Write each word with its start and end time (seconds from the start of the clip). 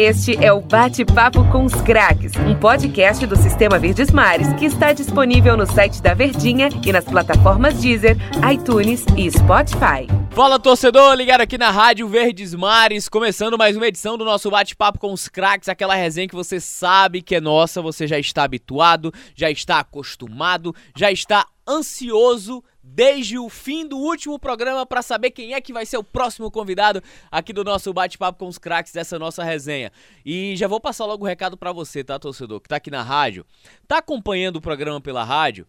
Este 0.00 0.36
é 0.36 0.52
o 0.52 0.60
Bate-Papo 0.60 1.44
com 1.50 1.64
os 1.64 1.74
Craques, 1.74 2.30
um 2.36 2.54
podcast 2.54 3.26
do 3.26 3.34
Sistema 3.34 3.80
Verdes 3.80 4.12
Mares 4.12 4.52
que 4.52 4.64
está 4.64 4.92
disponível 4.92 5.56
no 5.56 5.66
site 5.66 6.00
da 6.00 6.14
Verdinha 6.14 6.68
e 6.86 6.92
nas 6.92 7.04
plataformas 7.04 7.80
Deezer, 7.80 8.16
iTunes 8.48 9.04
e 9.16 9.28
Spotify. 9.28 10.06
Fala 10.30 10.56
torcedor, 10.60 11.14
ligado 11.14 11.40
aqui 11.40 11.58
na 11.58 11.72
Rádio 11.72 12.06
Verdes 12.06 12.54
Mares, 12.54 13.08
começando 13.08 13.58
mais 13.58 13.76
uma 13.76 13.88
edição 13.88 14.16
do 14.16 14.24
nosso 14.24 14.48
Bate-Papo 14.48 15.00
com 15.00 15.12
os 15.12 15.26
Craques, 15.26 15.68
aquela 15.68 15.96
resenha 15.96 16.28
que 16.28 16.36
você 16.36 16.60
sabe 16.60 17.20
que 17.20 17.34
é 17.34 17.40
nossa, 17.40 17.82
você 17.82 18.06
já 18.06 18.20
está 18.20 18.44
habituado, 18.44 19.12
já 19.34 19.50
está 19.50 19.80
acostumado, 19.80 20.72
já 20.96 21.10
está 21.10 21.44
ansioso 21.66 22.62
desde 22.88 23.38
o 23.38 23.48
fim 23.48 23.86
do 23.86 23.96
último 23.96 24.38
programa 24.38 24.86
para 24.86 25.02
saber 25.02 25.30
quem 25.30 25.54
é 25.54 25.60
que 25.60 25.72
vai 25.72 25.84
ser 25.84 25.98
o 25.98 26.04
próximo 26.04 26.50
convidado 26.50 27.02
aqui 27.30 27.52
do 27.52 27.62
nosso 27.62 27.92
bate-papo 27.92 28.38
com 28.38 28.48
os 28.48 28.58
craques 28.58 28.92
dessa 28.92 29.18
nossa 29.18 29.44
resenha. 29.44 29.92
E 30.24 30.56
já 30.56 30.66
vou 30.66 30.80
passar 30.80 31.04
logo 31.06 31.24
o 31.24 31.26
um 31.26 31.28
recado 31.28 31.56
para 31.56 31.72
você, 31.72 32.02
tá, 32.02 32.18
torcedor, 32.18 32.60
que 32.60 32.68
tá 32.68 32.76
aqui 32.76 32.90
na 32.90 33.02
rádio, 33.02 33.44
tá 33.86 33.98
acompanhando 33.98 34.56
o 34.56 34.60
programa 34.60 35.00
pela 35.00 35.24
rádio 35.24 35.66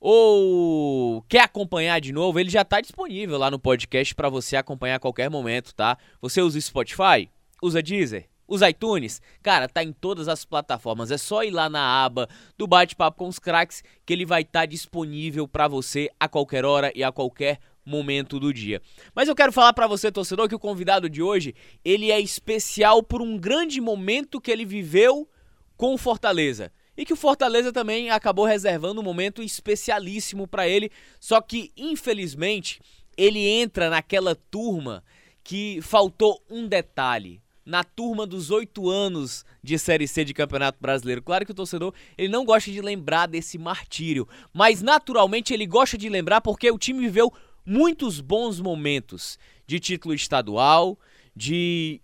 ou 0.00 1.22
quer 1.28 1.40
acompanhar 1.40 2.00
de 2.00 2.12
novo, 2.12 2.38
ele 2.38 2.50
já 2.50 2.64
tá 2.64 2.80
disponível 2.80 3.38
lá 3.38 3.50
no 3.50 3.58
podcast 3.58 4.14
para 4.14 4.28
você 4.28 4.56
acompanhar 4.56 4.96
a 4.96 5.00
qualquer 5.00 5.30
momento, 5.30 5.74
tá? 5.74 5.96
Você 6.20 6.40
usa 6.40 6.60
Spotify? 6.60 7.30
Usa 7.62 7.82
Deezer? 7.82 8.28
Os 8.48 8.62
iTunes, 8.62 9.20
cara, 9.42 9.68
tá 9.68 9.82
em 9.82 9.92
todas 9.92 10.28
as 10.28 10.44
plataformas. 10.44 11.10
É 11.10 11.18
só 11.18 11.42
ir 11.42 11.50
lá 11.50 11.68
na 11.68 12.04
aba 12.04 12.28
do 12.56 12.66
Bate-Papo 12.66 13.18
com 13.18 13.28
os 13.28 13.38
Cracks 13.38 13.82
que 14.04 14.12
ele 14.12 14.24
vai 14.24 14.42
estar 14.42 14.60
tá 14.60 14.66
disponível 14.66 15.48
para 15.48 15.66
você 15.66 16.08
a 16.18 16.28
qualquer 16.28 16.64
hora 16.64 16.92
e 16.94 17.02
a 17.02 17.10
qualquer 17.10 17.58
momento 17.84 18.38
do 18.38 18.52
dia. 18.52 18.80
Mas 19.14 19.28
eu 19.28 19.34
quero 19.34 19.52
falar 19.52 19.72
para 19.72 19.86
você, 19.86 20.10
torcedor, 20.10 20.48
que 20.48 20.54
o 20.54 20.60
convidado 20.60 21.08
de 21.08 21.22
hoje, 21.22 21.54
ele 21.84 22.10
é 22.10 22.20
especial 22.20 23.02
por 23.02 23.22
um 23.22 23.38
grande 23.38 23.80
momento 23.80 24.40
que 24.40 24.50
ele 24.50 24.64
viveu 24.64 25.28
com 25.76 25.94
o 25.94 25.98
Fortaleza. 25.98 26.72
E 26.96 27.04
que 27.04 27.12
o 27.12 27.16
Fortaleza 27.16 27.72
também 27.72 28.10
acabou 28.10 28.44
reservando 28.44 29.00
um 29.00 29.04
momento 29.04 29.42
especialíssimo 29.42 30.48
para 30.48 30.66
ele, 30.66 30.90
só 31.20 31.40
que 31.40 31.70
infelizmente 31.76 32.80
ele 33.16 33.46
entra 33.46 33.90
naquela 33.90 34.34
turma 34.34 35.04
que 35.44 35.80
faltou 35.82 36.42
um 36.50 36.66
detalhe 36.66 37.40
na 37.66 37.82
turma 37.82 38.24
dos 38.24 38.50
oito 38.52 38.88
anos 38.88 39.44
de 39.60 39.76
Série 39.76 40.06
C 40.06 40.24
de 40.24 40.32
Campeonato 40.32 40.78
Brasileiro. 40.80 41.20
Claro 41.20 41.44
que 41.44 41.50
o 41.50 41.54
torcedor 41.54 41.92
ele 42.16 42.28
não 42.28 42.44
gosta 42.44 42.70
de 42.70 42.80
lembrar 42.80 43.26
desse 43.26 43.58
martírio, 43.58 44.28
mas 44.54 44.80
naturalmente 44.80 45.52
ele 45.52 45.66
gosta 45.66 45.98
de 45.98 46.08
lembrar 46.08 46.40
porque 46.40 46.70
o 46.70 46.78
time 46.78 47.00
viveu 47.00 47.32
muitos 47.66 48.20
bons 48.20 48.60
momentos 48.60 49.36
de 49.66 49.80
título 49.80 50.14
estadual, 50.14 50.96
de 51.34 52.00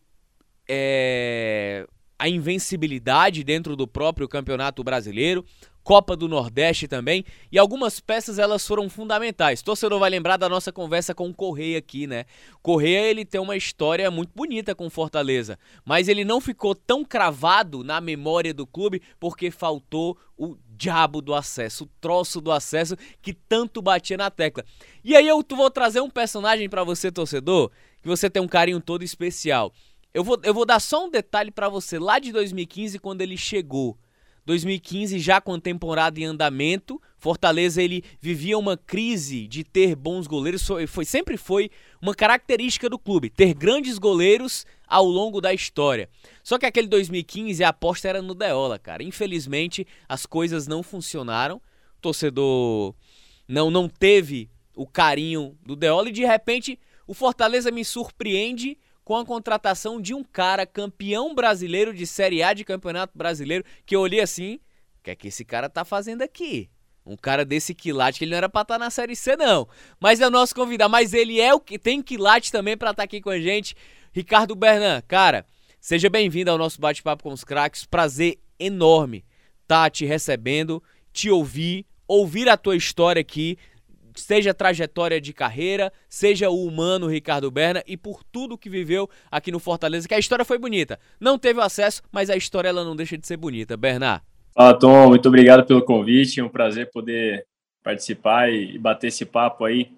é, 0.68 1.86
a 2.18 2.28
invencibilidade 2.28 3.44
dentro 3.44 3.76
do 3.76 3.86
próprio 3.86 4.28
Campeonato 4.28 4.82
Brasileiro. 4.82 5.44
Copa 5.82 6.16
do 6.16 6.28
Nordeste 6.28 6.86
também, 6.86 7.24
e 7.50 7.58
algumas 7.58 7.98
peças 8.00 8.38
elas 8.38 8.66
foram 8.66 8.88
fundamentais. 8.88 9.62
Torcedor 9.62 9.98
vai 9.98 10.10
lembrar 10.10 10.36
da 10.36 10.48
nossa 10.48 10.72
conversa 10.72 11.14
com 11.14 11.28
o 11.28 11.34
Correia 11.34 11.78
aqui, 11.78 12.06
né? 12.06 12.24
Correia 12.62 13.10
ele 13.10 13.24
tem 13.24 13.40
uma 13.40 13.56
história 13.56 14.10
muito 14.10 14.30
bonita 14.34 14.74
com 14.74 14.88
Fortaleza, 14.88 15.58
mas 15.84 16.08
ele 16.08 16.24
não 16.24 16.40
ficou 16.40 16.74
tão 16.74 17.04
cravado 17.04 17.82
na 17.82 18.00
memória 18.00 18.54
do 18.54 18.66
clube 18.66 19.02
porque 19.18 19.50
faltou 19.50 20.16
o 20.36 20.56
diabo 20.70 21.20
do 21.20 21.34
acesso, 21.34 21.84
o 21.84 21.90
troço 22.00 22.40
do 22.40 22.50
acesso 22.50 22.96
que 23.20 23.32
tanto 23.32 23.80
batia 23.80 24.16
na 24.16 24.30
tecla. 24.30 24.64
E 25.04 25.16
aí 25.16 25.26
eu 25.26 25.44
vou 25.50 25.70
trazer 25.70 26.00
um 26.00 26.10
personagem 26.10 26.68
para 26.68 26.84
você, 26.84 27.10
torcedor, 27.10 27.70
que 28.00 28.08
você 28.08 28.28
tem 28.28 28.42
um 28.42 28.48
carinho 28.48 28.80
todo 28.80 29.04
especial. 29.04 29.72
Eu 30.14 30.22
vou, 30.22 30.38
eu 30.42 30.52
vou 30.52 30.66
dar 30.66 30.80
só 30.80 31.06
um 31.06 31.10
detalhe 31.10 31.50
para 31.50 31.68
você 31.68 31.98
lá 31.98 32.18
de 32.18 32.32
2015 32.32 32.98
quando 32.98 33.22
ele 33.22 33.36
chegou. 33.36 33.96
2015 34.44 35.18
já 35.18 35.40
com 35.40 35.54
a 35.54 35.60
temporada 35.60 36.18
em 36.18 36.24
andamento, 36.24 37.00
Fortaleza 37.16 37.80
ele 37.80 38.02
vivia 38.20 38.58
uma 38.58 38.76
crise 38.76 39.46
de 39.46 39.62
ter 39.62 39.94
bons 39.94 40.26
goleiros, 40.26 40.66
foi, 40.66 40.86
foi, 40.86 41.04
sempre 41.04 41.36
foi 41.36 41.70
uma 42.00 42.14
característica 42.14 42.90
do 42.90 42.98
clube, 42.98 43.30
ter 43.30 43.54
grandes 43.54 43.96
goleiros 43.98 44.66
ao 44.88 45.04
longo 45.04 45.40
da 45.40 45.54
história. 45.54 46.08
Só 46.42 46.58
que 46.58 46.66
aquele 46.66 46.88
2015 46.88 47.62
a 47.62 47.68
aposta 47.68 48.08
era 48.08 48.20
no 48.20 48.34
Deola, 48.34 48.78
cara. 48.78 49.02
Infelizmente 49.02 49.86
as 50.08 50.26
coisas 50.26 50.66
não 50.66 50.82
funcionaram. 50.82 51.56
O 51.98 52.00
torcedor 52.00 52.94
não 53.46 53.70
não 53.70 53.88
teve 53.88 54.50
o 54.74 54.86
carinho 54.86 55.56
do 55.64 55.76
Deola 55.76 56.08
e 56.08 56.12
de 56.12 56.24
repente 56.24 56.78
o 57.06 57.14
Fortaleza 57.14 57.70
me 57.70 57.84
surpreende 57.84 58.76
com 59.04 59.16
a 59.16 59.24
contratação 59.24 60.00
de 60.00 60.14
um 60.14 60.22
cara 60.22 60.66
campeão 60.66 61.34
brasileiro 61.34 61.92
de 61.92 62.06
Série 62.06 62.42
A 62.42 62.52
de 62.52 62.64
Campeonato 62.64 63.16
Brasileiro, 63.16 63.64
que 63.84 63.96
eu 63.96 64.00
olhei 64.00 64.20
assim, 64.20 64.56
o 64.98 65.02
que 65.02 65.10
é 65.10 65.16
que 65.16 65.28
esse 65.28 65.44
cara 65.44 65.68
tá 65.68 65.84
fazendo 65.84 66.22
aqui? 66.22 66.70
Um 67.04 67.16
cara 67.16 67.44
desse 67.44 67.74
quilate 67.74 68.18
que 68.18 68.24
ele 68.24 68.30
não 68.30 68.38
era 68.38 68.48
pra 68.48 68.62
estar 68.62 68.74
tá 68.74 68.78
na 68.78 68.90
Série 68.90 69.16
C, 69.16 69.36
não. 69.36 69.68
Mas 70.00 70.20
é 70.20 70.26
o 70.26 70.30
nosso 70.30 70.54
convidado. 70.54 70.90
Mas 70.90 71.12
ele 71.12 71.40
é 71.40 71.52
o 71.52 71.58
que 71.58 71.76
tem 71.76 72.00
quilate 72.00 72.52
também 72.52 72.76
pra 72.76 72.90
estar 72.90 73.02
tá 73.02 73.04
aqui 73.04 73.20
com 73.20 73.30
a 73.30 73.40
gente. 73.40 73.74
Ricardo 74.12 74.54
Bernan, 74.54 75.02
cara, 75.08 75.44
seja 75.80 76.08
bem-vindo 76.08 76.50
ao 76.50 76.58
nosso 76.58 76.80
bate-papo 76.80 77.24
com 77.24 77.32
os 77.32 77.42
craques. 77.42 77.84
Prazer 77.84 78.38
enorme 78.56 79.24
tá 79.66 79.90
te 79.90 80.04
recebendo, 80.04 80.82
te 81.12 81.28
ouvir, 81.28 81.86
ouvir 82.06 82.48
a 82.48 82.56
tua 82.56 82.76
história 82.76 83.20
aqui 83.20 83.58
seja 84.14 84.54
trajetória 84.54 85.20
de 85.20 85.32
carreira, 85.32 85.92
seja 86.08 86.50
o 86.50 86.64
humano 86.66 87.06
Ricardo 87.06 87.50
Berna 87.50 87.82
e 87.86 87.96
por 87.96 88.22
tudo 88.24 88.58
que 88.58 88.70
viveu 88.70 89.08
aqui 89.30 89.50
no 89.50 89.58
Fortaleza, 89.58 90.08
que 90.08 90.14
a 90.14 90.18
história 90.18 90.44
foi 90.44 90.58
bonita. 90.58 90.98
Não 91.20 91.38
teve 91.38 91.60
acesso, 91.60 92.02
mas 92.10 92.30
a 92.30 92.36
história 92.36 92.68
ela 92.68 92.84
não 92.84 92.96
deixa 92.96 93.16
de 93.16 93.26
ser 93.26 93.36
bonita. 93.36 93.76
Bernard. 93.76 94.22
Fala, 94.54 94.78
Tom, 94.78 95.08
muito 95.08 95.28
obrigado 95.28 95.64
pelo 95.64 95.82
convite, 95.82 96.40
é 96.40 96.44
um 96.44 96.48
prazer 96.48 96.90
poder 96.90 97.46
participar 97.82 98.52
e 98.52 98.78
bater 98.78 99.08
esse 99.08 99.24
papo 99.24 99.64
aí. 99.64 99.90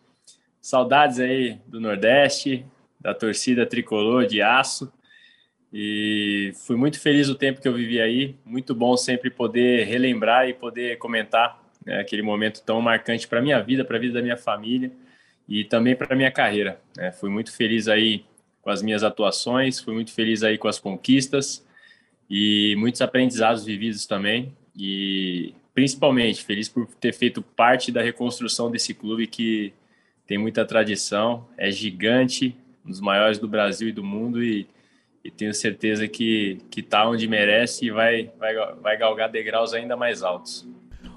Saudades 0.60 1.20
aí 1.20 1.58
do 1.66 1.80
Nordeste, 1.80 2.64
da 3.00 3.12
torcida 3.12 3.66
tricolor 3.66 4.26
de 4.26 4.40
aço. 4.40 4.90
E 5.72 6.52
fui 6.54 6.76
muito 6.76 7.00
feliz 7.00 7.28
o 7.28 7.34
tempo 7.34 7.60
que 7.60 7.66
eu 7.66 7.74
vivi 7.74 8.00
aí. 8.00 8.36
Muito 8.44 8.74
bom 8.74 8.96
sempre 8.96 9.28
poder 9.28 9.84
relembrar 9.86 10.48
e 10.48 10.54
poder 10.54 10.98
comentar 10.98 11.63
né, 11.84 12.00
aquele 12.00 12.22
momento 12.22 12.62
tão 12.62 12.80
marcante 12.80 13.26
para 13.28 13.42
minha 13.42 13.60
vida, 13.60 13.84
para 13.84 13.96
a 13.96 14.00
vida 14.00 14.14
da 14.14 14.22
minha 14.22 14.36
família 14.36 14.90
e 15.48 15.64
também 15.64 15.94
para 15.94 16.16
minha 16.16 16.30
carreira. 16.30 16.80
Né? 16.96 17.12
Fui 17.12 17.30
muito 17.30 17.52
feliz 17.52 17.88
aí 17.88 18.24
com 18.62 18.70
as 18.70 18.82
minhas 18.82 19.02
atuações, 19.02 19.80
fui 19.80 19.92
muito 19.92 20.12
feliz 20.12 20.42
aí 20.42 20.56
com 20.56 20.68
as 20.68 20.78
conquistas 20.78 21.64
e 22.28 22.74
muitos 22.78 23.02
aprendizados 23.02 23.64
vividos 23.64 24.06
também 24.06 24.52
e 24.76 25.54
principalmente 25.74 26.42
feliz 26.42 26.68
por 26.68 26.86
ter 26.86 27.12
feito 27.12 27.42
parte 27.42 27.92
da 27.92 28.00
reconstrução 28.00 28.70
desse 28.70 28.94
clube 28.94 29.26
que 29.26 29.72
tem 30.26 30.38
muita 30.38 30.64
tradição, 30.64 31.46
é 31.58 31.70
gigante, 31.70 32.56
um 32.84 32.90
dos 32.90 33.00
maiores 33.00 33.38
do 33.38 33.46
Brasil 33.46 33.88
e 33.88 33.92
do 33.92 34.02
mundo 34.02 34.42
e, 34.42 34.66
e 35.22 35.30
tenho 35.30 35.52
certeza 35.52 36.08
que 36.08 36.58
que 36.70 36.80
está 36.80 37.06
onde 37.08 37.28
merece 37.28 37.86
e 37.86 37.90
vai 37.90 38.30
vai 38.38 38.54
vai 38.80 38.96
galgar 38.96 39.28
degraus 39.28 39.74
ainda 39.74 39.96
mais 39.96 40.22
altos. 40.22 40.66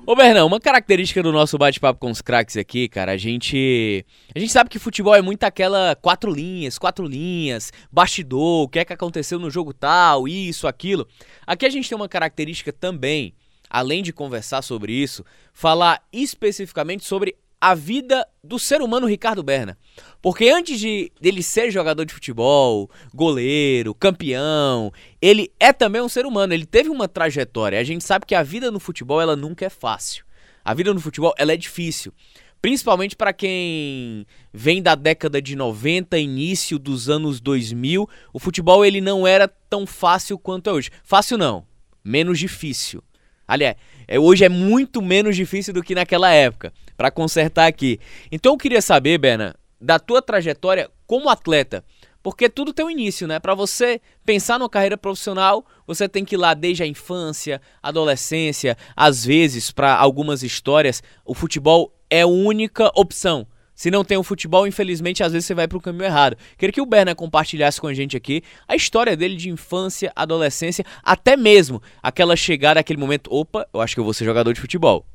Ô 0.09 0.15
Bernão, 0.15 0.47
uma 0.47 0.57
característica 0.57 1.21
do 1.21 1.33
nosso 1.33 1.57
bate-papo 1.57 1.99
com 1.99 2.09
os 2.09 2.21
craques 2.21 2.55
aqui, 2.55 2.87
cara, 2.87 3.11
a 3.11 3.17
gente. 3.17 4.05
A 4.33 4.39
gente 4.39 4.53
sabe 4.53 4.69
que 4.69 4.79
futebol 4.79 5.13
é 5.13 5.21
muito 5.21 5.43
aquela 5.43 5.97
quatro 5.97 6.31
linhas, 6.31 6.77
quatro 6.77 7.05
linhas, 7.05 7.73
bastidor, 7.91 8.63
o 8.63 8.69
que 8.69 8.79
é 8.79 8.85
que 8.85 8.93
aconteceu 8.93 9.37
no 9.37 9.49
jogo 9.49 9.73
tal, 9.73 10.25
isso, 10.25 10.65
aquilo. 10.65 11.05
Aqui 11.45 11.65
a 11.65 11.69
gente 11.69 11.89
tem 11.89 11.95
uma 11.97 12.07
característica 12.07 12.71
também, 12.71 13.33
além 13.69 14.01
de 14.01 14.13
conversar 14.13 14.61
sobre 14.61 14.93
isso, 14.93 15.25
falar 15.51 16.01
especificamente 16.13 17.03
sobre 17.03 17.35
a 17.59 17.73
vida 17.73 18.27
do 18.43 18.59
ser 18.59 18.81
humano 18.81 19.07
Ricardo 19.07 19.43
Berna. 19.43 19.77
Porque 20.21 20.49
antes 20.49 20.79
de 20.79 21.11
dele 21.19 21.41
ser 21.41 21.71
jogador 21.71 22.05
de 22.05 22.13
futebol, 22.13 22.89
goleiro, 23.13 23.93
campeão, 23.95 24.91
ele 25.21 25.51
é 25.59 25.73
também 25.73 26.01
um 26.01 26.09
ser 26.09 26.25
humano, 26.25 26.53
ele 26.53 26.65
teve 26.65 26.89
uma 26.89 27.07
trajetória. 27.07 27.79
A 27.79 27.83
gente 27.83 28.03
sabe 28.03 28.25
que 28.25 28.35
a 28.35 28.43
vida 28.43 28.69
no 28.71 28.79
futebol 28.79 29.21
ela 29.21 29.35
nunca 29.35 29.65
é 29.65 29.69
fácil. 29.69 30.25
A 30.63 30.73
vida 30.73 30.93
no 30.93 30.99
futebol 30.99 31.33
ela 31.37 31.53
é 31.53 31.57
difícil. 31.57 32.13
Principalmente 32.61 33.15
para 33.15 33.33
quem 33.33 34.25
vem 34.51 34.81
da 34.81 34.95
década 34.95 35.41
de 35.41 35.55
90, 35.55 36.17
início 36.17 36.79
dos 36.79 37.07
anos 37.07 37.39
2000, 37.39 38.09
o 38.33 38.39
futebol 38.39 38.83
ele 38.83 38.99
não 38.99 39.27
era 39.27 39.47
tão 39.47 39.85
fácil 39.85 40.39
quanto 40.39 40.69
é 40.69 40.73
hoje. 40.73 40.89
Fácil 41.03 41.37
não, 41.37 41.65
menos 42.03 42.39
difícil. 42.39 43.03
Aliás, 43.47 43.77
é, 44.07 44.19
hoje 44.19 44.45
é 44.45 44.49
muito 44.49 45.01
menos 45.01 45.35
difícil 45.35 45.73
do 45.73 45.83
que 45.83 45.93
naquela 45.93 46.31
época, 46.31 46.73
para 46.95 47.11
consertar 47.11 47.67
aqui. 47.67 47.99
Então 48.31 48.53
eu 48.53 48.57
queria 48.57 48.81
saber, 48.81 49.17
Berna, 49.17 49.55
da 49.79 49.99
tua 49.99 50.21
trajetória 50.21 50.89
como 51.05 51.29
atleta, 51.29 51.83
porque 52.23 52.49
tudo 52.49 52.73
tem 52.73 52.85
um 52.85 52.89
início, 52.89 53.27
né? 53.27 53.39
Para 53.39 53.53
você 53.53 54.01
pensar 54.25 54.59
numa 54.59 54.69
carreira 54.69 54.97
profissional, 54.97 55.65
você 55.85 56.09
tem 56.09 56.25
que 56.25 56.35
ir 56.35 56.37
lá 56.37 56.53
desde 56.53 56.83
a 56.83 56.87
infância, 56.87 57.61
adolescência, 57.81 58.77
às 58.95 59.23
vezes, 59.23 59.71
para 59.71 59.95
algumas 59.95 60.43
histórias, 60.43 61.01
o 61.23 61.33
futebol 61.33 61.93
é 62.09 62.21
a 62.21 62.27
única 62.27 62.91
opção. 62.95 63.47
Se 63.77 63.91
não 63.91 64.03
tem 64.03 64.17
o 64.17 64.23
futebol, 64.23 64.65
infelizmente, 64.65 65.21
às 65.23 65.33
vezes 65.33 65.45
você 65.45 65.53
vai 65.53 65.67
para 65.67 65.77
o 65.77 65.81
caminho 65.81 66.05
errado. 66.05 66.35
Queria 66.57 66.73
que 66.73 66.81
o 66.81 66.85
Berna 66.85 67.13
compartilhasse 67.13 67.79
com 67.79 67.85
a 67.85 67.93
gente 67.93 68.17
aqui 68.17 68.41
a 68.67 68.75
história 68.75 69.15
dele 69.15 69.35
de 69.35 69.51
infância, 69.51 70.11
adolescência, 70.15 70.83
até 71.03 71.37
mesmo 71.37 71.79
aquela 72.01 72.35
chegada, 72.35 72.79
aquele 72.79 72.99
momento, 72.99 73.31
opa, 73.31 73.69
eu 73.71 73.79
acho 73.79 73.93
que 73.93 73.99
eu 73.99 74.03
vou 74.03 74.15
ser 74.15 74.25
jogador 74.25 74.51
de 74.51 74.59
futebol. 74.59 75.05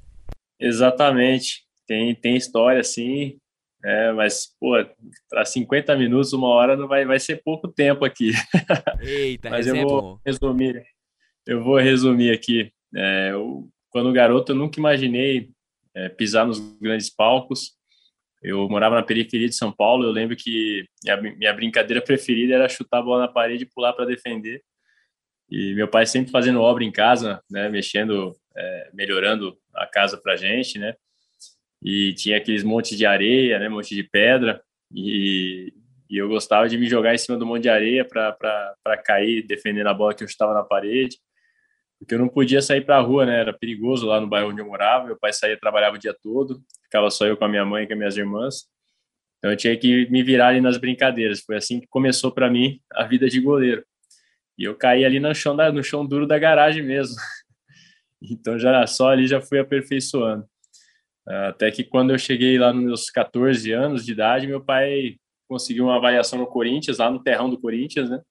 Exatamente. 0.61 1.64
Tem, 1.88 2.14
tem 2.14 2.37
história, 2.37 2.85
sim. 2.85 3.37
É, 3.85 4.12
mas, 4.12 4.55
pô, 4.61 4.76
para 5.29 5.44
50 5.44 5.97
minutos, 5.97 6.32
uma 6.32 6.47
hora, 6.47 6.76
não 6.76 6.87
vai, 6.87 7.05
vai 7.05 7.19
ser 7.19 7.43
pouco 7.43 7.67
tempo 7.67 8.05
aqui. 8.05 8.31
Eita, 9.03 9.50
mas 9.50 9.67
eu 9.67 9.75
vou 9.75 10.20
resumir. 10.25 10.85
Eu 11.44 11.64
vou 11.64 11.79
resumir 11.79 12.31
aqui. 12.31 12.70
É, 12.94 13.31
eu, 13.32 13.69
quando 13.91 14.12
garoto, 14.12 14.53
eu 14.53 14.56
nunca 14.56 14.79
imaginei 14.79 15.50
é, 15.97 16.09
pisar 16.09 16.47
nos 16.47 16.61
grandes 16.81 17.11
palcos. 17.11 17.73
Eu 18.43 18.69
morava 18.69 18.97
na 18.97 19.03
periferia 19.03 19.49
de 19.49 19.55
São 19.55 19.71
Paulo. 19.71 20.05
Eu 20.05 20.11
lembro 20.11 20.37
que 20.37 20.85
minha, 21.05 21.17
minha 21.17 21.53
brincadeira 21.53 22.03
preferida 22.03 22.55
era 22.55 22.69
chutar 22.69 22.99
a 22.99 23.03
bola 23.03 23.23
na 23.23 23.29
parede 23.29 23.65
e 23.65 23.71
pular 23.73 23.93
para 23.93 24.05
defender. 24.05 24.62
E 25.49 25.75
meu 25.75 25.87
pai 25.87 26.06
sempre 26.06 26.33
fazendo 26.33 26.61
obra 26.61 26.83
em 26.83 26.91
casa, 26.91 27.41
né, 27.50 27.69
mexendo, 27.69 28.35
é, 28.56 28.91
melhorando 28.93 29.56
a 29.75 29.87
casa 29.87 30.17
para 30.17 30.37
gente, 30.37 30.79
né. 30.79 30.94
E 31.83 32.15
tinha 32.15 32.37
aqueles 32.37 32.65
montes 32.65 32.97
de 32.97 33.06
areia, 33.06 33.59
né, 33.59 33.69
monte 33.69 33.94
de 33.94 34.03
pedra. 34.03 34.62
E, 34.93 35.73
e 36.11 36.17
eu 36.17 36.29
gostava 36.29 36.69
de 36.69 36.77
me 36.79 36.88
jogar 36.88 37.15
em 37.15 37.19
cima 37.19 37.38
do 37.38 37.47
monte 37.47 37.62
de 37.62 37.69
areia 37.69 38.05
para 38.05 39.03
cair 39.05 39.43
defendendo 39.47 39.87
a 39.88 39.95
bola 39.95 40.15
que 40.15 40.25
eu 40.25 40.29
estava 40.29 40.55
na 40.55 40.62
parede 40.62 41.19
porque 42.02 42.16
eu 42.16 42.19
não 42.19 42.28
podia 42.28 42.60
sair 42.60 42.81
para 42.81 42.96
a 42.96 43.00
rua, 43.00 43.25
né? 43.25 43.38
Era 43.38 43.52
perigoso 43.52 44.06
lá 44.06 44.20
no 44.20 44.26
bairro 44.26 44.50
onde 44.50 44.60
eu 44.60 44.66
morava. 44.66 45.06
Meu 45.06 45.16
pai 45.16 45.32
saía, 45.32 45.56
trabalhava 45.56 45.94
o 45.94 45.99
dia 45.99 46.12
todo, 46.20 46.60
ficava 46.82 47.08
só 47.10 47.28
eu 47.28 47.37
com 47.37 47.44
a 47.44 47.49
minha 47.49 47.64
mãe 47.64 47.84
e 47.84 47.87
com 47.87 47.93
as 47.93 47.99
minhas 47.99 48.16
irmãs. 48.16 48.64
Então 49.38 49.52
eu 49.52 49.56
tinha 49.56 49.76
que 49.76 50.10
me 50.10 50.20
virar 50.20 50.49
ali 50.49 50.60
nas 50.60 50.76
brincadeiras. 50.76 51.43
Foi 51.43 51.56
assim 51.56 51.78
que 51.78 51.87
começou 51.87 52.32
para 52.32 52.50
mim 52.50 52.81
a 52.93 53.04
vida 53.04 53.28
de 53.28 53.40
goleiro. 53.40 53.84
E 54.58 54.64
eu 54.64 54.75
caí 54.75 55.04
ali 55.04 55.20
no 55.20 55.32
chão, 55.32 55.54
da, 55.54 55.70
no 55.70 55.82
chão 55.82 56.04
duro 56.04 56.26
da 56.26 56.38
garagem 56.38 56.82
mesmo. 56.82 57.14
Então 58.25 58.56
já 58.56 58.87
só 58.87 59.08
ali 59.08 59.26
já 59.26 59.40
fui 59.40 59.58
aperfeiçoando. 59.58 60.46
Até 61.26 61.72
que 61.72 61.82
quando 61.82 62.12
eu 62.12 62.19
cheguei 62.19 62.56
lá 62.56 62.72
nos 62.72 62.84
meus 62.84 63.10
14 63.10 63.72
anos 63.72 64.06
de 64.06 64.12
idade, 64.12 64.46
meu 64.46 64.64
pai 64.64 65.16
conseguiu 65.49 65.87
uma 65.87 65.96
avaliação 65.96 66.38
no 66.38 66.46
Corinthians, 66.46 66.99
lá 66.99 67.10
no 67.10 67.20
terrão 67.20 67.50
do 67.50 67.60
Corinthians, 67.60 68.08
né? 68.08 68.22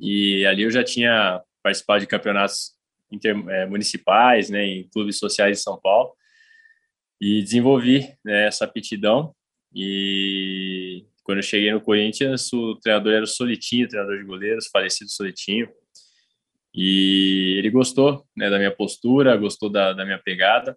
E 0.00 0.44
ali 0.46 0.64
eu 0.64 0.70
já 0.72 0.82
tinha 0.82 1.40
participar 1.68 2.00
de 2.00 2.06
campeonatos 2.06 2.72
inter, 3.12 3.36
é, 3.48 3.66
municipais, 3.66 4.48
né, 4.48 4.64
em 4.64 4.88
clubes 4.88 5.18
sociais 5.18 5.58
de 5.58 5.62
São 5.62 5.78
Paulo, 5.78 6.12
e 7.20 7.42
desenvolvi 7.42 8.08
né, 8.24 8.46
essa 8.46 8.64
aptidão. 8.64 9.34
E 9.74 11.04
quando 11.22 11.38
eu 11.38 11.42
cheguei 11.42 11.72
no 11.72 11.80
Corinthians, 11.80 12.50
o 12.52 12.76
treinador 12.76 13.12
era 13.12 13.24
o 13.24 13.26
Solitinho, 13.26 13.88
treinador 13.88 14.16
de 14.16 14.24
goleiros, 14.24 14.68
falecido 14.68 15.10
Solitinho. 15.10 15.68
E 16.74 17.56
ele 17.58 17.70
gostou 17.70 18.24
né, 18.36 18.48
da 18.48 18.56
minha 18.56 18.70
postura, 18.70 19.36
gostou 19.36 19.68
da, 19.68 19.92
da 19.92 20.04
minha 20.04 20.18
pegada 20.18 20.76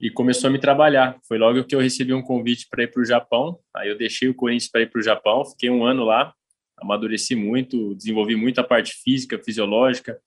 e 0.00 0.10
começou 0.10 0.48
a 0.48 0.50
me 0.50 0.58
trabalhar. 0.58 1.18
Foi 1.28 1.38
logo 1.38 1.62
que 1.64 1.74
eu 1.74 1.80
recebi 1.80 2.12
um 2.12 2.22
convite 2.22 2.66
para 2.70 2.84
ir 2.84 2.90
para 2.90 3.02
o 3.02 3.04
Japão. 3.04 3.58
Aí 3.74 3.88
eu 3.88 3.98
deixei 3.98 4.28
o 4.28 4.34
Corinthians 4.34 4.70
para 4.70 4.82
ir 4.82 4.90
para 4.90 4.98
o 4.98 5.02
Japão, 5.02 5.44
fiquei 5.44 5.70
um 5.70 5.84
ano 5.84 6.04
lá, 6.04 6.34
amadureci 6.78 7.34
muito, 7.34 7.94
desenvolvi 7.94 8.36
muito 8.36 8.60
a 8.60 8.64
parte 8.64 8.94
física, 8.94 9.38
fisiológica, 9.42 10.18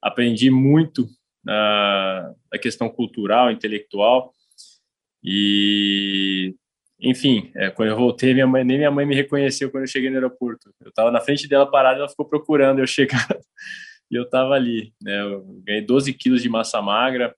aprendi 0.00 0.50
muito 0.50 1.08
na, 1.44 2.34
na 2.52 2.58
questão 2.58 2.88
cultural, 2.88 3.50
intelectual 3.50 4.32
e 5.22 6.54
enfim, 6.98 7.50
é, 7.54 7.70
quando 7.70 7.90
eu 7.90 7.96
voltei, 7.96 8.32
minha 8.32 8.46
mãe, 8.46 8.64
nem 8.64 8.78
minha 8.78 8.90
mãe 8.90 9.04
me 9.04 9.14
reconheceu 9.14 9.70
quando 9.70 9.82
eu 9.82 9.88
cheguei 9.88 10.08
no 10.08 10.16
aeroporto. 10.16 10.72
Eu 10.80 10.88
estava 10.88 11.10
na 11.10 11.20
frente 11.20 11.46
dela 11.46 11.70
parada, 11.70 11.98
ela 11.98 12.08
ficou 12.08 12.24
procurando 12.24 12.78
eu 12.78 12.86
chegar 12.86 13.28
e 14.10 14.14
eu 14.14 14.22
estava 14.22 14.54
ali. 14.54 14.94
Né? 15.02 15.20
Eu 15.20 15.44
ganhei 15.62 15.82
12 15.82 16.12
quilos 16.14 16.42
de 16.42 16.48
massa 16.48 16.80
magra, 16.80 17.36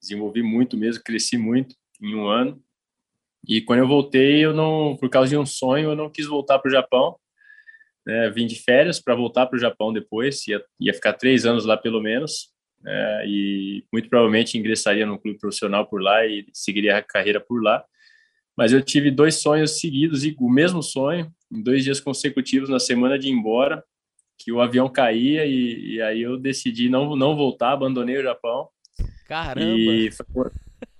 desenvolvi 0.00 0.42
muito 0.42 0.76
mesmo, 0.76 1.04
cresci 1.04 1.38
muito 1.38 1.76
em 2.02 2.14
um 2.16 2.26
ano. 2.26 2.60
E 3.46 3.60
quando 3.60 3.80
eu 3.80 3.88
voltei, 3.88 4.44
eu 4.44 4.52
não, 4.52 4.96
por 4.96 5.08
causa 5.08 5.30
de 5.30 5.36
um 5.36 5.46
sonho, 5.46 5.90
eu 5.90 5.96
não 5.96 6.10
quis 6.10 6.26
voltar 6.26 6.58
para 6.58 6.68
o 6.68 6.72
Japão 6.72 7.16
né, 8.08 8.30
vim 8.30 8.46
de 8.46 8.54
férias 8.54 8.98
para 8.98 9.14
voltar 9.14 9.44
para 9.44 9.56
o 9.58 9.60
Japão 9.60 9.92
depois, 9.92 10.48
ia, 10.48 10.64
ia 10.80 10.94
ficar 10.94 11.12
três 11.12 11.44
anos 11.44 11.66
lá 11.66 11.76
pelo 11.76 12.00
menos, 12.00 12.48
é, 12.86 13.24
e 13.26 13.84
muito 13.92 14.08
provavelmente 14.08 14.56
ingressaria 14.56 15.04
no 15.04 15.18
clube 15.18 15.38
profissional 15.38 15.86
por 15.86 16.00
lá 16.00 16.24
e 16.24 16.46
seguiria 16.50 16.96
a 16.96 17.02
carreira 17.02 17.38
por 17.38 17.62
lá. 17.62 17.84
Mas 18.56 18.72
eu 18.72 18.80
tive 18.80 19.10
dois 19.10 19.34
sonhos 19.42 19.78
seguidos, 19.78 20.24
e 20.24 20.34
o 20.40 20.48
mesmo 20.48 20.82
sonho, 20.82 21.30
em 21.52 21.62
dois 21.62 21.84
dias 21.84 22.00
consecutivos, 22.00 22.70
na 22.70 22.80
semana 22.80 23.18
de 23.18 23.28
ir 23.28 23.32
embora, 23.32 23.84
que 24.38 24.50
o 24.50 24.62
avião 24.62 24.88
caía, 24.88 25.44
e, 25.44 25.96
e 25.96 26.02
aí 26.02 26.22
eu 26.22 26.38
decidi 26.38 26.88
não, 26.88 27.14
não 27.14 27.36
voltar, 27.36 27.72
abandonei 27.72 28.16
o 28.16 28.22
Japão. 28.22 28.70
Caramba! 29.26 29.66
E 29.66 30.10
foi, 30.10 30.50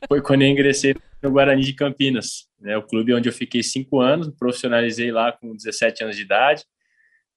foi 0.06 0.20
quando 0.20 0.42
eu 0.42 0.48
ingressei 0.48 0.94
no 1.22 1.30
Guarani 1.30 1.62
de 1.62 1.72
Campinas, 1.72 2.48
né, 2.60 2.76
o 2.76 2.82
clube 2.82 3.14
onde 3.14 3.30
eu 3.30 3.32
fiquei 3.32 3.62
cinco 3.62 3.98
anos, 3.98 4.28
profissionalizei 4.38 5.10
lá 5.10 5.32
com 5.32 5.56
17 5.56 6.04
anos 6.04 6.14
de 6.14 6.22
idade, 6.22 6.64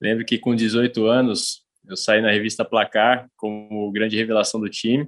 Lembro 0.02 0.26
que 0.26 0.40
com 0.40 0.56
18 0.56 1.06
anos 1.06 1.62
eu 1.88 1.96
saí 1.96 2.22
na 2.22 2.32
revista 2.32 2.66
Placar 2.66 3.30
como 3.38 3.92
grande 3.92 4.18
revelação 4.18 4.60
do 4.60 4.68
time, 4.68 5.08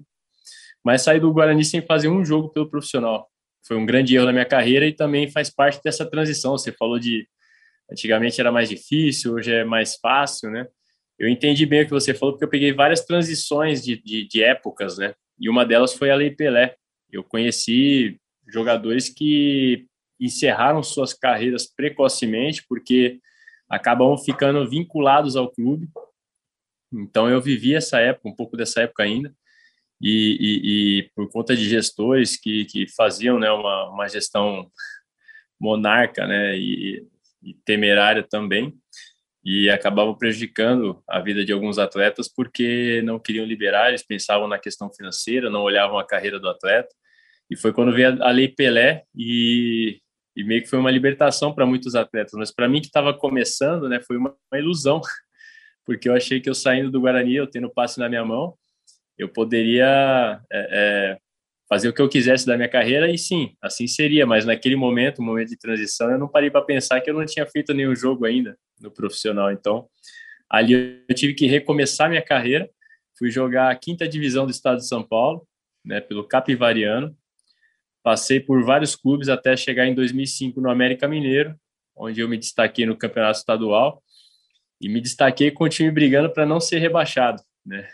mas 0.84 1.02
saí 1.02 1.20
do 1.20 1.32
Guarani 1.34 1.66
sem 1.66 1.82
fazer 1.82 2.10
um 2.10 2.24
jogo 2.24 2.50
pelo 2.50 2.70
profissional. 2.70 3.28
Foi 3.66 3.78
um 3.78 3.86
grande 3.86 4.16
erro 4.16 4.26
na 4.26 4.34
minha 4.34 4.46
carreira 4.46 4.86
e 4.86 4.94
também 4.94 5.32
faz 5.32 5.50
parte 5.50 5.82
dessa 5.84 6.06
transição. 6.06 6.52
Você 6.52 6.72
falou 6.72 7.00
de 7.00 7.28
antigamente 7.92 8.40
era 8.40 8.52
mais 8.52 8.70
difícil, 8.70 9.34
hoje 9.34 9.52
é 9.52 9.64
mais 9.64 9.96
fácil, 9.96 10.52
né? 10.52 10.68
Eu 11.18 11.30
entendi 11.30 11.66
bem 11.66 11.84
o 11.84 11.86
que 11.86 11.92
você 11.92 12.14
falou 12.14 12.34
porque 12.34 12.46
eu 12.46 12.50
peguei 12.50 12.74
várias 12.74 13.06
transições 13.06 13.84
de, 13.84 14.02
de, 14.02 14.28
de 14.28 14.44
épocas, 14.44 14.98
né? 14.98 15.16
E 15.40 15.50
uma 15.50 15.66
delas 15.66 15.94
foi 15.94 16.12
a 16.12 16.16
Lei 16.16 16.32
Pelé. 16.32 16.76
Eu 17.12 17.24
conheci 17.24 18.20
jogadores 18.48 19.10
que 19.10 19.88
encerraram 20.20 20.84
suas 20.84 21.14
carreiras 21.14 21.66
precocemente 21.66 22.64
porque 22.68 23.20
acabam 23.74 24.16
ficando 24.18 24.70
vinculados 24.70 25.36
ao 25.36 25.50
clube. 25.50 25.90
Então 26.92 27.28
eu 27.28 27.42
vivi 27.42 27.74
essa 27.74 28.00
época, 28.00 28.30
um 28.30 28.36
pouco 28.36 28.56
dessa 28.56 28.82
época 28.82 29.04
ainda, 29.04 29.34
e, 30.00 30.38
e, 30.40 31.00
e 31.00 31.10
por 31.16 31.30
conta 31.32 31.56
de 31.56 31.68
gestores 31.68 32.38
que, 32.38 32.66
que 32.66 32.88
faziam 32.88 33.40
né, 33.40 33.50
uma, 33.52 33.90
uma 33.90 34.08
gestão 34.08 34.70
monarca 35.60 36.28
né, 36.28 36.56
e, 36.56 37.08
e 37.42 37.54
temerária 37.66 38.22
também, 38.22 38.78
e 39.44 39.70
acabavam 39.70 40.16
prejudicando 40.16 41.04
a 41.08 41.20
vida 41.20 41.44
de 41.44 41.52
alguns 41.52 41.78
atletas 41.80 42.30
porque 42.30 43.02
não 43.04 43.20
queriam 43.20 43.46
liberar, 43.46 43.90
eles 43.90 44.06
pensavam 44.06 44.48
na 44.48 44.60
questão 44.60 44.94
financeira, 44.94 45.50
não 45.50 45.62
olhavam 45.64 45.98
a 45.98 46.06
carreira 46.06 46.40
do 46.40 46.48
atleta. 46.48 46.94
E 47.50 47.58
foi 47.58 47.74
quando 47.74 47.92
veio 47.92 48.24
a 48.24 48.32
Lei 48.32 48.48
Pelé 48.48 49.04
e 49.16 50.00
e 50.36 50.44
meio 50.44 50.62
que 50.62 50.70
foi 50.70 50.80
uma 50.80 50.92
libertação 50.92 51.54
para 51.54 51.66
muitos 51.66 51.96
atletas, 51.96 52.34
mas 52.34 52.52
para 52.52 52.68
mim 52.68 52.82
que 52.82 52.88
estava 52.88 53.14
começando, 53.14 53.88
né, 53.88 54.00
foi 54.02 54.18
uma, 54.18 54.36
uma, 54.52 54.60
ilusão, 54.60 55.00
porque 55.86 56.10
eu 56.10 56.16
achei 56.16 56.40
que 56.40 56.50
eu 56.50 56.56
saindo 56.56 56.90
do 56.90 57.02
Guarani, 57.02 57.36
eu 57.36 57.48
tendo 57.48 57.68
o 57.68 57.74
passe 57.74 58.00
na 58.00 58.10
minha 58.10 58.26
mão, 58.26 58.56
eu 59.18 59.30
poderia 59.30 60.42
é, 60.52 60.68
é, 60.72 61.18
fazer 61.70 61.88
o 61.88 61.94
que 61.94 62.02
eu 62.02 62.10
quisesse 62.10 62.46
da 62.46 62.56
minha 62.56 62.70
carreira 62.70 63.12
e 63.12 63.18
sim, 63.18 63.56
assim 63.62 63.88
seria, 63.88 64.26
mas 64.26 64.46
naquele 64.46 64.76
momento, 64.76 65.22
momento 65.22 65.50
de 65.50 65.58
transição, 65.58 66.12
eu 66.12 66.18
não 66.18 66.28
parei 66.28 66.50
para 66.50 66.66
pensar 66.66 67.00
que 67.02 67.10
eu 67.10 67.14
não 67.14 67.26
tinha 67.26 67.46
feito 67.46 67.74
nenhum 67.74 67.96
jogo 67.96 68.26
ainda 68.26 68.58
no 68.82 68.90
profissional, 68.90 69.52
então 69.52 69.88
ali 70.50 71.04
eu 71.08 71.16
tive 71.16 71.34
que 71.34 71.46
recomeçar 71.46 72.10
minha 72.10 72.22
carreira, 72.24 72.70
fui 73.18 73.30
jogar 73.30 73.72
a 73.72 73.76
quinta 73.76 74.08
divisão 74.08 74.46
do 74.46 74.52
estado 74.52 74.78
de 74.78 74.88
São 74.88 75.04
Paulo, 75.04 75.48
né, 75.86 76.02
pelo 76.02 76.28
Capivariano, 76.28 77.16
Passei 78.04 78.40
por 78.40 78.64
vários 78.64 78.96
clubes 78.96 79.30
até 79.30 79.56
chegar 79.56 79.88
em 79.88 79.96
2005 79.96 80.60
no 80.60 80.70
América 80.70 81.08
Mineiro, 81.08 81.56
onde 81.96 82.20
eu 82.20 82.28
me 82.28 82.38
destaquei 82.38 82.86
no 82.86 82.98
campeonato 82.98 83.40
estadual 83.40 84.04
e 84.82 84.90
me 84.90 85.00
destaquei 85.00 85.50
com 85.50 85.64
o 85.64 85.70
time 85.70 85.90
brigando 85.90 86.30
para 86.32 86.46
não 86.46 86.60
ser 86.60 86.80
rebaixado, 86.80 87.42
né? 87.66 87.90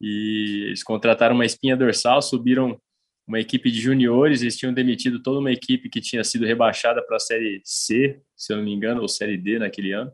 E 0.00 0.64
eles 0.68 0.82
contrataram 0.82 1.34
uma 1.34 1.44
espinha 1.44 1.76
dorsal, 1.76 2.22
subiram 2.22 2.80
uma 3.26 3.40
equipe 3.40 3.70
de 3.70 3.80
juniores, 3.80 4.40
eles 4.40 4.56
tinham 4.56 4.72
demitido 4.72 5.22
toda 5.22 5.40
uma 5.40 5.52
equipe 5.52 5.90
que 5.90 6.00
tinha 6.00 6.22
sido 6.22 6.46
rebaixada 6.46 7.04
para 7.04 7.16
a 7.16 7.20
Série 7.20 7.60
C, 7.64 8.20
se 8.36 8.52
eu 8.52 8.58
não 8.58 8.64
me 8.64 8.72
engano, 8.72 9.02
ou 9.02 9.08
Série 9.08 9.36
D 9.36 9.58
naquele 9.58 9.92
ano, 9.92 10.12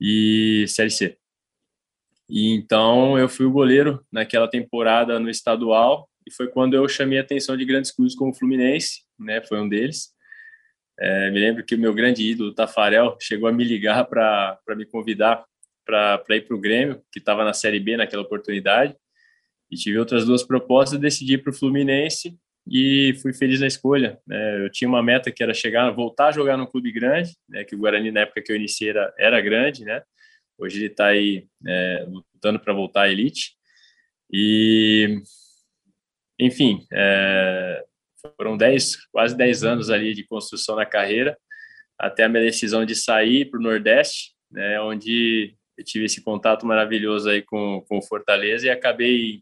e 0.00 0.66
Série 0.68 0.90
C. 0.90 1.16
E 2.28 2.52
então 2.54 3.18
eu 3.18 3.28
fui 3.28 3.46
o 3.46 3.52
goleiro 3.52 4.04
naquela 4.12 4.48
temporada 4.48 5.18
no 5.18 5.30
estadual 5.30 6.07
e 6.28 6.30
foi 6.30 6.46
quando 6.46 6.74
eu 6.74 6.86
chamei 6.86 7.18
a 7.18 7.22
atenção 7.22 7.56
de 7.56 7.64
grandes 7.64 7.90
clubes 7.90 8.14
como 8.14 8.30
o 8.30 8.34
Fluminense, 8.34 9.02
né, 9.18 9.40
foi 9.40 9.58
um 9.58 9.68
deles. 9.68 10.10
É, 11.00 11.30
me 11.30 11.40
lembro 11.40 11.64
que 11.64 11.74
o 11.74 11.78
meu 11.78 11.94
grande 11.94 12.22
ídolo, 12.22 12.54
Tafarel, 12.54 13.16
chegou 13.20 13.48
a 13.48 13.52
me 13.52 13.64
ligar 13.64 14.04
para 14.04 14.58
me 14.76 14.84
convidar 14.84 15.44
para 15.86 16.36
ir 16.36 16.42
para 16.42 16.54
o 16.54 16.60
Grêmio, 16.60 17.02
que 17.10 17.18
estava 17.18 17.44
na 17.44 17.54
Série 17.54 17.80
B 17.80 17.96
naquela 17.96 18.22
oportunidade, 18.22 18.94
e 19.70 19.76
tive 19.76 19.98
outras 19.98 20.26
duas 20.26 20.42
propostas, 20.42 20.98
decidi 20.98 21.38
para 21.38 21.50
o 21.50 21.54
Fluminense, 21.54 22.36
e 22.70 23.14
fui 23.22 23.32
feliz 23.32 23.60
na 23.60 23.66
escolha. 23.66 24.18
Né? 24.26 24.66
Eu 24.66 24.70
tinha 24.70 24.86
uma 24.86 25.02
meta 25.02 25.32
que 25.32 25.42
era 25.42 25.54
chegar, 25.54 25.90
voltar 25.90 26.28
a 26.28 26.32
jogar 26.32 26.58
no 26.58 26.66
clube 26.66 26.92
grande, 26.92 27.34
né? 27.48 27.64
que 27.64 27.74
o 27.74 27.78
Guarani 27.78 28.10
na 28.10 28.20
época 28.20 28.42
que 28.42 28.52
eu 28.52 28.56
iniciei 28.56 28.90
era, 28.90 29.14
era 29.18 29.40
grande, 29.40 29.84
né? 29.84 30.02
Hoje 30.58 30.78
ele 30.78 30.86
está 30.88 31.06
aí 31.06 31.46
é, 31.66 32.06
lutando 32.06 32.60
para 32.60 32.74
voltar 32.74 33.02
à 33.02 33.08
elite. 33.08 33.52
E, 34.30 35.22
enfim, 36.38 36.86
é, 36.92 37.84
foram 38.36 38.56
10, 38.56 38.96
quase 39.10 39.36
10 39.36 39.64
anos 39.64 39.90
ali 39.90 40.14
de 40.14 40.24
construção 40.24 40.76
na 40.76 40.86
carreira, 40.86 41.36
até 41.98 42.24
a 42.24 42.28
minha 42.28 42.42
decisão 42.42 42.84
de 42.84 42.94
sair 42.94 43.50
para 43.50 43.58
o 43.58 43.62
Nordeste, 43.62 44.32
né, 44.50 44.80
onde 44.80 45.54
eu 45.76 45.84
tive 45.84 46.04
esse 46.04 46.22
contato 46.22 46.66
maravilhoso 46.66 47.28
aí 47.28 47.42
com, 47.42 47.84
com 47.88 47.98
o 47.98 48.02
Fortaleza 48.02 48.66
e 48.66 48.70
acabei 48.70 49.40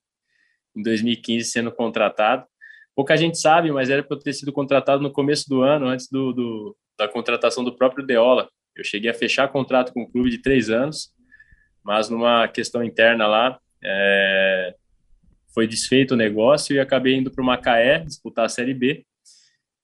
em 0.74 0.82
2015 0.82 1.50
sendo 1.50 1.72
contratado. 1.72 2.46
Pouca 2.94 3.16
gente 3.16 3.38
sabe, 3.38 3.70
mas 3.70 3.90
era 3.90 4.02
para 4.02 4.16
eu 4.16 4.20
ter 4.20 4.32
sido 4.32 4.52
contratado 4.52 5.02
no 5.02 5.12
começo 5.12 5.48
do 5.48 5.62
ano, 5.62 5.86
antes 5.86 6.08
do, 6.10 6.32
do, 6.32 6.76
da 6.98 7.06
contratação 7.06 7.62
do 7.62 7.76
próprio 7.76 8.06
Deola. 8.06 8.48
Eu 8.74 8.84
cheguei 8.84 9.10
a 9.10 9.14
fechar 9.14 9.48
contrato 9.48 9.92
com 9.92 10.02
o 10.02 10.10
clube 10.10 10.30
de 10.30 10.38
três 10.38 10.70
anos, 10.70 11.10
mas 11.82 12.10
numa 12.10 12.48
questão 12.48 12.82
interna 12.82 13.26
lá, 13.26 13.58
é, 13.82 14.74
foi 15.56 15.66
desfeito 15.66 16.12
o 16.12 16.18
negócio 16.18 16.76
e 16.76 16.78
acabei 16.78 17.14
indo 17.14 17.30
para 17.30 17.40
o 17.40 17.46
Macaé 17.46 18.00
disputar 18.00 18.44
a 18.44 18.48
Série 18.48 18.74
B. 18.74 19.06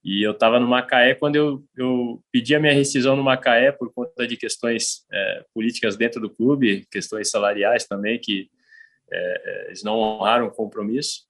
E 0.05 0.23
eu 0.23 0.33
estava 0.33 0.61
no 0.61 0.69
Macaé 0.69 1.15
quando 1.15 1.37
eu, 1.37 1.65
eu 1.75 2.23
pedi 2.31 2.55
a 2.55 2.61
minha 2.61 2.75
rescisão 2.75 3.17
no 3.17 3.23
Macaé 3.23 3.73
por 3.73 3.91
conta 3.91 4.27
de 4.27 4.37
questões 4.37 5.07
é, 5.11 5.45
políticas 5.55 5.97
dentro 5.97 6.21
do 6.21 6.29
clube, 6.29 6.87
questões 6.91 7.31
salariais 7.31 7.87
também, 7.87 8.19
que 8.19 8.51
é, 9.11 9.43
é 9.45 9.67
eles 9.69 9.83
não 9.83 9.99
honraram 9.99 10.49
o 10.49 10.51
compromisso. 10.51 11.23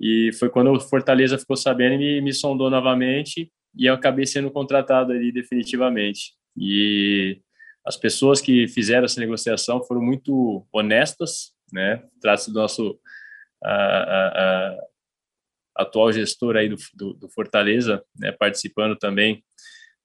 E 0.00 0.32
foi 0.40 0.50
quando 0.50 0.72
o 0.72 0.80
Fortaleza 0.80 1.38
ficou 1.38 1.56
sabendo 1.56 1.94
e 1.94 1.98
me, 1.98 2.20
me 2.20 2.32
sondou 2.32 2.68
novamente 2.68 3.48
e 3.76 3.86
eu 3.86 3.94
acabei 3.94 4.26
sendo 4.26 4.50
contratado 4.50 5.12
ali 5.12 5.30
definitivamente. 5.30 6.32
E 6.56 7.40
as 7.86 7.96
pessoas 7.96 8.40
que 8.40 8.66
fizeram 8.66 9.04
essa 9.04 9.20
negociação 9.20 9.84
foram 9.84 10.02
muito 10.02 10.66
honestas, 10.72 11.52
né? 11.72 12.02
Trata-se 12.20 12.52
do 12.52 12.58
nosso 12.58 12.98
a, 13.64 13.72
a, 13.72 14.28
a, 14.76 14.84
atual 15.76 16.12
gestor 16.12 16.56
aí 16.56 16.68
do, 16.68 16.76
do, 16.94 17.14
do 17.14 17.28
Fortaleza, 17.28 18.04
né? 18.18 18.32
Participando 18.32 18.96
também 18.96 19.42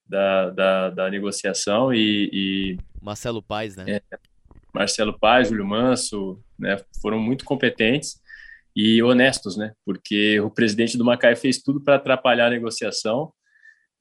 da, 0.07 0.49
da, 0.49 0.89
da 0.89 1.09
negociação 1.09 1.93
e, 1.93 2.29
e, 2.33 2.77
Marcelo 3.01 3.43
Paes, 3.43 3.75
né? 3.75 3.85
É, 3.87 4.01
Marcelo 4.73 5.17
Paes, 5.17 5.49
Júlio 5.49 5.65
Manso, 5.65 6.43
né? 6.57 6.77
Foram 7.01 7.19
muito 7.19 7.45
competentes 7.45 8.19
e 8.75 9.01
honestos, 9.03 9.57
né? 9.57 9.73
Porque 9.85 10.39
o 10.39 10.49
presidente 10.49 10.97
do 10.97 11.05
Macaé 11.05 11.35
fez 11.35 11.61
tudo 11.61 11.81
para 11.81 11.95
atrapalhar 11.95 12.47
a 12.47 12.51
negociação, 12.51 13.31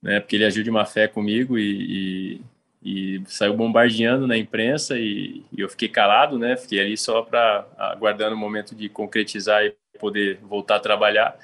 né? 0.01 0.19
Porque 0.19 0.35
ele 0.35 0.45
agiu 0.45 0.63
de 0.63 0.71
má 0.71 0.85
fé 0.85 1.07
comigo 1.07 1.57
e, 1.57 2.37
e, 2.37 2.41
e 2.81 3.21
saiu 3.25 3.53
bombardeando 3.55 4.25
na 4.25 4.37
imprensa 4.37 4.97
e, 4.97 5.43
e, 5.51 5.61
eu 5.61 5.69
fiquei 5.69 5.89
calado, 5.89 6.39
né? 6.39 6.55
Fiquei 6.55 6.79
ali 6.79 6.97
só 6.97 7.21
para 7.21 7.67
aguardando 7.77 8.35
o 8.35 8.37
momento 8.39 8.73
de 8.73 8.87
concretizar 8.87 9.63
e 9.65 9.75
poder 9.99 10.39
voltar 10.41 10.77
a 10.77 10.79
trabalhar. 10.79 11.37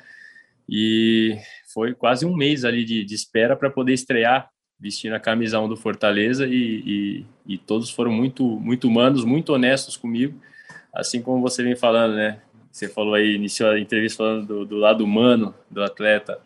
E 0.67 1.37
foi 1.73 1.93
quase 1.93 2.25
um 2.25 2.35
mês 2.35 2.63
ali 2.63 2.85
de, 2.85 3.03
de 3.03 3.13
espera 3.13 3.55
para 3.55 3.69
poder 3.69 3.93
estrear 3.93 4.49
vestindo 4.79 5.13
a 5.13 5.19
camisa 5.19 5.59
1 5.59 5.69
do 5.69 5.77
Fortaleza 5.77 6.45
e, 6.47 7.25
e, 7.47 7.57
todos 7.57 7.89
foram 7.89 8.11
muito 8.11 8.43
muito 8.43 8.87
humanos, 8.87 9.23
muito 9.23 9.53
honestos 9.53 9.95
comigo, 9.95 10.39
assim 10.93 11.21
como 11.21 11.41
você 11.41 11.63
vem 11.63 11.75
falando, 11.75 12.15
né? 12.15 12.41
Você 12.71 12.89
falou 12.89 13.13
aí, 13.13 13.35
iniciou 13.35 13.71
a 13.71 13.79
entrevista 13.79 14.17
falando 14.17 14.45
do, 14.45 14.65
do 14.65 14.75
lado 14.75 15.03
humano 15.03 15.55
do 15.71 15.81
atleta. 15.81 16.39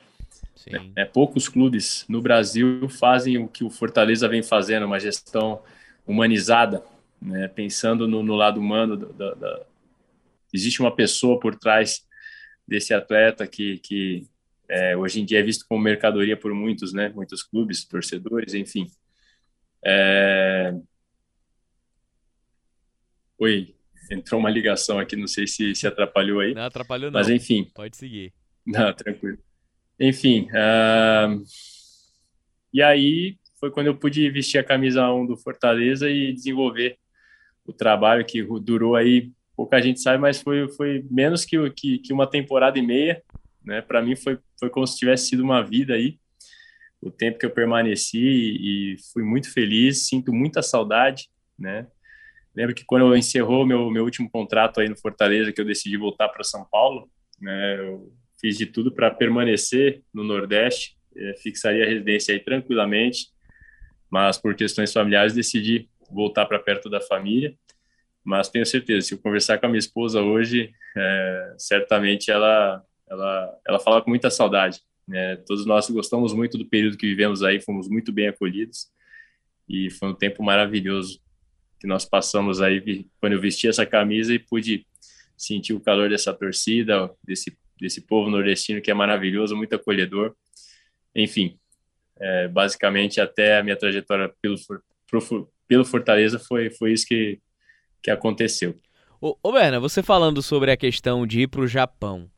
Sim. 0.69 0.91
É, 0.95 1.03
poucos 1.05 1.49
clubes 1.49 2.05
no 2.07 2.21
Brasil 2.21 2.87
fazem 2.89 3.37
o 3.37 3.47
que 3.47 3.63
o 3.63 3.69
Fortaleza 3.69 4.27
vem 4.27 4.43
fazendo, 4.43 4.85
uma 4.85 4.99
gestão 4.99 5.61
humanizada, 6.05 6.83
né? 7.21 7.47
pensando 7.47 8.07
no, 8.07 8.21
no 8.21 8.35
lado 8.35 8.59
humano. 8.59 8.95
Da, 8.95 9.33
da, 9.33 9.65
Existe 10.53 10.81
uma 10.81 10.95
pessoa 10.95 11.39
por 11.39 11.55
trás 11.55 12.05
desse 12.67 12.93
atleta 12.93 13.47
que, 13.47 13.79
que 13.79 14.27
é, 14.67 14.95
hoje 14.95 15.21
em 15.21 15.25
dia 15.25 15.39
é 15.39 15.43
visto 15.43 15.65
como 15.67 15.81
mercadoria 15.81 16.37
por 16.37 16.53
muitos, 16.53 16.93
né? 16.93 17.09
muitos 17.09 17.41
clubes, 17.41 17.85
torcedores, 17.85 18.53
enfim. 18.53 18.87
É... 19.83 20.73
Oi, 23.37 23.73
entrou 24.11 24.39
uma 24.39 24.49
ligação 24.49 24.99
aqui, 24.99 25.15
não 25.15 25.27
sei 25.27 25.47
se, 25.47 25.73
se 25.73 25.87
atrapalhou 25.87 26.41
aí. 26.41 26.53
Não, 26.53 26.63
atrapalhou 26.63 27.09
não. 27.09 27.19
Mas 27.19 27.29
enfim. 27.29 27.71
Pode 27.73 27.95
seguir. 27.97 28.33
Não, 28.65 28.93
tranquilo. 28.93 29.37
Enfim, 29.99 30.47
uh... 30.51 31.43
e 32.73 32.81
aí 32.81 33.37
foi 33.59 33.69
quando 33.69 33.87
eu 33.87 33.97
pude 33.97 34.29
vestir 34.29 34.57
a 34.57 34.63
camisa 34.63 35.11
1 35.11 35.25
do 35.25 35.37
Fortaleza 35.37 36.09
e 36.09 36.31
desenvolver 36.31 36.97
o 37.65 37.73
trabalho 37.73 38.25
que 38.25 38.41
durou 38.61 38.95
aí, 38.95 39.31
pouca 39.55 39.81
gente 39.81 39.99
sabe, 39.99 40.17
mas 40.17 40.41
foi, 40.41 40.69
foi 40.69 41.05
menos 41.11 41.43
que, 41.43 41.69
que, 41.71 41.99
que 41.99 42.13
uma 42.13 42.25
temporada 42.25 42.79
e 42.79 42.81
meia, 42.81 43.21
né? 43.63 43.81
Para 43.81 44.01
mim 44.01 44.15
foi, 44.15 44.39
foi 44.57 44.69
como 44.69 44.87
se 44.87 44.97
tivesse 44.97 45.27
sido 45.27 45.43
uma 45.43 45.61
vida 45.61 45.93
aí, 45.93 46.17
o 47.01 47.11
tempo 47.11 47.37
que 47.37 47.45
eu 47.45 47.51
permaneci 47.51 48.17
e, 48.17 48.93
e 48.93 48.97
fui 49.13 49.23
muito 49.23 49.51
feliz, 49.51 50.07
sinto 50.07 50.33
muita 50.33 50.61
saudade, 50.61 51.29
né? 51.57 51.87
Lembro 52.55 52.73
que 52.73 52.85
quando 52.85 53.05
eu 53.05 53.15
encerrou 53.15 53.65
meu 53.65 53.89
meu 53.91 54.03
último 54.03 54.29
contrato 54.29 54.79
aí 54.79 54.87
no 54.89 54.97
Fortaleza, 54.97 55.51
que 55.51 55.59
eu 55.59 55.65
decidi 55.65 55.97
voltar 55.97 56.29
para 56.29 56.43
São 56.43 56.65
Paulo, 56.71 57.09
né? 57.39 57.79
Eu 57.79 58.13
fiz 58.39 58.57
de 58.57 58.65
tudo 58.65 58.91
para 58.91 59.11
permanecer 59.11 60.01
no 60.13 60.23
Nordeste, 60.23 60.97
é, 61.15 61.33
fixaria 61.35 61.83
a 61.83 61.87
residência 61.87 62.33
aí 62.33 62.39
tranquilamente, 62.39 63.27
mas 64.09 64.37
por 64.37 64.55
questões 64.55 64.91
familiares 64.91 65.33
decidi 65.33 65.89
voltar 66.11 66.45
para 66.45 66.59
perto 66.59 66.89
da 66.89 67.01
família. 67.01 67.53
Mas 68.23 68.49
tenho 68.49 68.65
certeza, 68.65 69.07
se 69.07 69.13
eu 69.13 69.19
conversar 69.19 69.57
com 69.57 69.65
a 69.65 69.69
minha 69.69 69.79
esposa 69.79 70.21
hoje, 70.21 70.71
é, 70.95 71.55
certamente 71.57 72.31
ela 72.31 72.83
ela 73.09 73.59
ela 73.67 73.79
fala 73.79 74.01
com 74.01 74.09
muita 74.09 74.29
saudade. 74.29 74.81
Né? 75.07 75.35
Todos 75.37 75.65
nós 75.65 75.89
gostamos 75.89 76.33
muito 76.33 76.57
do 76.57 76.65
período 76.65 76.97
que 76.97 77.07
vivemos 77.07 77.43
aí, 77.43 77.59
fomos 77.59 77.89
muito 77.89 78.11
bem 78.11 78.27
acolhidos 78.27 78.87
e 79.67 79.89
foi 79.89 80.09
um 80.09 80.15
tempo 80.15 80.43
maravilhoso 80.43 81.19
que 81.79 81.87
nós 81.87 82.05
passamos 82.05 82.61
aí 82.61 83.05
quando 83.19 83.33
eu 83.33 83.41
vesti 83.41 83.67
essa 83.67 83.85
camisa 83.85 84.33
e 84.33 84.39
pude 84.39 84.85
sentir 85.37 85.73
o 85.73 85.79
calor 85.79 86.09
dessa 86.09 86.33
torcida, 86.33 87.09
desse, 87.23 87.57
desse 87.79 88.01
povo 88.01 88.29
nordestino 88.29 88.81
que 88.81 88.91
é 88.91 88.93
maravilhoso, 88.93 89.55
muito 89.55 89.75
acolhedor. 89.75 90.35
Enfim, 91.15 91.57
é, 92.19 92.47
basicamente 92.47 93.21
até 93.21 93.57
a 93.57 93.63
minha 93.63 93.75
trajetória 93.75 94.33
pelo, 94.41 94.55
pro, 95.09 95.51
pelo 95.67 95.85
Fortaleza 95.85 96.37
foi, 96.39 96.69
foi 96.69 96.93
isso 96.93 97.05
que, 97.07 97.39
que 98.03 98.11
aconteceu. 98.11 98.79
Ô, 99.21 99.37
ô 99.41 99.51
Berna, 99.51 99.79
você 99.79 100.03
falando 100.03 100.41
sobre 100.41 100.71
a 100.71 100.77
questão 100.77 101.25
de 101.25 101.41
ir 101.41 101.47
para 101.47 101.61
o 101.61 101.67
Japão. 101.67 102.29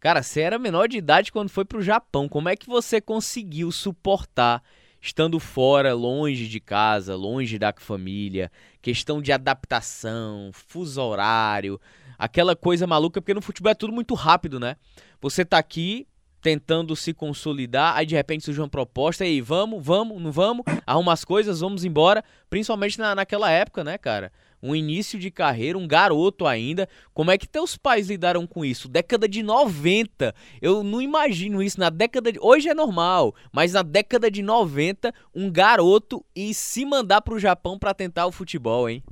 Cara, 0.00 0.22
você 0.22 0.40
era 0.42 0.58
menor 0.58 0.86
de 0.86 0.98
idade 0.98 1.32
quando 1.32 1.48
foi 1.48 1.64
para 1.64 1.78
o 1.78 1.82
Japão. 1.82 2.28
Como 2.28 2.48
é 2.48 2.56
que 2.56 2.66
você 2.66 3.00
conseguiu 3.00 3.72
suportar 3.72 4.62
estando 5.00 5.38
fora, 5.38 5.92
longe 5.92 6.48
de 6.48 6.58
casa, 6.58 7.14
longe 7.14 7.58
da 7.58 7.74
família, 7.76 8.50
questão 8.80 9.20
de 9.20 9.32
adaptação, 9.32 10.50
fuso 10.52 11.02
horário, 11.02 11.78
aquela 12.18 12.56
coisa 12.56 12.86
maluca, 12.86 13.20
porque 13.20 13.34
no 13.34 13.42
futebol 13.42 13.72
é 13.72 13.74
tudo 13.74 13.92
muito 13.92 14.14
rápido, 14.14 14.58
né? 14.60 14.76
Você 15.20 15.44
tá 15.44 15.58
aqui 15.58 16.06
tentando 16.40 16.94
se 16.94 17.14
consolidar, 17.14 17.96
aí 17.96 18.04
de 18.04 18.14
repente 18.14 18.44
surge 18.44 18.60
uma 18.60 18.68
proposta, 18.68 19.24
e 19.24 19.28
aí, 19.28 19.40
vamos, 19.40 19.82
vamos, 19.82 20.20
não 20.20 20.30
vamos, 20.30 20.62
arruma 20.86 21.12
as 21.12 21.24
coisas, 21.24 21.60
vamos 21.60 21.84
embora, 21.84 22.22
principalmente 22.50 22.98
na, 22.98 23.14
naquela 23.14 23.50
época, 23.50 23.82
né, 23.82 23.96
cara? 23.96 24.30
um 24.64 24.74
início 24.74 25.18
de 25.18 25.30
carreira, 25.30 25.76
um 25.76 25.86
garoto 25.86 26.46
ainda. 26.46 26.88
Como 27.12 27.30
é 27.30 27.36
que 27.36 27.46
teus 27.46 27.76
pais 27.76 28.08
lidaram 28.08 28.46
com 28.46 28.64
isso? 28.64 28.88
Década 28.88 29.28
de 29.28 29.42
90. 29.42 30.34
Eu 30.62 30.82
não 30.82 31.02
imagino 31.02 31.62
isso 31.62 31.78
na 31.78 31.90
década 31.90 32.32
de. 32.32 32.38
Hoje 32.40 32.70
é 32.70 32.74
normal, 32.74 33.34
mas 33.52 33.74
na 33.74 33.82
década 33.82 34.30
de 34.30 34.42
90, 34.42 35.12
um 35.34 35.50
garoto 35.50 36.24
e 36.34 36.54
se 36.54 36.86
mandar 36.86 37.20
pro 37.20 37.38
Japão 37.38 37.78
para 37.78 37.92
tentar 37.92 38.24
o 38.26 38.32
futebol, 38.32 38.88
hein? 38.88 39.04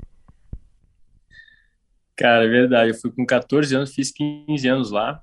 Cara, 2.17 2.45
é 2.45 2.49
verdade. 2.49 2.91
Eu 2.91 2.95
fui 2.95 3.11
com 3.11 3.25
14 3.25 3.75
anos, 3.75 3.95
fiz 3.95 4.13
15 4.13 4.69
anos 4.69 4.91
lá, 4.91 5.23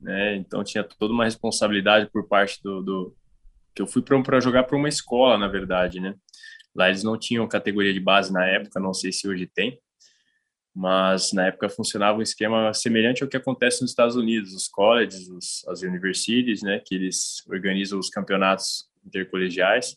né? 0.00 0.36
Então 0.36 0.64
tinha 0.64 0.82
toda 0.82 1.12
uma 1.12 1.24
responsabilidade 1.24 2.10
por 2.10 2.26
parte 2.26 2.60
do. 2.62 2.82
do... 2.82 3.16
que 3.74 3.82
eu 3.82 3.86
fui 3.86 4.02
para 4.02 4.40
jogar 4.40 4.64
para 4.64 4.76
uma 4.76 4.88
escola, 4.88 5.36
na 5.36 5.48
verdade, 5.48 6.00
né? 6.00 6.14
Lá 6.74 6.88
eles 6.88 7.02
não 7.02 7.18
tinham 7.18 7.46
categoria 7.48 7.92
de 7.92 8.00
base 8.00 8.32
na 8.32 8.46
época, 8.46 8.80
não 8.80 8.94
sei 8.94 9.12
se 9.12 9.28
hoje 9.28 9.46
tem, 9.46 9.78
mas 10.74 11.32
na 11.32 11.46
época 11.46 11.68
funcionava 11.68 12.18
um 12.18 12.22
esquema 12.22 12.72
semelhante 12.72 13.22
ao 13.22 13.28
que 13.28 13.36
acontece 13.36 13.82
nos 13.82 13.90
Estados 13.90 14.14
Unidos, 14.14 14.54
os 14.54 14.68
colleges, 14.68 15.28
os, 15.28 15.66
as 15.68 15.82
universities, 15.82 16.62
né, 16.62 16.80
que 16.84 16.94
eles 16.94 17.44
organizam 17.48 17.98
os 17.98 18.08
campeonatos 18.08 18.88
intercolegiais. 19.04 19.96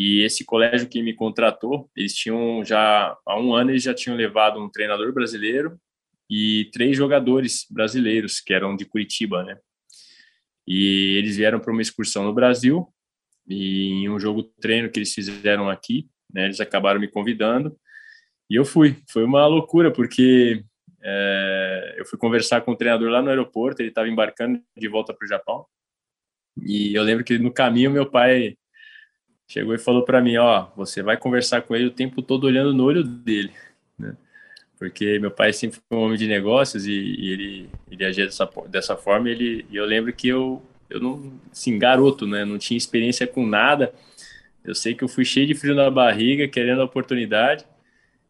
E 0.00 0.22
esse 0.22 0.44
colégio 0.44 0.88
que 0.88 1.02
me 1.02 1.12
contratou, 1.12 1.90
eles 1.96 2.14
tinham 2.14 2.64
já 2.64 3.18
há 3.26 3.36
um 3.36 3.52
ano 3.52 3.72
eles 3.72 3.82
já 3.82 3.92
tinham 3.92 4.16
levado 4.16 4.62
um 4.62 4.70
treinador 4.70 5.12
brasileiro 5.12 5.76
e 6.30 6.70
três 6.72 6.96
jogadores 6.96 7.66
brasileiros 7.68 8.38
que 8.38 8.54
eram 8.54 8.76
de 8.76 8.84
Curitiba, 8.84 9.42
né? 9.42 9.58
E 10.64 11.16
eles 11.18 11.36
vieram 11.36 11.58
para 11.58 11.72
uma 11.72 11.82
excursão 11.82 12.22
no 12.22 12.32
Brasil 12.32 12.86
e 13.44 14.04
em 14.04 14.08
um 14.08 14.20
jogo 14.20 14.44
treino 14.60 14.88
que 14.88 15.00
eles 15.00 15.12
fizeram 15.12 15.68
aqui, 15.68 16.08
né, 16.32 16.44
eles 16.44 16.60
acabaram 16.60 17.00
me 17.00 17.08
convidando 17.08 17.76
e 18.48 18.54
eu 18.54 18.64
fui. 18.64 18.96
Foi 19.10 19.24
uma 19.24 19.48
loucura 19.48 19.92
porque 19.92 20.62
é, 21.02 21.96
eu 21.98 22.06
fui 22.06 22.16
conversar 22.16 22.60
com 22.60 22.70
o 22.70 22.76
treinador 22.76 23.10
lá 23.10 23.20
no 23.20 23.30
aeroporto, 23.30 23.82
ele 23.82 23.88
estava 23.88 24.06
embarcando 24.06 24.62
de 24.76 24.86
volta 24.86 25.12
para 25.12 25.24
o 25.24 25.28
Japão 25.28 25.66
e 26.62 26.94
eu 26.94 27.02
lembro 27.02 27.24
que 27.24 27.36
no 27.36 27.52
caminho 27.52 27.90
meu 27.90 28.08
pai 28.08 28.56
chegou 29.48 29.74
e 29.74 29.78
falou 29.78 30.04
para 30.04 30.20
mim, 30.20 30.36
ó, 30.36 30.66
você 30.76 31.02
vai 31.02 31.16
conversar 31.16 31.62
com 31.62 31.74
ele 31.74 31.86
o 31.86 31.90
tempo 31.90 32.20
todo 32.20 32.44
olhando 32.44 32.74
no 32.74 32.84
olho 32.84 33.02
dele, 33.02 33.50
né? 33.98 34.14
Porque 34.78 35.18
meu 35.18 35.30
pai 35.30 35.52
sempre 35.52 35.80
foi 35.88 35.98
um 35.98 36.02
homem 36.02 36.18
de 36.18 36.28
negócios 36.28 36.86
e, 36.86 36.92
e 36.92 37.32
ele, 37.32 37.70
ele 37.90 38.04
agia 38.04 38.26
dessa, 38.26 38.48
dessa 38.68 38.96
forma. 38.96 39.28
E, 39.28 39.32
ele, 39.32 39.66
e 39.70 39.76
eu 39.76 39.84
lembro 39.84 40.12
que 40.12 40.28
eu, 40.28 40.62
eu 40.88 41.00
não, 41.00 41.32
assim, 41.50 41.76
garoto, 41.78 42.26
né? 42.26 42.44
Não 42.44 42.58
tinha 42.58 42.78
experiência 42.78 43.26
com 43.26 43.44
nada. 43.44 43.92
Eu 44.62 44.74
sei 44.74 44.94
que 44.94 45.02
eu 45.02 45.08
fui 45.08 45.24
cheio 45.24 45.46
de 45.46 45.54
frio 45.54 45.74
na 45.74 45.90
barriga, 45.90 46.46
querendo 46.46 46.82
a 46.82 46.84
oportunidade. 46.84 47.64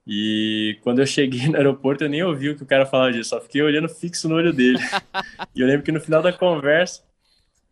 E 0.06 0.78
quando 0.80 1.00
eu 1.00 1.06
cheguei 1.06 1.48
no 1.48 1.56
aeroporto, 1.56 2.04
eu 2.04 2.08
nem 2.08 2.22
ouvi 2.22 2.48
o 2.50 2.56
que 2.56 2.62
o 2.62 2.66
cara 2.66 2.86
falava 2.86 3.12
disso, 3.12 3.30
só 3.30 3.40
fiquei 3.40 3.60
olhando 3.60 3.88
fixo 3.88 4.26
no 4.26 4.36
olho 4.36 4.52
dele. 4.52 4.78
e 5.54 5.60
eu 5.60 5.66
lembro 5.66 5.84
que 5.84 5.92
no 5.92 6.00
final 6.00 6.22
da 6.22 6.32
conversa, 6.32 7.02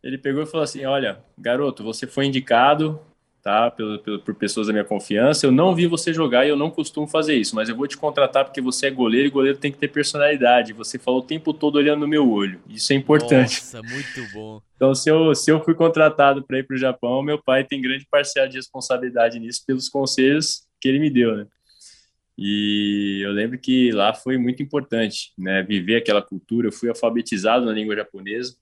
ele 0.02 0.18
pegou 0.18 0.42
e 0.42 0.46
falou 0.46 0.64
assim: 0.64 0.84
Olha, 0.84 1.18
garoto, 1.38 1.82
você 1.82 2.06
foi 2.06 2.26
indicado 2.26 3.00
tá? 3.46 3.70
Por, 3.70 4.00
por, 4.00 4.18
por, 4.22 4.34
pessoas 4.34 4.66
da 4.66 4.72
minha 4.72 4.84
confiança. 4.84 5.46
Eu 5.46 5.52
não 5.52 5.72
vi 5.72 5.86
você 5.86 6.12
jogar 6.12 6.44
e 6.44 6.48
eu 6.48 6.56
não 6.56 6.68
costumo 6.68 7.06
fazer 7.06 7.36
isso, 7.36 7.54
mas 7.54 7.68
eu 7.68 7.76
vou 7.76 7.86
te 7.86 7.96
contratar 7.96 8.44
porque 8.44 8.60
você 8.60 8.88
é 8.88 8.90
goleiro 8.90 9.28
e 9.28 9.30
goleiro 9.30 9.56
tem 9.56 9.70
que 9.70 9.78
ter 9.78 9.86
personalidade. 9.86 10.72
Você 10.72 10.98
falou 10.98 11.20
o 11.20 11.24
tempo 11.24 11.54
todo 11.54 11.76
olhando 11.76 12.00
no 12.00 12.08
meu 12.08 12.28
olho. 12.28 12.60
Isso 12.68 12.92
é 12.92 12.96
importante. 12.96 13.54
Nossa, 13.54 13.80
muito 13.84 14.32
bom. 14.34 14.60
Então, 14.74 14.92
se 14.96 15.08
eu, 15.08 15.32
se 15.32 15.48
eu 15.48 15.62
fui 15.62 15.74
contratado 15.74 16.44
para 16.44 16.58
ir 16.58 16.66
para 16.66 16.74
o 16.74 16.78
Japão, 16.78 17.22
meu 17.22 17.40
pai 17.40 17.62
tem 17.62 17.80
grande 17.80 18.04
parcela 18.10 18.48
de 18.48 18.56
responsabilidade 18.56 19.38
nisso 19.38 19.62
pelos 19.64 19.88
conselhos 19.88 20.66
que 20.80 20.88
ele 20.88 20.98
me 20.98 21.08
deu, 21.08 21.36
né? 21.36 21.46
E 22.36 23.22
eu 23.24 23.30
lembro 23.30 23.56
que 23.60 23.92
lá 23.92 24.12
foi 24.12 24.36
muito 24.38 24.60
importante, 24.60 25.32
né? 25.38 25.62
Viver 25.62 25.98
aquela 25.98 26.20
cultura. 26.20 26.66
Eu 26.66 26.72
fui 26.72 26.88
alfabetizado 26.88 27.64
na 27.64 27.72
língua 27.72 27.94
japonesa 27.94 28.56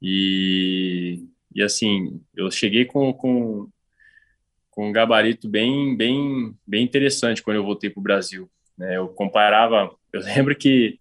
e, 0.00 1.22
e 1.54 1.62
assim, 1.62 2.18
eu 2.34 2.50
cheguei 2.50 2.86
com, 2.86 3.12
com 3.12 3.68
com 4.80 4.88
um 4.88 4.92
gabarito 4.92 5.46
bem, 5.46 5.94
bem, 5.94 6.56
bem 6.66 6.82
interessante 6.82 7.42
quando 7.42 7.58
eu 7.58 7.62
voltei 7.62 7.90
para 7.90 8.00
o 8.00 8.02
Brasil. 8.02 8.50
Né? 8.78 8.96
Eu 8.96 9.08
comparava, 9.08 9.94
eu 10.10 10.20
lembro 10.24 10.56
que 10.56 10.98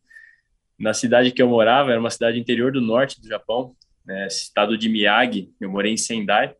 na 0.77 0.93
cidade 0.93 1.31
que 1.31 1.41
eu 1.41 1.47
morava, 1.47 1.91
era 1.91 1.99
uma 1.99 2.09
cidade 2.09 2.37
interior 2.37 2.73
do 2.73 2.81
norte 2.81 3.21
do 3.21 3.27
Japão, 3.29 3.73
né? 4.05 4.27
estado 4.27 4.77
de 4.77 4.89
Miyagi, 4.89 5.53
eu 5.61 5.69
morei 5.69 5.93
em 5.93 5.97
Sendai, 5.97 6.53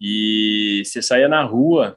e 0.00 0.82
você 0.84 1.00
saía 1.00 1.28
na 1.28 1.44
rua 1.44 1.96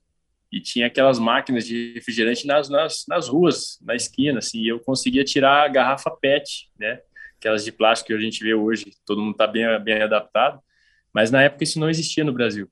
e 0.52 0.62
tinha 0.62 0.86
aquelas 0.86 1.18
máquinas 1.18 1.66
de 1.66 1.94
refrigerante 1.96 2.46
nas, 2.46 2.70
nas, 2.70 3.06
nas 3.08 3.28
ruas, 3.28 3.80
na 3.82 3.96
esquina, 3.96 4.38
assim, 4.38 4.60
e 4.60 4.68
eu 4.68 4.80
conseguia 4.82 5.24
tirar 5.24 5.66
a 5.66 5.68
garrafa 5.68 6.12
PET, 6.12 6.70
né? 6.78 7.02
Aquelas 7.40 7.66
de 7.66 7.72
plástico 7.72 8.10
que 8.10 8.14
a 8.14 8.20
gente 8.20 8.44
vê 8.44 8.54
hoje, 8.54 8.86
todo 9.04 9.20
mundo 9.20 9.32
está 9.32 9.48
bem, 9.48 9.66
bem 9.80 10.00
adaptado, 10.00 10.62
mas 11.12 11.32
na 11.32 11.42
época 11.42 11.64
isso 11.64 11.80
não 11.80 11.90
existia 11.90 12.24
no 12.24 12.32
Brasil. 12.32 12.70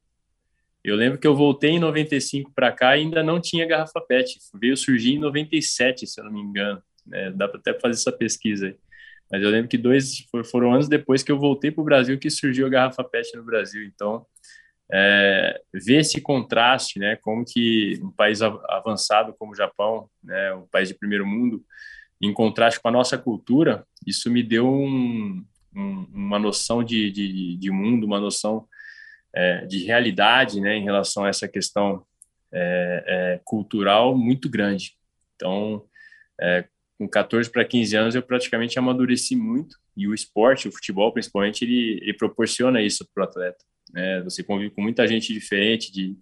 Eu 0.83 0.95
lembro 0.95 1.19
que 1.19 1.27
eu 1.27 1.35
voltei 1.35 1.71
em 1.71 1.79
95 1.79 2.51
para 2.53 2.71
cá 2.71 2.95
e 2.95 3.01
ainda 3.01 3.21
não 3.21 3.39
tinha 3.39 3.67
garrafa 3.67 3.99
PET. 4.01 4.39
Veio 4.53 4.77
surgir 4.77 5.15
em 5.15 5.19
97, 5.19 6.07
se 6.07 6.19
eu 6.19 6.25
não 6.25 6.31
me 6.31 6.41
engano. 6.41 6.81
É, 7.11 7.31
dá 7.31 7.47
para 7.47 7.59
até 7.59 7.73
fazer 7.79 7.95
essa 7.95 8.11
pesquisa 8.11 8.67
aí. 8.67 8.75
Mas 9.31 9.43
eu 9.43 9.49
lembro 9.49 9.69
que 9.69 9.77
dois 9.77 10.25
foram 10.49 10.73
anos 10.73 10.87
depois 10.87 11.21
que 11.21 11.31
eu 11.31 11.37
voltei 11.37 11.69
para 11.69 11.81
o 11.81 11.85
Brasil 11.85 12.17
que 12.17 12.29
surgiu 12.29 12.65
a 12.65 12.69
garrafa 12.69 13.03
PET 13.03 13.35
no 13.35 13.43
Brasil. 13.43 13.83
Então, 13.83 14.25
é, 14.91 15.61
ver 15.71 15.99
esse 15.99 16.19
contraste, 16.19 16.97
né, 16.97 17.15
como 17.17 17.45
que 17.45 17.99
um 18.01 18.11
país 18.11 18.41
avançado 18.41 19.35
como 19.37 19.51
o 19.51 19.55
Japão, 19.55 20.09
né, 20.23 20.53
um 20.53 20.65
país 20.67 20.89
de 20.89 20.95
primeiro 20.95 21.27
mundo, 21.27 21.63
em 22.21 22.33
contraste 22.33 22.79
com 22.79 22.87
a 22.87 22.91
nossa 22.91 23.17
cultura, 23.17 23.85
isso 24.05 24.31
me 24.31 24.41
deu 24.41 24.67
um, 24.67 25.45
um, 25.75 26.07
uma 26.11 26.39
noção 26.39 26.83
de, 26.83 27.11
de, 27.11 27.55
de 27.57 27.71
mundo, 27.71 28.05
uma 28.05 28.19
noção 28.19 28.67
é, 29.33 29.65
de 29.65 29.83
realidade 29.83 30.59
né, 30.59 30.75
em 30.75 30.83
relação 30.83 31.25
a 31.25 31.29
essa 31.29 31.47
questão 31.47 32.03
é, 32.51 33.03
é 33.07 33.41
cultural 33.43 34.17
muito 34.17 34.49
grande. 34.49 34.97
Então, 35.35 35.85
é, 36.39 36.65
com 36.97 37.07
14 37.07 37.49
para 37.49 37.63
15 37.63 37.95
anos, 37.95 38.15
eu 38.15 38.21
praticamente 38.21 38.77
amadureci 38.77 39.35
muito, 39.35 39.77
e 39.95 40.07
o 40.07 40.13
esporte, 40.13 40.67
o 40.67 40.71
futebol 40.71 41.11
principalmente, 41.11 41.63
ele, 41.63 41.99
ele 42.01 42.13
proporciona 42.13 42.81
isso 42.81 43.07
para 43.13 43.21
o 43.21 43.23
atleta. 43.25 43.63
Né? 43.93 44.21
Você 44.23 44.43
convive 44.43 44.73
com 44.73 44.81
muita 44.81 45.07
gente 45.07 45.33
diferente, 45.33 45.91
de, 45.91 46.17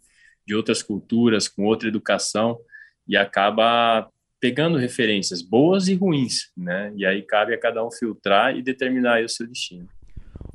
de 0.46 0.56
outras 0.56 0.82
culturas, 0.82 1.48
com 1.48 1.66
outra 1.66 1.88
educação, 1.88 2.60
e 3.08 3.16
acaba 3.16 4.10
pegando 4.40 4.78
referências 4.78 5.42
boas 5.42 5.88
e 5.88 5.96
ruins, 5.96 6.52
né? 6.56 6.94
E 6.96 7.06
aí 7.06 7.24
cabe 7.24 7.54
a 7.54 7.60
cada 7.60 7.84
um 7.84 7.90
filtrar 7.90 8.56
e 8.56 8.62
determinar 8.62 9.24
o 9.24 9.30
seu 9.30 9.48
destino. 9.48 9.88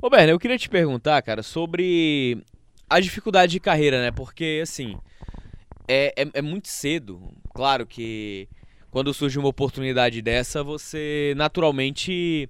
Ô, 0.03 0.09
Berna, 0.09 0.33
eu 0.33 0.37
queria 0.37 0.57
te 0.57 0.67
perguntar, 0.67 1.21
cara, 1.21 1.41
sobre 1.41 2.37
a 2.89 2.99
dificuldade 2.99 3.53
de 3.53 3.59
carreira, 3.61 4.01
né? 4.01 4.11
Porque, 4.11 4.59
assim, 4.61 4.97
é, 5.87 6.13
é, 6.17 6.29
é, 6.33 6.41
muito 6.41 6.67
cedo. 6.67 7.21
Claro 7.55 7.87
que 7.87 8.49
quando 8.91 9.13
surge 9.13 9.39
uma 9.39 9.47
oportunidade 9.47 10.21
dessa, 10.21 10.61
você 10.61 11.33
naturalmente 11.37 12.49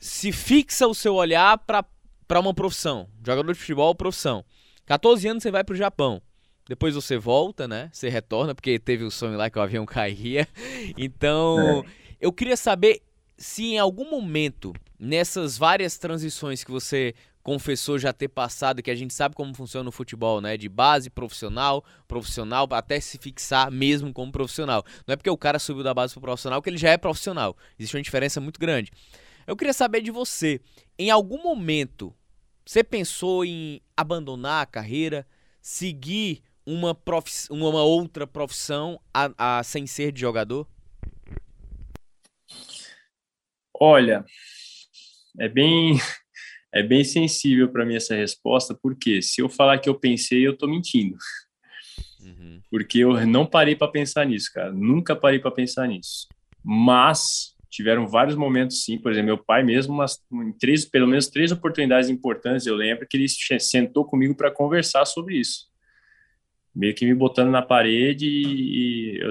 se 0.00 0.32
fixa 0.32 0.88
o 0.88 0.94
seu 0.94 1.14
olhar 1.14 1.58
para 1.58 2.40
uma 2.40 2.54
profissão. 2.54 3.06
Jogador 3.22 3.52
de 3.52 3.58
futebol, 3.58 3.94
profissão. 3.94 4.42
14 4.86 5.28
anos 5.28 5.42
você 5.42 5.50
vai 5.50 5.62
para 5.62 5.74
o 5.74 5.76
Japão. 5.76 6.22
Depois 6.66 6.94
você 6.94 7.18
volta, 7.18 7.68
né? 7.68 7.90
Você 7.92 8.08
retorna, 8.08 8.54
porque 8.54 8.78
teve 8.78 9.04
o 9.04 9.10
sonho 9.10 9.36
lá 9.36 9.50
que 9.50 9.58
o 9.58 9.62
avião 9.62 9.84
caía. 9.84 10.48
Então, 10.96 11.84
é. 11.84 11.90
eu 12.18 12.32
queria 12.32 12.56
saber 12.56 13.02
se 13.36 13.74
em 13.74 13.78
algum 13.78 14.08
momento 14.08 14.72
nessas 15.02 15.58
várias 15.58 15.98
transições 15.98 16.62
que 16.62 16.70
você 16.70 17.12
confessou 17.42 17.98
já 17.98 18.12
ter 18.12 18.28
passado, 18.28 18.80
que 18.80 18.90
a 18.90 18.94
gente 18.94 19.12
sabe 19.12 19.34
como 19.34 19.52
funciona 19.52 19.88
o 19.88 19.92
futebol, 19.92 20.40
né? 20.40 20.56
De 20.56 20.68
base 20.68 21.10
profissional, 21.10 21.84
profissional, 22.06 22.68
até 22.70 23.00
se 23.00 23.18
fixar 23.18 23.68
mesmo 23.68 24.12
como 24.12 24.30
profissional. 24.30 24.84
Não 25.04 25.14
é 25.14 25.16
porque 25.16 25.28
o 25.28 25.36
cara 25.36 25.58
subiu 25.58 25.82
da 25.82 25.92
base 25.92 26.14
para 26.14 26.22
profissional 26.22 26.62
que 26.62 26.70
ele 26.70 26.76
já 26.76 26.90
é 26.90 26.96
profissional. 26.96 27.56
Existe 27.76 27.96
uma 27.96 28.02
diferença 28.02 28.40
muito 28.40 28.60
grande. 28.60 28.92
Eu 29.44 29.56
queria 29.56 29.72
saber 29.72 30.02
de 30.02 30.12
você, 30.12 30.60
em 30.96 31.10
algum 31.10 31.42
momento, 31.42 32.14
você 32.64 32.84
pensou 32.84 33.44
em 33.44 33.80
abandonar 33.96 34.62
a 34.62 34.66
carreira, 34.66 35.26
seguir 35.60 36.44
uma, 36.64 36.94
profiss... 36.94 37.50
uma 37.50 37.82
outra 37.82 38.24
profissão 38.24 39.00
a, 39.12 39.58
a, 39.58 39.64
sem 39.64 39.84
ser 39.84 40.12
de 40.12 40.20
jogador? 40.20 40.64
Olha, 43.74 44.24
é 45.38 45.48
bem 45.48 45.96
é 46.72 46.82
bem 46.82 47.04
sensível 47.04 47.68
para 47.70 47.84
mim 47.84 47.96
essa 47.96 48.14
resposta, 48.14 48.74
porque 48.74 49.20
se 49.20 49.40
eu 49.42 49.48
falar 49.48 49.78
que 49.78 49.88
eu 49.88 49.94
pensei, 49.94 50.46
eu 50.46 50.52
estou 50.52 50.68
mentindo. 50.68 51.16
Uhum. 52.20 52.60
Porque 52.70 53.00
eu 53.00 53.26
não 53.26 53.44
parei 53.44 53.76
para 53.76 53.88
pensar 53.88 54.24
nisso, 54.24 54.50
cara. 54.54 54.72
Nunca 54.72 55.14
parei 55.14 55.38
para 55.38 55.50
pensar 55.50 55.86
nisso. 55.86 56.28
Mas 56.64 57.54
tiveram 57.68 58.06
vários 58.06 58.36
momentos, 58.36 58.84
sim. 58.84 58.98
Por 58.98 59.10
exemplo, 59.10 59.26
meu 59.26 59.38
pai 59.38 59.62
mesmo, 59.62 59.94
umas, 59.94 60.22
em 60.32 60.52
três, 60.52 60.84
pelo 60.84 61.06
menos 61.06 61.28
três 61.28 61.50
oportunidades 61.50 62.10
importantes, 62.10 62.66
eu 62.66 62.76
lembro 62.76 63.06
que 63.08 63.16
ele 63.16 63.26
sentou 63.28 64.04
comigo 64.04 64.34
para 64.34 64.50
conversar 64.50 65.04
sobre 65.06 65.36
isso. 65.36 65.66
Meio 66.74 66.94
que 66.94 67.04
me 67.04 67.14
botando 67.14 67.50
na 67.50 67.62
parede 67.62 68.26
e, 68.26 69.16
e 69.16 69.20
eu, 69.20 69.30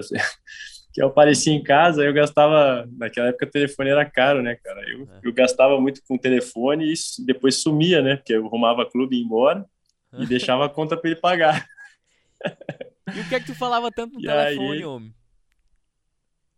que 0.94 1.02
eu 1.02 1.08
aparecia 1.08 1.54
em 1.54 1.64
casa, 1.64 2.04
eu 2.04 2.14
gastava, 2.14 2.88
naquela 2.98 3.28
época 3.30 3.46
o 3.46 3.50
telefone 3.50 3.90
era 3.90 4.06
caro, 4.06 4.42
né, 4.42 4.56
cara? 4.56 4.82
Eu, 4.90 5.04
é. 5.04 5.20
eu 5.24 5.34
gastava 5.34 5.80
muito 5.80 6.02
com 6.06 6.16
o 6.16 6.20
telefone 6.20 6.94
e 6.94 7.26
depois 7.26 7.56
sumia, 7.56 8.02
né? 8.02 8.18
Porque 8.18 8.34
eu 8.34 8.46
arrumava 8.46 8.90
clube 8.90 9.16
e 9.16 9.20
ia 9.20 9.26
embora 9.26 9.66
e 10.20 10.26
deixava 10.26 10.66
a 10.66 10.70
conta 10.70 10.98
para 10.98 11.10
ele 11.10 11.20
pagar. 11.20 11.66
E 13.16 13.20
o 13.20 13.30
que 13.30 13.36
é 13.36 13.40
que 13.40 13.46
tu 13.46 13.56
falava 13.56 13.90
tanto 13.90 14.16
no 14.16 14.20
e 14.20 14.24
telefone, 14.24 14.72
aí, 14.72 14.86
homem? 14.86 15.14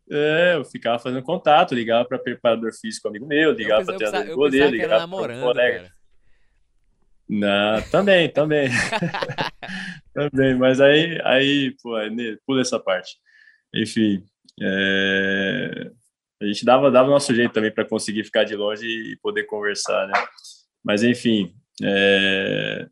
É, 0.09 0.55
eu 0.55 0.65
ficava 0.65 0.99
fazendo 0.99 1.23
contato, 1.23 1.75
ligava 1.75 2.05
para 2.05 2.19
preparador 2.19 2.71
físico 2.73 3.07
amigo 3.07 3.25
meu, 3.25 3.51
ligava 3.51 3.85
para 3.85 3.97
treinador 3.97 4.27
de 4.27 4.33
goleiro, 4.33 4.69
ligava 4.69 5.17
para 5.17 5.39
colega. 5.39 5.79
Cara. 5.79 5.93
Não, 7.29 7.81
também, 7.89 8.29
também. 8.29 8.69
também, 10.13 10.55
mas 10.55 10.81
aí, 10.81 11.19
aí, 11.23 11.75
pô, 11.81 11.93
pula 12.45 12.61
essa 12.61 12.79
parte 12.79 13.17
enfim, 13.73 14.23
é, 14.61 15.91
a 16.41 16.45
gente 16.45 16.65
dava, 16.65 16.91
dava 16.91 17.09
nosso 17.09 17.33
jeito 17.33 17.53
também 17.53 17.71
para 17.71 17.87
conseguir 17.87 18.23
ficar 18.23 18.43
de 18.43 18.55
longe 18.55 18.85
e 18.85 19.17
poder 19.17 19.43
conversar, 19.43 20.07
né? 20.07 20.13
Mas, 20.83 21.01
enfim, 21.01 21.55
é, 21.81 22.87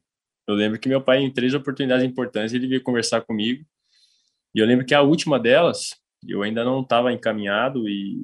eu 0.48 0.56
lembro 0.56 0.80
que 0.80 0.90
meu 0.90 1.02
pai, 1.02 1.20
em 1.20 1.32
três 1.32 1.54
oportunidades 1.54 2.06
importantes, 2.06 2.54
ele 2.54 2.68
veio 2.68 2.82
conversar 2.82 3.22
comigo. 3.22 3.64
E 4.56 4.60
eu 4.60 4.66
lembro 4.66 4.86
que 4.86 4.96
a 4.96 5.02
última 5.02 5.40
delas, 5.40 5.96
eu 6.28 6.42
ainda 6.42 6.64
não 6.64 6.82
estava 6.82 7.12
encaminhado 7.12 7.88
e, 7.88 8.18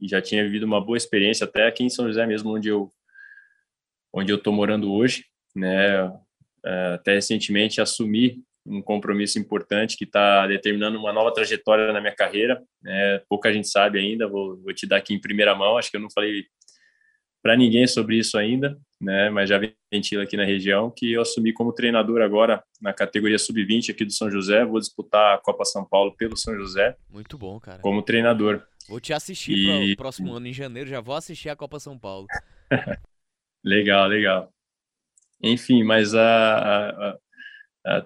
e, 0.00 0.08
já 0.08 0.20
tinha 0.20 0.42
vivido 0.42 0.64
uma 0.64 0.84
boa 0.84 0.96
experiência, 0.96 1.44
até 1.44 1.66
aqui 1.66 1.84
em 1.84 1.90
São 1.90 2.06
José 2.06 2.26
mesmo, 2.26 2.54
onde 2.54 2.68
eu, 2.68 2.90
onde 4.12 4.32
eu 4.32 4.36
estou 4.36 4.52
morando 4.52 4.92
hoje, 4.92 5.24
né? 5.54 6.10
É, 6.64 6.94
até 6.94 7.14
recentemente 7.14 7.80
assumi 7.80 8.42
um 8.64 8.80
compromisso 8.80 9.38
importante 9.38 9.96
que 9.96 10.04
está 10.04 10.46
determinando 10.46 10.98
uma 10.98 11.12
nova 11.12 11.32
trajetória 11.32 11.92
na 11.92 12.00
minha 12.00 12.14
carreira. 12.14 12.62
Né? 12.82 13.20
Pouca 13.28 13.52
gente 13.52 13.68
sabe 13.68 13.98
ainda, 13.98 14.28
vou, 14.28 14.56
vou 14.62 14.72
te 14.72 14.86
dar 14.86 14.96
aqui 14.96 15.14
em 15.14 15.20
primeira 15.20 15.54
mão. 15.54 15.76
Acho 15.76 15.90
que 15.90 15.96
eu 15.96 16.00
não 16.00 16.10
falei 16.10 16.44
para 17.42 17.56
ninguém 17.56 17.86
sobre 17.86 18.16
isso 18.16 18.38
ainda, 18.38 18.78
né? 19.00 19.28
Mas 19.28 19.48
já 19.48 19.60
ventila 19.92 20.22
aqui 20.22 20.36
na 20.36 20.44
região 20.44 20.90
que 20.90 21.12
eu 21.12 21.22
assumi 21.22 21.52
como 21.52 21.72
treinador 21.72 22.22
agora 22.22 22.62
na 22.80 22.92
categoria 22.92 23.38
sub-20 23.38 23.90
aqui 23.90 24.04
do 24.04 24.12
São 24.12 24.30
José. 24.30 24.64
Vou 24.64 24.78
disputar 24.78 25.34
a 25.34 25.38
Copa 25.38 25.64
São 25.64 25.84
Paulo 25.84 26.14
pelo 26.16 26.36
São 26.36 26.54
José. 26.54 26.96
Muito 27.10 27.36
bom, 27.36 27.58
cara. 27.58 27.80
Como 27.80 28.00
treinador. 28.00 28.62
Vou 28.88 29.00
te 29.00 29.12
assistir 29.12 29.56
e... 29.56 29.96
pro 29.96 30.04
próximo 30.04 30.32
ano 30.32 30.46
em 30.46 30.52
janeiro. 30.52 30.88
Já 30.88 31.00
vou 31.00 31.16
assistir 31.16 31.48
a 31.48 31.56
Copa 31.56 31.80
São 31.80 31.98
Paulo. 31.98 32.28
legal, 33.64 34.06
legal. 34.06 34.48
Enfim, 35.42 35.82
mas 35.82 36.14
a, 36.14 36.22
a, 36.22 37.08
a, 37.08 37.18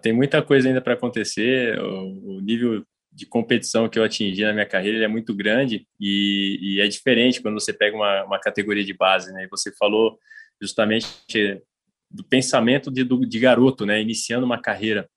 tem 0.02 0.12
muita 0.12 0.42
coisa 0.42 0.68
ainda 0.68 0.80
para 0.80 0.94
acontecer. 0.94 1.78
O, 1.80 2.36
o 2.36 2.40
nível 2.40 2.84
de 3.12 3.24
competição 3.24 3.88
que 3.88 3.98
eu 3.98 4.04
atingi 4.04 4.42
na 4.42 4.52
minha 4.52 4.66
carreira 4.66 5.02
é 5.02 5.08
muito 5.08 5.34
grande 5.34 5.86
e, 5.98 6.58
e, 6.60 6.80
é 6.80 6.86
diferente 6.86 7.40
quando 7.40 7.58
você 7.58 7.72
pega 7.72 7.96
uma, 7.96 8.24
uma 8.24 8.38
categoria 8.38 8.84
de 8.84 8.92
base, 8.92 9.32
né? 9.32 9.44
E 9.44 9.48
você 9.48 9.72
falou 9.72 10.18
justamente 10.60 11.08
do 12.10 12.22
pensamento 12.22 12.90
de, 12.90 13.04
do, 13.04 13.24
de 13.26 13.38
garoto, 13.38 13.86
né? 13.86 14.00
Iniciando 14.00 14.44
uma 14.44 14.60
carreira. 14.60 15.08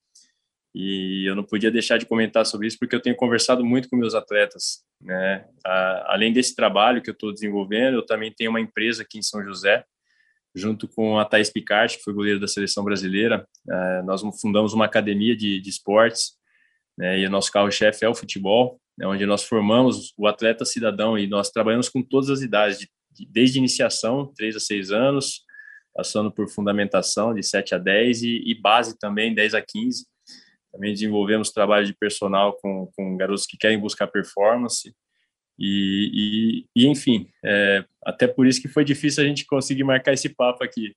E 0.73 1.25
eu 1.27 1.35
não 1.35 1.43
podia 1.43 1.69
deixar 1.69 1.97
de 1.97 2.05
comentar 2.05 2.45
sobre 2.45 2.67
isso 2.67 2.77
porque 2.79 2.95
eu 2.95 3.01
tenho 3.01 3.15
conversado 3.15 3.65
muito 3.65 3.89
com 3.89 3.97
meus 3.97 4.15
atletas, 4.15 4.83
né? 5.01 5.45
A, 5.65 6.13
além 6.13 6.31
desse 6.31 6.55
trabalho 6.55 7.01
que 7.01 7.09
eu 7.09 7.13
estou 7.13 7.33
desenvolvendo, 7.33 7.95
eu 7.95 8.05
também 8.05 8.31
tenho 8.31 8.51
uma 8.51 8.61
empresa 8.61 9.03
aqui 9.03 9.17
em 9.17 9.23
São 9.23 9.43
José, 9.43 9.83
junto 10.55 10.87
com 10.87 11.19
a 11.19 11.25
Thais 11.25 11.49
Picard, 11.49 11.97
que 11.97 12.03
foi 12.03 12.13
goleiro 12.13 12.39
da 12.39 12.47
seleção 12.47 12.83
brasileira. 12.83 13.47
Uh, 13.67 14.05
nós 14.05 14.21
fundamos 14.41 14.73
uma 14.73 14.85
academia 14.85 15.35
de, 15.35 15.59
de 15.59 15.69
esportes 15.69 16.33
né, 16.97 17.19
e 17.19 17.25
o 17.25 17.29
nosso 17.29 17.51
carro-chefe 17.51 18.03
é 18.03 18.09
o 18.09 18.15
futebol, 18.15 18.79
né, 18.97 19.07
onde 19.07 19.25
nós 19.25 19.43
formamos 19.43 20.13
o 20.17 20.27
atleta 20.27 20.65
cidadão 20.65 21.17
e 21.17 21.27
nós 21.27 21.49
trabalhamos 21.49 21.87
com 21.87 22.01
todas 22.01 22.29
as 22.29 22.41
idades, 22.41 22.77
de, 22.77 22.89
de, 23.11 23.25
desde 23.25 23.57
iniciação, 23.57 24.33
3 24.35 24.57
a 24.57 24.59
6 24.59 24.91
anos, 24.91 25.45
passando 25.93 26.31
por 26.31 26.49
fundamentação, 26.49 27.33
de 27.33 27.41
7 27.41 27.75
a 27.75 27.77
10 27.77 28.23
e, 28.23 28.43
e 28.45 28.53
base 28.53 28.97
também, 28.99 29.33
10 29.33 29.53
a 29.53 29.61
15. 29.61 30.05
Também 30.71 30.93
desenvolvemos 30.93 31.51
trabalho 31.51 31.85
de 31.85 31.93
personal 31.93 32.57
com, 32.61 32.89
com 32.95 33.17
garotos 33.17 33.45
que 33.45 33.57
querem 33.57 33.79
buscar 33.79 34.07
performance. 34.07 34.93
E, 35.59 36.65
e, 36.75 36.83
e 36.83 36.87
enfim, 36.87 37.27
é, 37.43 37.83
até 38.05 38.27
por 38.27 38.47
isso 38.47 38.61
que 38.61 38.67
foi 38.67 38.85
difícil 38.85 39.23
a 39.23 39.27
gente 39.27 39.45
conseguir 39.45 39.83
marcar 39.83 40.13
esse 40.13 40.29
papo 40.29 40.63
aqui, 40.63 40.95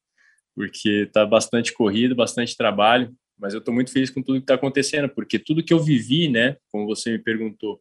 porque 0.55 1.05
está 1.07 1.27
bastante 1.27 1.73
corrido, 1.73 2.15
bastante 2.15 2.57
trabalho 2.57 3.13
mas 3.43 3.55
eu 3.55 3.59
estou 3.59 3.75
muito 3.75 3.91
feliz 3.91 4.09
com 4.09 4.23
tudo 4.23 4.39
que 4.39 4.45
está 4.45 4.55
acontecendo, 4.55 5.09
porque 5.09 5.37
tudo 5.37 5.65
que 5.65 5.75
eu 5.75 5.81
vivi, 5.81 6.29
né, 6.29 6.57
como 6.71 6.87
você 6.87 7.11
me 7.11 7.19
perguntou, 7.19 7.81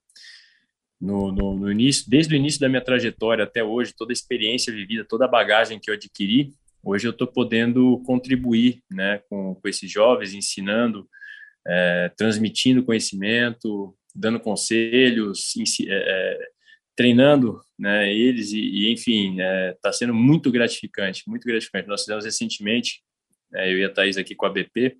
no, 0.99 1.31
no, 1.31 1.55
no, 1.55 1.71
início, 1.71 2.09
desde 2.09 2.33
o 2.33 2.37
início 2.37 2.59
da 2.59 2.67
minha 2.67 2.81
trajetória 2.81 3.43
até 3.43 3.63
hoje, 3.63 3.93
toda 3.95 4.11
a 4.11 4.13
experiência 4.13 4.73
vivida, 4.73 5.05
toda 5.05 5.25
a 5.25 5.27
bagagem 5.27 5.79
que 5.79 5.91
eu 5.91 5.93
adquiri, 5.93 6.51
hoje 6.83 7.07
eu 7.07 7.11
estou 7.11 7.27
podendo 7.27 8.01
contribuir, 8.07 8.81
né, 8.89 9.21
com, 9.29 9.53
com 9.53 9.67
esses 9.67 9.89
jovens, 9.89 10.33
ensinando, 10.33 11.07
é, 11.67 12.11
transmitindo 12.17 12.83
conhecimento, 12.83 13.95
dando 14.15 14.39
conselhos, 14.39 15.53
é, 15.87 15.91
é, 15.91 16.49
treinando, 16.95 17.61
né, 17.77 18.13
eles 18.13 18.51
e, 18.51 18.59
e 18.59 18.91
enfim, 18.91 19.37
está 19.71 19.89
é, 19.89 19.93
sendo 19.93 20.13
muito 20.13 20.51
gratificante, 20.51 21.23
muito 21.27 21.45
gratificante. 21.45 21.87
Nós 21.87 22.01
fizemos 22.01 22.25
recentemente, 22.25 23.01
é, 23.53 23.71
eu 23.71 23.79
e 23.79 23.85
a 23.85 23.89
Thaís 23.89 24.17
aqui 24.17 24.35
com 24.35 24.45
a 24.45 24.49
BP, 24.49 24.97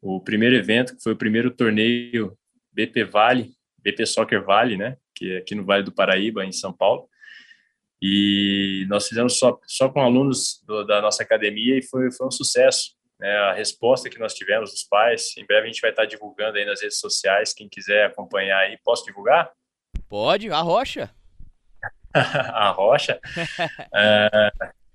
o 0.00 0.20
primeiro 0.20 0.54
evento, 0.54 0.96
que 0.96 1.02
foi 1.02 1.12
o 1.12 1.16
primeiro 1.16 1.50
torneio 1.50 2.36
BP 2.72 3.04
Vale, 3.04 3.52
BP 3.78 4.06
Soccer 4.06 4.44
Vale, 4.44 4.76
né, 4.76 4.96
que 5.14 5.32
é 5.32 5.38
aqui 5.38 5.54
no 5.54 5.64
Vale 5.64 5.82
do 5.82 5.92
Paraíba, 5.92 6.44
em 6.44 6.52
São 6.52 6.72
Paulo. 6.72 7.08
E 8.02 8.84
nós 8.88 9.08
fizemos 9.08 9.38
só, 9.38 9.58
só 9.66 9.88
com 9.88 10.00
alunos 10.00 10.62
do, 10.66 10.84
da 10.84 11.00
nossa 11.00 11.22
academia 11.22 11.78
e 11.78 11.82
foi, 11.82 12.12
foi 12.12 12.26
um 12.26 12.30
sucesso. 12.30 12.94
Né? 13.18 13.30
A 13.30 13.54
resposta 13.54 14.10
que 14.10 14.18
nós 14.18 14.34
tivemos 14.34 14.70
dos 14.70 14.84
pais, 14.84 15.34
em 15.38 15.46
breve 15.46 15.62
a 15.62 15.66
gente 15.66 15.80
vai 15.80 15.90
estar 15.90 16.04
divulgando 16.04 16.58
aí 16.58 16.66
nas 16.66 16.82
redes 16.82 16.98
sociais, 16.98 17.54
quem 17.54 17.68
quiser 17.68 18.06
acompanhar 18.06 18.58
aí, 18.58 18.78
posso 18.84 19.06
divulgar? 19.06 19.50
Pode, 20.08 20.50
a 20.50 20.60
rocha. 20.60 21.10
a 22.14 22.70
rocha. 22.70 23.20
é, 23.94 24.50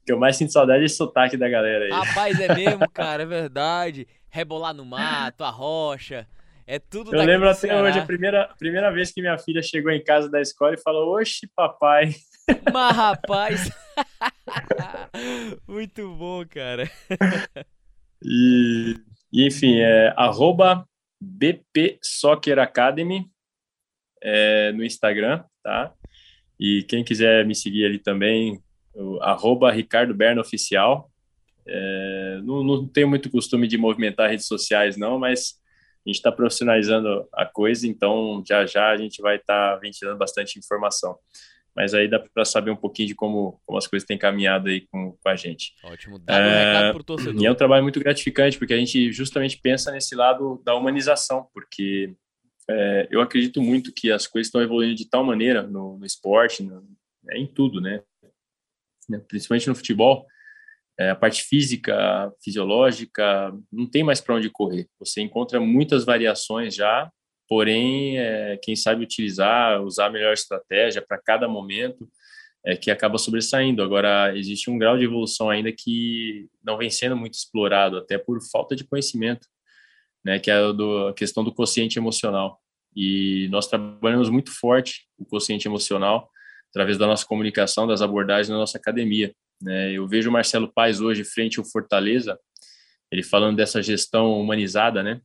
que 0.06 0.12
eu 0.12 0.20
mais 0.20 0.36
sinto 0.36 0.52
saudade 0.52 0.84
é 0.84 0.86
esse 0.86 0.96
sotaque 0.96 1.38
da 1.38 1.50
galera 1.50 1.86
aí. 1.86 1.92
Rapaz, 1.92 2.40
é 2.40 2.54
mesmo, 2.56 2.90
cara, 2.94 3.24
é 3.24 3.26
verdade 3.26 4.08
rebolar 4.30 4.74
no 4.74 4.86
mato, 4.86 5.44
a 5.44 5.50
rocha. 5.50 6.28
É 6.66 6.78
tudo 6.78 7.14
Eu 7.14 7.24
lembro 7.24 7.50
até 7.50 7.62
Ceará. 7.62 7.82
hoje, 7.82 8.00
a 8.00 8.06
primeira, 8.06 8.48
primeira 8.60 8.92
vez 8.92 9.12
que 9.12 9.22
minha 9.22 9.38
filha 9.40 9.62
chegou 9.62 9.92
em 9.92 10.04
casa 10.04 10.30
da 10.30 10.40
escola 10.40 10.76
e 10.76 10.82
falou: 10.82 11.20
Oxe, 11.20 11.50
papai. 11.56 12.14
Mas, 12.72 12.96
rapaz. 12.96 13.72
Muito 15.68 16.14
bom, 16.16 16.46
cara. 16.48 16.90
E, 18.24 18.96
e 19.34 19.48
enfim, 19.48 19.80
é 19.80 20.14
arroba 20.16 20.86
BP 21.20 21.98
Soccer 22.04 22.60
Academy 22.60 23.28
é, 24.22 24.72
no 24.72 24.84
Instagram, 24.84 25.44
tá? 25.64 25.94
E 26.60 26.84
quem 26.84 27.04
quiser 27.04 27.46
me 27.46 27.56
seguir 27.56 27.86
ali 27.86 28.00
também, 28.00 28.62
o, 28.94 29.22
arroba 29.22 29.72
Ricardo 29.72 30.14
Berno 30.14 30.42
Oficial, 30.42 31.10
é, 31.68 32.40
não, 32.44 32.64
não 32.64 32.88
tenho 32.88 33.08
muito 33.08 33.30
costume 33.30 33.68
de 33.68 33.78
movimentar 33.78 34.30
redes 34.30 34.48
sociais, 34.48 34.98
não, 34.98 35.20
mas 35.20 35.60
a 36.06 36.10
gente 36.10 36.18
está 36.18 36.32
profissionalizando 36.32 37.28
a 37.34 37.46
coisa, 37.46 37.88
então 37.88 38.44
já 38.48 38.66
já 38.66 38.90
a 38.90 38.98
gente 38.98 39.22
vai 39.22 39.36
estar 39.36 39.74
tá 39.74 39.80
ventilando 39.80 40.18
bastante 40.18 40.58
informação. 40.58 41.18
Mas 41.76 41.94
aí 41.94 42.10
dá 42.10 42.20
para 42.20 42.44
saber 42.44 42.72
um 42.72 42.76
pouquinho 42.76 43.08
de 43.08 43.16
como, 43.16 43.62
como 43.66 43.78
as 43.78 43.88
coisas 43.88 44.06
têm 44.06 44.18
caminhado 44.18 44.70
aí 44.70 44.82
com, 44.92 45.12
com 45.12 45.30
a 45.30 45.36
gente. 45.36 45.74
Ótimo, 45.84 46.20
dá 46.20 46.34
um 46.34 46.38
é, 46.38 46.66
recado 46.66 46.92
para 46.92 47.02
o 47.02 47.04
torcedor. 47.04 47.42
E 47.42 47.46
é 47.46 47.52
um 47.52 47.56
trabalho 47.56 47.84
muito 47.84 48.00
gratificante, 48.00 48.58
porque 48.58 48.74
a 48.74 48.78
gente 48.78 49.12
justamente 49.14 49.58
pensa 49.62 49.92
nesse 49.92 50.16
lado 50.16 50.62
da 50.66 50.76
humanização, 50.76 51.48
porque 51.54 52.14
é, 52.70 53.08
eu 53.10 53.20
acredito 53.20 53.62
muito 53.62 53.92
que 53.92 54.12
as 54.12 54.28
coisas 54.28 54.48
estão 54.48 54.62
evoluindo 54.62 54.94
de 54.94 55.10
tal 55.10 55.24
maneira 55.24 55.64
no, 55.64 55.98
no 55.98 56.06
esporte, 56.06 56.62
no, 56.62 56.86
é, 57.30 57.38
em 57.38 57.48
tudo, 57.48 57.82
né? 57.82 58.04
Principalmente 59.28 59.68
no 59.68 59.74
futebol, 59.74 60.28
é, 61.00 61.10
a 61.10 61.16
parte 61.16 61.44
física, 61.44 62.32
fisiológica, 62.44 63.52
não 63.72 63.90
tem 63.90 64.04
mais 64.04 64.22
para 64.22 64.36
onde 64.36 64.52
correr. 64.52 64.88
Você 65.00 65.20
encontra 65.22 65.60
muitas 65.60 66.06
variações 66.06 66.76
já, 66.76 67.12
porém, 67.48 68.20
é, 68.20 68.58
quem 68.62 68.76
sabe 68.76 69.04
utilizar, 69.04 69.82
usar 69.82 70.06
a 70.06 70.12
melhor 70.12 70.34
estratégia 70.34 71.02
para 71.02 71.18
cada 71.18 71.48
momento, 71.48 72.08
é 72.64 72.76
que 72.76 72.92
acaba 72.92 73.18
sobressaindo. 73.18 73.82
Agora, 73.82 74.38
existe 74.38 74.70
um 74.70 74.78
grau 74.78 74.96
de 74.96 75.06
evolução 75.06 75.50
ainda 75.50 75.72
que 75.72 76.48
não 76.64 76.78
vem 76.78 76.92
sendo 76.92 77.18
muito 77.18 77.34
explorado, 77.34 77.98
até 77.98 78.18
por 78.18 78.40
falta 78.52 78.76
de 78.76 78.84
conhecimento, 78.84 79.48
né, 80.24 80.40
que 80.40 80.52
é 80.52 80.56
a, 80.56 80.72
do, 80.72 81.08
a 81.08 81.14
questão 81.14 81.44
do 81.44 81.54
consciente 81.54 81.98
emocional. 81.98 82.60
E 82.96 83.48
nós 83.52 83.68
trabalhamos 83.68 84.30
muito 84.30 84.52
forte 84.52 85.08
o 85.18 85.26
consciente 85.26 85.68
emocional 85.68 86.30
através 86.70 86.98
da 86.98 87.08
nossa 87.08 87.26
comunicação, 87.26 87.88
das 87.88 88.02
abordagens 88.02 88.50
na 88.50 88.58
nossa 88.58 88.78
academia. 88.78 89.34
Né? 89.62 89.92
Eu 89.94 90.08
vejo 90.08 90.30
o 90.30 90.34
Marcelo 90.34 90.72
Paes 90.72 91.00
hoje 91.00 91.24
frente 91.24 91.60
ao 91.60 91.66
Fortaleza, 91.66 92.40
ele 93.12 93.24
falando 93.24 93.58
dessa 93.58 93.82
gestão 93.82 94.40
humanizada, 94.40 95.02
né? 95.02 95.20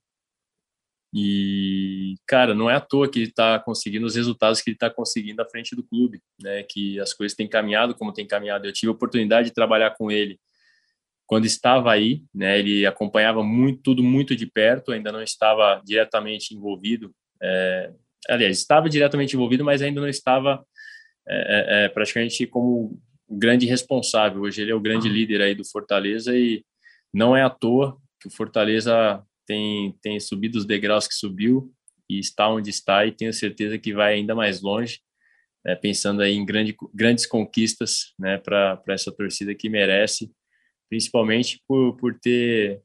E, 1.17 2.17
cara, 2.27 2.55
não 2.55 2.69
é 2.69 2.75
à 2.75 2.81
toa 2.81 3.09
que 3.09 3.21
ele 3.21 3.29
está 3.29 3.57
conseguindo 3.61 4.05
os 4.05 4.17
resultados 4.17 4.61
que 4.61 4.71
ele 4.71 4.75
está 4.75 4.91
conseguindo 4.91 5.41
à 5.41 5.45
frente 5.45 5.77
do 5.77 5.85
clube, 5.85 6.21
né? 6.41 6.65
Que 6.65 6.99
as 6.99 7.13
coisas 7.13 7.37
têm 7.37 7.47
caminhado 7.47 7.95
como 7.95 8.13
têm 8.13 8.27
caminhado. 8.27 8.67
Eu 8.67 8.73
tive 8.73 8.89
a 8.89 8.95
oportunidade 8.95 9.49
de 9.49 9.55
trabalhar 9.55 9.91
com 9.97 10.11
ele 10.11 10.41
quando 11.27 11.47
estava 11.47 11.93
aí, 11.93 12.23
né? 12.35 12.59
Ele 12.59 12.87
acompanhava 12.87 13.43
muito, 13.43 13.83
tudo 13.83 14.03
muito 14.03 14.37
de 14.37 14.47
perto, 14.47 14.93
ainda 14.93 15.11
não 15.11 15.23
estava 15.23 15.81
diretamente 15.85 16.55
envolvido. 16.55 17.15
É, 17.43 17.93
aliás, 18.29 18.59
estava 18.59 18.89
diretamente 18.89 19.35
envolvido, 19.35 19.65
mas 19.65 19.83
ainda 19.83 20.01
não 20.01 20.09
estava 20.09 20.65
é, 21.27 21.83
é, 21.83 21.85
é 21.85 21.89
praticamente 21.89 22.47
como 22.47 23.01
o 23.27 23.37
grande 23.37 23.67
responsável. 23.67 24.43
Hoje 24.43 24.63
ele 24.63 24.71
é 24.71 24.75
o 24.75 24.81
grande 24.81 25.09
líder 25.09 25.41
aí 25.41 25.55
do 25.55 25.65
Fortaleza 25.65 26.37
e 26.37 26.65
não 27.13 27.37
é 27.37 27.43
à 27.43 27.51
toa 27.51 27.97
que 28.21 28.29
o 28.29 28.31
Fortaleza 28.31 29.23
tem, 29.47 29.97
tem 30.03 30.19
subido 30.21 30.59
os 30.59 30.65
degraus 30.65 31.07
que 31.07 31.15
subiu 31.15 31.73
e 32.09 32.19
está 32.19 32.49
onde 32.49 32.71
está 32.71 33.05
e 33.07 33.13
tenho 33.13 33.33
certeza 33.33 33.79
que 33.79 33.95
vai 33.95 34.15
ainda 34.15 34.35
mais 34.35 34.61
longe, 34.61 35.01
né, 35.65 35.75
pensando 35.75 36.23
aí 36.23 36.35
em 36.35 36.45
grande, 36.45 36.77
grandes 36.93 37.27
conquistas 37.27 38.13
né, 38.19 38.39
para 38.39 38.83
essa 38.89 39.13
torcida 39.13 39.55
que 39.55 39.69
merece, 39.69 40.31
principalmente 40.95 41.61
por, 41.67 41.97
por 41.97 42.17
ter 42.21 42.81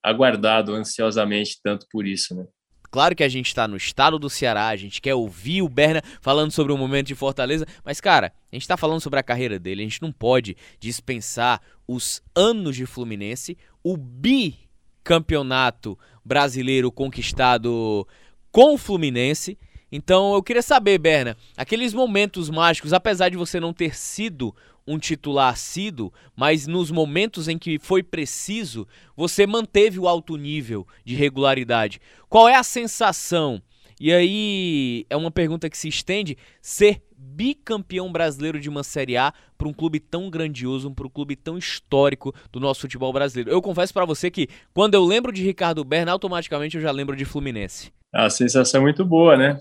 aguardado 0.00 0.74
ansiosamente 0.74 1.58
tanto 1.60 1.84
por 1.90 2.06
isso, 2.06 2.36
né? 2.36 2.46
Claro 2.88 3.16
que 3.16 3.24
a 3.24 3.28
gente 3.28 3.46
está 3.46 3.66
no 3.66 3.76
estado 3.76 4.16
do 4.16 4.30
Ceará, 4.30 4.68
a 4.68 4.76
gente 4.76 5.00
quer 5.00 5.14
ouvir 5.14 5.62
o 5.62 5.68
Berna 5.68 6.02
falando 6.20 6.52
sobre 6.52 6.72
o 6.72 6.78
momento 6.78 7.08
de 7.08 7.16
Fortaleza, 7.16 7.66
mas 7.84 8.00
cara, 8.00 8.32
a 8.50 8.54
gente 8.54 8.62
está 8.62 8.76
falando 8.76 9.00
sobre 9.00 9.18
a 9.18 9.24
carreira 9.24 9.58
dele, 9.58 9.82
a 9.82 9.84
gente 9.84 10.02
não 10.02 10.12
pode 10.12 10.56
dispensar 10.78 11.60
os 11.86 12.22
anos 12.34 12.76
de 12.76 12.86
Fluminense, 12.86 13.58
o 13.82 13.96
bicampeonato 13.96 15.98
brasileiro 16.24 16.92
conquistado 16.92 18.06
com 18.52 18.74
o 18.74 18.78
Fluminense. 18.78 19.58
Então 19.90 20.34
eu 20.34 20.42
queria 20.42 20.62
saber, 20.62 20.98
Berna, 20.98 21.36
aqueles 21.56 21.92
momentos 21.92 22.48
mágicos, 22.48 22.92
apesar 22.92 23.28
de 23.28 23.36
você 23.36 23.58
não 23.58 23.72
ter 23.72 23.96
sido 23.96 24.54
um 24.86 24.98
titular 24.98 25.52
assíduo, 25.52 26.12
mas 26.34 26.66
nos 26.66 26.90
momentos 26.90 27.48
em 27.48 27.58
que 27.58 27.78
foi 27.78 28.02
preciso, 28.02 28.86
você 29.16 29.46
manteve 29.46 29.98
o 29.98 30.08
alto 30.08 30.36
nível 30.36 30.86
de 31.04 31.14
regularidade. 31.14 32.00
Qual 32.28 32.48
é 32.48 32.54
a 32.54 32.62
sensação? 32.62 33.62
E 34.00 34.12
aí 34.12 35.06
é 35.10 35.16
uma 35.16 35.30
pergunta 35.30 35.68
que 35.68 35.76
se 35.76 35.88
estende: 35.88 36.36
ser 36.62 37.02
bicampeão 37.16 38.10
brasileiro 38.10 38.58
de 38.58 38.68
uma 38.68 38.82
Série 38.82 39.16
A 39.16 39.32
para 39.58 39.68
um 39.68 39.74
clube 39.74 40.00
tão 40.00 40.30
grandioso, 40.30 40.90
para 40.90 41.06
um 41.06 41.10
clube 41.10 41.36
tão 41.36 41.58
histórico 41.58 42.34
do 42.50 42.58
nosso 42.58 42.80
futebol 42.80 43.12
brasileiro. 43.12 43.50
Eu 43.50 43.60
confesso 43.60 43.92
para 43.92 44.06
você 44.06 44.30
que 44.30 44.48
quando 44.72 44.94
eu 44.94 45.04
lembro 45.04 45.30
de 45.30 45.44
Ricardo 45.44 45.84
Berna, 45.84 46.12
automaticamente 46.12 46.76
eu 46.76 46.82
já 46.82 46.90
lembro 46.90 47.14
de 47.14 47.26
Fluminense. 47.26 47.92
A 48.12 48.30
sensação 48.30 48.80
é 48.80 48.82
muito 48.82 49.04
boa, 49.04 49.36
né? 49.36 49.60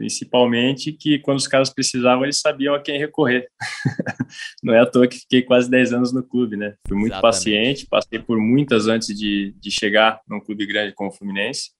Principalmente 0.00 0.94
que 0.94 1.18
quando 1.18 1.36
os 1.36 1.46
caras 1.46 1.68
precisavam, 1.68 2.24
eles 2.24 2.40
sabiam 2.40 2.74
a 2.74 2.80
quem 2.80 2.98
recorrer. 2.98 3.46
Não 4.64 4.72
é 4.72 4.80
à 4.80 4.86
toa 4.86 5.06
que 5.06 5.18
fiquei 5.18 5.42
quase 5.42 5.70
10 5.70 5.92
anos 5.92 6.10
no 6.10 6.22
clube, 6.22 6.56
né? 6.56 6.74
Fui 6.88 6.96
muito 6.96 7.12
Exatamente. 7.12 7.20
paciente, 7.20 7.86
passei 7.86 8.18
por 8.18 8.40
muitas 8.40 8.86
antes 8.86 9.08
de, 9.08 9.54
de 9.60 9.70
chegar 9.70 10.18
num 10.26 10.40
clube 10.40 10.64
grande 10.64 10.94
como 10.94 11.10
o 11.10 11.12
Fluminense. 11.12 11.72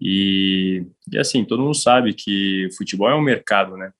E, 0.00 0.84
e 1.08 1.16
assim, 1.20 1.44
todo 1.44 1.62
mundo 1.62 1.76
sabe 1.76 2.14
que 2.14 2.68
futebol 2.76 3.08
é 3.08 3.14
um 3.14 3.22
mercado, 3.22 3.76
né? 3.76 3.92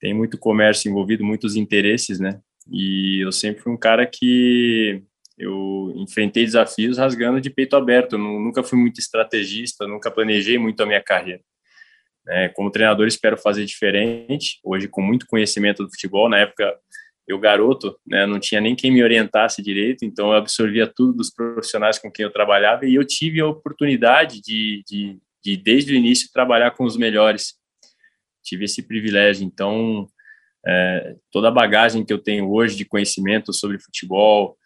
Tem 0.00 0.12
muito 0.12 0.36
comércio 0.36 0.90
envolvido, 0.90 1.24
muitos 1.24 1.54
interesses, 1.54 2.18
né? 2.18 2.40
E 2.68 3.24
eu 3.24 3.30
sempre 3.30 3.62
fui 3.62 3.72
um 3.72 3.78
cara 3.78 4.04
que 4.04 5.00
eu 5.38 5.92
enfrentei 5.94 6.44
desafios 6.44 6.98
rasgando 6.98 7.40
de 7.40 7.50
peito 7.50 7.76
aberto. 7.76 8.14
Eu 8.14 8.18
nunca 8.18 8.64
fui 8.64 8.76
muito 8.76 8.98
estrategista, 8.98 9.86
nunca 9.86 10.10
planejei 10.10 10.58
muito 10.58 10.82
a 10.82 10.86
minha 10.86 11.00
carreira. 11.00 11.40
É, 12.28 12.48
como 12.48 12.70
treinador, 12.70 13.06
espero 13.06 13.36
fazer 13.36 13.64
diferente. 13.64 14.60
Hoje, 14.62 14.88
com 14.88 15.02
muito 15.02 15.26
conhecimento 15.26 15.82
do 15.84 15.90
futebol, 15.90 16.28
na 16.28 16.38
época 16.38 16.72
eu 17.26 17.38
garoto, 17.38 17.96
né, 18.06 18.26
não 18.26 18.38
tinha 18.38 18.60
nem 18.60 18.74
quem 18.74 18.90
me 18.90 19.02
orientasse 19.02 19.62
direito, 19.62 20.04
então 20.04 20.30
eu 20.30 20.36
absorvia 20.36 20.86
tudo 20.86 21.14
dos 21.14 21.30
profissionais 21.30 21.98
com 21.98 22.10
quem 22.10 22.24
eu 22.24 22.32
trabalhava 22.32 22.84
e 22.84 22.94
eu 22.94 23.06
tive 23.06 23.40
a 23.40 23.46
oportunidade 23.46 24.40
de, 24.40 24.82
de, 24.86 25.18
de 25.42 25.56
desde 25.56 25.92
o 25.92 25.96
início, 25.96 26.30
trabalhar 26.32 26.72
com 26.72 26.84
os 26.84 26.96
melhores. 26.96 27.54
Tive 28.42 28.64
esse 28.64 28.82
privilégio, 28.82 29.44
então 29.44 30.08
é, 30.66 31.14
toda 31.30 31.48
a 31.48 31.52
bagagem 31.52 32.04
que 32.04 32.12
eu 32.12 32.18
tenho 32.18 32.50
hoje 32.50 32.76
de 32.76 32.84
conhecimento 32.84 33.52
sobre 33.52 33.78
futebol, 33.78 34.56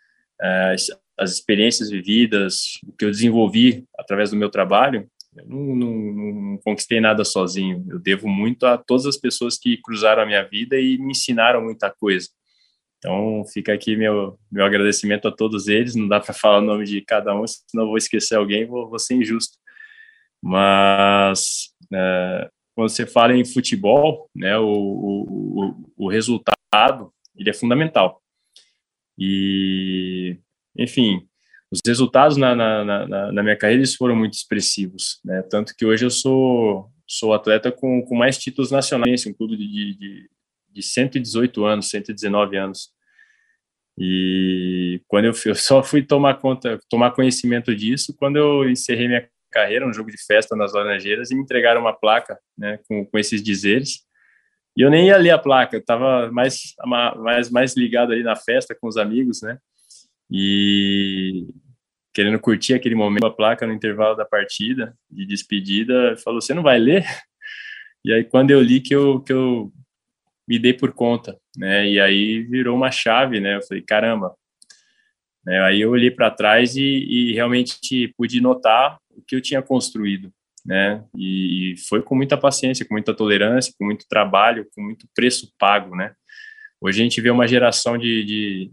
é, 0.40 0.74
as 1.18 1.32
experiências 1.32 1.90
vividas, 1.90 2.78
o 2.86 2.92
que 2.92 3.04
eu 3.04 3.10
desenvolvi 3.10 3.84
através 3.98 4.30
do 4.30 4.36
meu 4.36 4.50
trabalho, 4.50 5.08
eu 5.36 5.46
não, 5.46 5.76
não, 5.76 5.94
não, 5.94 6.58
conquistei 6.58 7.00
nada 7.00 7.24
sozinho. 7.24 7.84
Eu 7.88 7.98
devo 7.98 8.28
muito 8.28 8.64
a 8.66 8.78
todas 8.78 9.06
as 9.06 9.16
pessoas 9.16 9.58
que 9.58 9.76
cruzaram 9.78 10.22
a 10.22 10.26
minha 10.26 10.42
vida 10.42 10.78
e 10.78 10.98
me 10.98 11.10
ensinaram 11.10 11.62
muita 11.62 11.90
coisa. 11.90 12.28
Então, 12.98 13.44
fica 13.52 13.72
aqui 13.72 13.96
meu, 13.96 14.38
meu 14.50 14.64
agradecimento 14.64 15.28
a 15.28 15.32
todos 15.32 15.68
eles. 15.68 15.94
Não 15.94 16.08
dá 16.08 16.20
para 16.20 16.34
falar 16.34 16.58
o 16.58 16.62
nome 16.62 16.84
de 16.84 17.00
cada 17.02 17.34
um, 17.34 17.46
senão 17.46 17.84
eu 17.84 17.88
vou 17.88 17.98
esquecer 17.98 18.36
alguém, 18.36 18.66
vou, 18.66 18.88
vou 18.88 18.98
ser 18.98 19.14
injusto. 19.14 19.58
Mas, 20.42 21.72
é, 21.92 22.50
quando 22.74 22.88
você 22.88 23.06
fala 23.06 23.36
em 23.36 23.44
futebol, 23.44 24.28
né, 24.34 24.58
o, 24.58 24.66
o, 24.66 25.74
o 25.96 26.08
resultado 26.08 27.12
ele 27.36 27.50
é 27.50 27.52
fundamental. 27.52 28.22
E, 29.18 30.38
enfim, 30.76 31.26
os 31.70 31.80
resultados 31.84 32.36
na, 32.36 32.54
na, 32.54 32.84
na, 32.84 33.32
na, 33.32 33.42
minha 33.42 33.56
carreira 33.56 33.80
eles 33.80 33.94
foram 33.94 34.14
muito 34.14 34.34
expressivos, 34.34 35.20
né? 35.24 35.42
Tanto 35.42 35.74
que 35.76 35.84
hoje 35.84 36.04
eu 36.04 36.10
sou 36.10 36.90
sou 37.08 37.32
atleta 37.32 37.70
com, 37.70 38.02
com 38.02 38.16
mais 38.16 38.36
títulos 38.36 38.70
nacionais, 38.70 39.26
um 39.26 39.32
clube 39.32 39.56
de, 39.56 39.94
de, 39.96 40.30
de 40.72 40.82
118 40.82 41.64
anos, 41.64 41.88
119 41.88 42.56
anos. 42.56 42.90
E 43.98 45.00
quando 45.06 45.26
eu, 45.26 45.32
eu 45.46 45.54
só 45.54 45.82
fui 45.82 46.02
tomar 46.02 46.34
conta, 46.34 46.78
tomar 46.90 47.12
conhecimento 47.12 47.74
disso 47.74 48.14
quando 48.18 48.36
eu 48.36 48.68
encerrei 48.68 49.06
minha 49.06 49.28
carreira, 49.50 49.86
um 49.86 49.92
jogo 49.92 50.10
de 50.10 50.22
festa 50.22 50.54
nas 50.56 50.74
Laranjeiras, 50.74 51.30
e 51.30 51.34
me 51.34 51.42
entregaram 51.42 51.80
uma 51.80 51.96
placa, 51.96 52.38
né, 52.58 52.78
com, 52.88 53.06
com 53.06 53.18
esses 53.18 53.42
dizeres. 53.42 54.04
E 54.76 54.82
eu 54.82 54.90
nem 54.90 55.06
ia 55.06 55.16
ler 55.16 55.30
a 55.30 55.38
placa, 55.38 55.76
eu 55.76 55.80
estava 55.80 56.30
mais, 56.30 56.74
mais, 57.16 57.50
mais 57.50 57.76
ligado 57.76 58.12
ali 58.12 58.22
na 58.22 58.36
festa 58.36 58.76
com 58.78 58.86
os 58.86 58.98
amigos, 58.98 59.40
né? 59.40 59.58
E 60.30 61.46
querendo 62.14 62.40
curtir 62.40 62.74
aquele 62.74 62.94
momento, 62.94 63.26
a 63.26 63.30
placa 63.30 63.66
no 63.66 63.72
intervalo 63.72 64.16
da 64.16 64.24
partida, 64.24 64.96
de 65.10 65.26
despedida, 65.26 66.16
falou: 66.16 66.40
Você 66.40 66.54
não 66.54 66.62
vai 66.62 66.78
ler? 66.78 67.04
E 68.04 68.12
aí, 68.12 68.22
quando 68.22 68.52
eu 68.52 68.62
li, 68.62 68.80
que 68.80 68.94
eu, 68.94 69.20
que 69.20 69.32
eu 69.32 69.72
me 70.46 70.60
dei 70.60 70.72
por 70.72 70.92
conta, 70.92 71.36
né? 71.56 71.88
E 71.88 72.00
aí 72.00 72.42
virou 72.42 72.76
uma 72.76 72.90
chave, 72.90 73.40
né? 73.40 73.56
Eu 73.56 73.62
falei: 73.62 73.82
Caramba. 73.82 74.32
Né? 75.44 75.60
Aí 75.62 75.80
eu 75.80 75.90
olhei 75.90 76.10
para 76.10 76.30
trás 76.30 76.76
e, 76.76 76.82
e 76.82 77.32
realmente 77.32 78.12
pude 78.16 78.40
notar 78.40 78.98
o 79.10 79.22
que 79.22 79.36
eu 79.36 79.40
tinha 79.40 79.62
construído, 79.62 80.32
né? 80.64 81.04
E 81.16 81.74
foi 81.88 82.02
com 82.02 82.16
muita 82.16 82.36
paciência, 82.36 82.86
com 82.86 82.94
muita 82.94 83.14
tolerância, 83.14 83.72
com 83.78 83.84
muito 83.84 84.06
trabalho, 84.08 84.66
com 84.74 84.82
muito 84.82 85.06
preço 85.14 85.52
pago, 85.58 85.94
né? 85.94 86.14
Hoje 86.80 87.00
a 87.00 87.04
gente 87.04 87.20
vê 87.20 87.30
uma 87.30 87.46
geração 87.46 87.96
de, 87.96 88.24
de, 88.24 88.72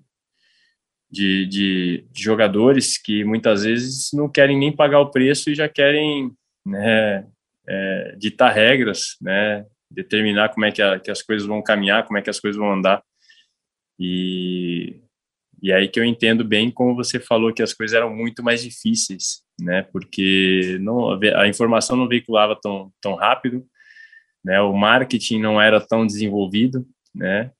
de, 1.13 1.45
de, 1.45 2.05
de 2.11 2.23
jogadores 2.23 2.97
que 2.97 3.23
muitas 3.23 3.63
vezes 3.63 4.09
não 4.13 4.27
querem 4.27 4.57
nem 4.57 4.75
pagar 4.75 4.99
o 4.99 5.11
preço 5.11 5.51
e 5.51 5.55
já 5.55 5.69
querem 5.69 6.31
né, 6.65 7.27
é, 7.69 8.15
ditar 8.17 8.51
regras, 8.51 9.15
né? 9.21 9.63
Determinar 9.91 10.49
como 10.49 10.65
é 10.65 10.71
que, 10.71 10.81
a, 10.81 10.99
que 10.99 11.11
as 11.11 11.21
coisas 11.21 11.47
vão 11.47 11.61
caminhar, 11.61 12.03
como 12.03 12.17
é 12.17 12.21
que 12.23 12.31
as 12.31 12.39
coisas 12.39 12.57
vão 12.59 12.73
andar. 12.73 13.03
E 13.99 14.99
e 15.61 15.71
aí 15.71 15.87
que 15.87 15.97
eu 15.97 16.03
entendo 16.03 16.43
bem 16.43 16.69
como 16.69 16.93
você 16.93 17.21
falou 17.21 17.53
que 17.53 17.63
as 17.63 17.73
coisas 17.73 17.95
eram 17.95 18.13
muito 18.13 18.43
mais 18.43 18.61
difíceis, 18.61 19.43
né? 19.57 19.83
Porque 19.83 20.77
não, 20.81 21.17
a 21.37 21.47
informação 21.47 21.95
não 21.95 22.07
veiculava 22.07 22.57
tão, 22.61 22.91
tão 22.99 23.15
rápido, 23.15 23.65
né? 24.43 24.59
O 24.59 24.73
marketing 24.73 25.39
não 25.39 25.61
era 25.61 25.79
tão 25.79 26.05
desenvolvido, 26.05 26.85
né? 27.15 27.51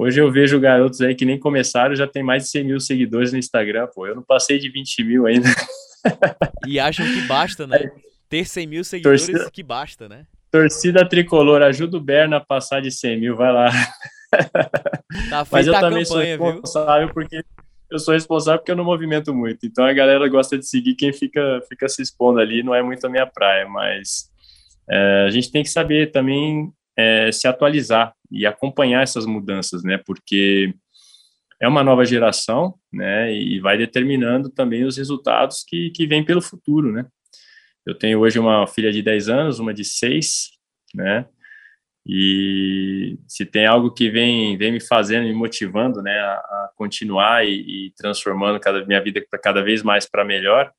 Hoje 0.00 0.18
eu 0.18 0.32
vejo 0.32 0.58
garotos 0.58 1.02
aí 1.02 1.14
que 1.14 1.26
nem 1.26 1.38
começaram, 1.38 1.94
já 1.94 2.06
tem 2.06 2.22
mais 2.22 2.44
de 2.44 2.48
100 2.48 2.64
mil 2.64 2.80
seguidores 2.80 3.32
no 3.32 3.38
Instagram, 3.38 3.86
pô. 3.94 4.06
Eu 4.06 4.14
não 4.14 4.22
passei 4.22 4.58
de 4.58 4.70
20 4.70 5.04
mil 5.04 5.26
ainda. 5.26 5.46
E 6.66 6.80
acham 6.80 7.04
que 7.04 7.20
basta, 7.28 7.66
né? 7.66 7.90
Ter 8.26 8.46
100 8.46 8.66
mil 8.66 8.82
seguidores 8.82 9.26
torcida, 9.26 9.50
que 9.50 9.62
basta, 9.62 10.08
né? 10.08 10.26
Torcida 10.50 11.06
tricolor, 11.06 11.60
ajuda 11.60 11.98
o 11.98 12.00
Berna 12.00 12.38
a 12.38 12.40
passar 12.40 12.80
de 12.80 12.90
100 12.90 13.20
mil, 13.20 13.36
vai 13.36 13.52
lá. 13.52 13.70
Tá 15.28 15.46
Mas 15.52 15.66
eu 15.66 15.74
também 15.74 16.02
campanha, 16.04 16.06
sou 16.06 16.18
responsável 16.46 17.06
viu? 17.06 17.14
porque 17.14 17.44
eu 17.90 17.98
sou 17.98 18.14
responsável 18.14 18.58
porque 18.60 18.72
eu 18.72 18.76
não 18.76 18.84
movimento 18.84 19.34
muito. 19.34 19.66
Então 19.66 19.84
a 19.84 19.92
galera 19.92 20.26
gosta 20.28 20.56
de 20.56 20.66
seguir 20.66 20.94
quem 20.94 21.12
fica, 21.12 21.60
fica 21.68 21.86
se 21.86 22.00
expondo 22.00 22.40
ali, 22.40 22.62
não 22.62 22.74
é 22.74 22.82
muito 22.82 23.06
a 23.06 23.10
minha 23.10 23.26
praia, 23.26 23.68
mas 23.68 24.30
é, 24.88 25.26
a 25.26 25.30
gente 25.30 25.52
tem 25.52 25.62
que 25.62 25.68
saber 25.68 26.10
também 26.10 26.72
é, 26.96 27.30
se 27.32 27.46
atualizar 27.48 28.14
e 28.30 28.46
acompanhar 28.46 29.02
essas 29.02 29.26
mudanças, 29.26 29.82
né? 29.82 29.98
Porque 29.98 30.74
é 31.60 31.68
uma 31.68 31.84
nova 31.84 32.04
geração, 32.04 32.74
né? 32.92 33.32
E 33.32 33.60
vai 33.60 33.76
determinando 33.76 34.48
também 34.50 34.84
os 34.84 34.96
resultados 34.96 35.64
que, 35.66 35.90
que 35.90 36.06
vêm 36.06 36.24
pelo 36.24 36.40
futuro, 36.40 36.92
né? 36.92 37.06
Eu 37.86 37.94
tenho 37.94 38.20
hoje 38.20 38.38
uma 38.38 38.66
filha 38.66 38.92
de 38.92 39.02
10 39.02 39.28
anos, 39.28 39.58
uma 39.58 39.74
de 39.74 39.84
6, 39.84 40.50
né? 40.94 41.26
E 42.06 43.18
se 43.28 43.44
tem 43.44 43.66
algo 43.66 43.92
que 43.92 44.10
vem, 44.10 44.56
vem 44.56 44.72
me 44.72 44.80
fazendo, 44.80 45.26
me 45.26 45.34
motivando, 45.34 46.02
né, 46.02 46.18
a, 46.18 46.32
a 46.34 46.70
continuar 46.74 47.46
e, 47.46 47.88
e, 47.88 47.92
transformando 47.96 48.58
cada 48.58 48.84
minha 48.86 49.02
vida 49.02 49.22
cada 49.42 49.62
vez 49.62 49.82
mais 49.82 50.06
para 50.06 50.24
melhor, 50.24 50.72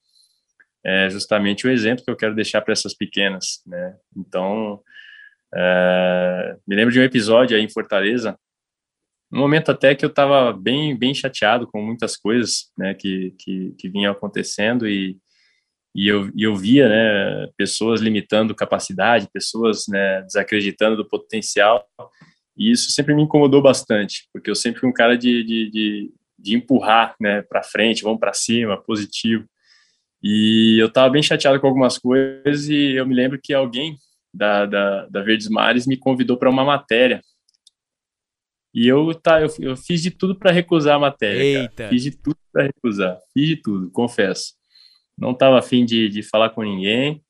é 0.83 1.09
justamente 1.09 1.67
o 1.67 1.69
exemplo 1.69 2.03
que 2.03 2.09
eu 2.09 2.15
quero 2.15 2.33
deixar 2.33 2.61
para 2.61 2.73
essas 2.73 2.95
pequenas, 2.95 3.61
né. 3.67 3.95
Então, 4.17 4.81
é, 5.53 6.57
me 6.67 6.75
lembro 6.75 6.93
de 6.93 6.99
um 6.99 7.03
episódio 7.03 7.55
aí 7.57 7.63
em 7.63 7.69
Fortaleza, 7.69 8.37
um 9.31 9.39
momento 9.39 9.71
até 9.71 9.95
que 9.95 10.03
eu 10.03 10.09
estava 10.09 10.51
bem, 10.51 10.95
bem 10.97 11.13
chateado 11.13 11.65
com 11.67 11.81
muitas 11.81 12.17
coisas, 12.17 12.71
né, 12.77 12.93
que, 12.93 13.33
que, 13.39 13.75
que 13.77 14.05
acontecendo 14.05 14.87
e 14.87 15.17
e 15.93 16.07
eu, 16.07 16.31
eu 16.37 16.55
via 16.55 16.87
né, 16.87 17.47
pessoas 17.57 18.01
limitando 18.01 18.55
capacidade, 18.55 19.29
pessoas 19.31 19.85
né, 19.89 20.21
desacreditando 20.21 20.95
do 20.95 21.07
potencial, 21.07 21.85
e 22.57 22.71
isso 22.71 22.91
sempre 22.91 23.13
me 23.13 23.23
incomodou 23.23 23.61
bastante, 23.61 24.27
porque 24.33 24.49
eu 24.49 24.55
sempre 24.55 24.79
fui 24.79 24.89
um 24.89 24.93
cara 24.93 25.17
de, 25.17 25.43
de, 25.43 25.69
de, 25.69 26.13
de 26.39 26.55
empurrar 26.55 27.15
né, 27.19 27.41
para 27.41 27.63
frente, 27.63 28.03
vamos 28.03 28.19
para 28.19 28.33
cima, 28.33 28.81
positivo. 28.81 29.45
E 30.23 30.77
eu 30.79 30.87
estava 30.87 31.09
bem 31.09 31.23
chateado 31.23 31.59
com 31.59 31.67
algumas 31.67 31.97
coisas, 31.97 32.69
e 32.69 32.93
eu 32.93 33.05
me 33.05 33.15
lembro 33.15 33.39
que 33.41 33.53
alguém 33.53 33.97
da, 34.33 34.65
da, 34.65 35.05
da 35.07 35.21
Verdes 35.21 35.49
Mares 35.49 35.85
me 35.85 35.97
convidou 35.97 36.37
para 36.37 36.49
uma 36.49 36.63
matéria 36.63 37.21
E 38.73 38.87
eu, 38.87 39.13
tá, 39.13 39.41
eu, 39.41 39.49
eu 39.59 39.75
fiz 39.75 40.01
de 40.01 40.11
tudo 40.11 40.37
para 40.37 40.51
recusar 40.51 40.95
a 40.95 40.99
matéria. 40.99 41.43
Eita. 41.43 41.75
Cara. 41.75 41.89
Fiz 41.89 42.03
de 42.03 42.11
tudo 42.11 42.37
para 42.51 42.63
recusar. 42.63 43.19
Fiz 43.33 43.47
de 43.47 43.57
tudo, 43.57 43.91
confesso. 43.91 44.53
Não 45.17 45.31
estava 45.31 45.59
afim 45.59 45.85
de, 45.85 46.07
de 46.09 46.23
falar 46.23 46.49
com 46.51 46.63
ninguém. 46.63 47.21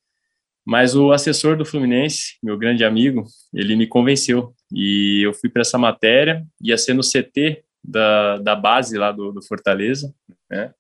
Mas 0.66 0.96
o 0.96 1.12
assessor 1.12 1.58
do 1.58 1.66
Fluminense, 1.66 2.38
meu 2.42 2.58
grande 2.58 2.84
amigo, 2.84 3.26
ele 3.54 3.76
me 3.76 3.88
convenceu. 3.88 4.54
E 4.72 5.22
eu 5.26 5.34
fui 5.34 5.50
para 5.50 5.62
essa 5.62 5.78
matéria, 5.78 6.46
ia 6.62 6.78
ser 6.78 6.94
no 6.94 7.02
CT 7.02 7.64
da, 7.84 8.38
da 8.38 8.56
base 8.56 8.98
lá 8.98 9.12
do, 9.12 9.32
do 9.32 9.42
Fortaleza, 9.42 10.14
né? 10.50 10.72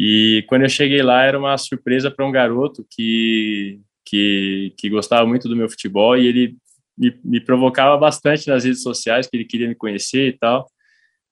E 0.00 0.44
quando 0.48 0.62
eu 0.62 0.68
cheguei 0.68 1.02
lá, 1.02 1.24
era 1.24 1.36
uma 1.38 1.58
surpresa 1.58 2.08
para 2.08 2.24
um 2.24 2.30
garoto 2.30 2.86
que, 2.88 3.80
que, 4.08 4.72
que 4.78 4.88
gostava 4.88 5.26
muito 5.26 5.48
do 5.48 5.56
meu 5.56 5.68
futebol 5.68 6.16
e 6.16 6.26
ele 6.26 6.56
me, 6.96 7.14
me, 7.22 7.40
provocava 7.40 7.96
bastante 7.98 8.48
nas 8.48 8.64
redes 8.64 8.82
sociais, 8.82 9.26
que 9.26 9.36
ele 9.36 9.44
queria 9.44 9.68
me 9.68 9.74
conhecer 9.74 10.28
e 10.28 10.32
tal. 10.32 10.66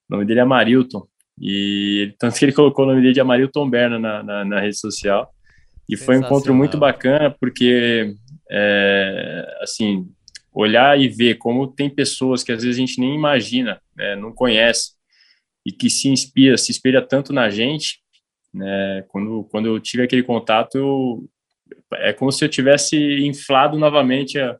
O 0.08 0.14
nome 0.14 0.26
dele 0.26 0.40
é 0.40 0.42
Amarilton. 0.42 1.06
E 1.40 2.14
tanto 2.18 2.38
que 2.38 2.44
ele 2.44 2.52
colocou 2.52 2.84
o 2.84 2.88
nome 2.88 3.00
dele 3.00 3.14
de 3.14 3.20
Amarilton 3.20 3.68
Berna 3.68 3.98
na, 3.98 4.22
na, 4.22 4.44
na 4.44 4.60
rede 4.60 4.78
social. 4.78 5.30
E 5.88 5.96
foi 5.96 6.16
um 6.16 6.20
encontro 6.20 6.54
muito 6.54 6.76
bacana, 6.76 7.34
porque, 7.40 8.14
é, 8.50 9.58
assim, 9.60 10.06
olhar 10.52 10.98
e 11.00 11.08
ver 11.08 11.36
como 11.36 11.66
tem 11.66 11.88
pessoas 11.88 12.42
que 12.42 12.52
às 12.52 12.62
vezes 12.62 12.76
a 12.76 12.80
gente 12.80 13.00
nem 13.00 13.14
imagina, 13.14 13.80
né, 13.96 14.16
não 14.16 14.32
conhece, 14.32 14.92
e 15.64 15.72
que 15.72 15.88
se 15.88 16.08
inspira, 16.08 16.56
se 16.56 16.72
espelha 16.72 17.00
tanto 17.00 17.32
na 17.32 17.48
gente, 17.48 18.00
né, 18.52 19.04
quando, 19.08 19.44
quando 19.44 19.66
eu 19.66 19.78
tive 19.78 20.02
aquele 20.02 20.22
contato, 20.22 20.76
eu, 20.76 21.28
é 21.94 22.12
como 22.12 22.33
se 22.33 22.44
eu 22.44 22.49
tivesse 22.49 22.96
inflado 23.25 23.79
novamente 23.79 24.38
a, 24.38 24.57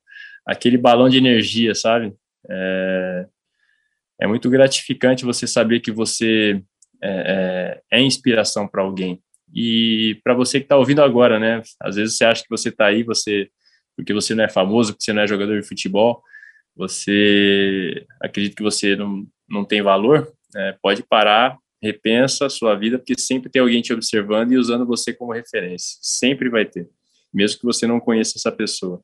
aquele 0.47 0.79
balão 0.79 1.09
de 1.09 1.19
energia, 1.19 1.75
sabe? 1.75 2.15
É, 2.49 3.27
é 4.23 4.27
muito 4.27 4.49
gratificante 4.49 5.25
você 5.25 5.47
saber 5.47 5.81
que 5.81 5.91
você 5.91 6.63
é, 7.03 7.81
é, 7.91 7.99
é 7.99 8.03
inspiração 8.03 8.67
para 8.67 8.83
alguém. 8.83 9.21
E 9.55 10.19
para 10.25 10.35
você 10.35 10.59
que 10.59 10.65
está 10.65 10.77
ouvindo 10.77 11.03
agora, 11.03 11.39
né? 11.39 11.63
Às 11.81 11.97
vezes 11.97 12.17
você 12.17 12.25
acha 12.25 12.43
que 12.43 12.51
você 12.51 12.69
está 12.69 12.87
aí, 12.87 13.03
você 13.03 13.49
porque 13.97 14.13
você 14.13 14.35
não 14.35 14.45
é 14.45 14.49
famoso, 14.49 14.93
porque 14.93 15.05
você 15.05 15.13
não 15.13 15.23
é 15.23 15.27
jogador 15.27 15.59
de 15.59 15.67
futebol, 15.67 16.23
você 16.77 18.07
acredita 18.21 18.55
que 18.55 18.63
você 18.63 18.95
não, 18.95 19.27
não 19.49 19.65
tem 19.65 19.81
valor, 19.81 20.31
né? 20.55 20.77
pode 20.83 21.03
parar, 21.03 21.57
repensa 21.83 22.47
a 22.47 22.51
sua 22.51 22.75
vida, 22.75 22.99
porque 22.99 23.19
sempre 23.19 23.51
tem 23.51 23.63
alguém 23.63 23.81
te 23.81 23.95
observando 23.95 24.53
e 24.53 24.59
usando 24.59 24.85
você 24.85 25.15
como 25.15 25.33
referência. 25.33 25.97
Sempre 26.03 26.51
vai 26.51 26.67
ter, 26.67 26.87
mesmo 27.37 27.61
que 27.61 27.67
você 27.67 27.87
não 27.87 28.01
conheça 28.01 28.39
essa 28.39 28.51
pessoa. 28.51 29.01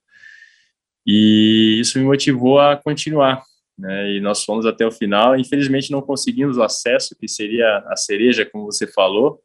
E 1.06 1.78
isso 1.78 1.98
me 1.98 2.04
motivou 2.04 2.58
a 2.58 2.76
continuar. 2.76 3.42
Né? 3.78 4.12
E 4.12 4.20
nós 4.20 4.44
fomos 4.44 4.64
até 4.64 4.86
o 4.86 4.92
final. 4.92 5.36
Infelizmente, 5.36 5.90
não 5.90 6.00
conseguimos 6.00 6.56
o 6.56 6.62
acesso, 6.62 7.16
que 7.18 7.28
seria 7.28 7.78
a 7.88 7.96
cereja, 7.96 8.46
como 8.46 8.64
você 8.64 8.86
falou, 8.86 9.40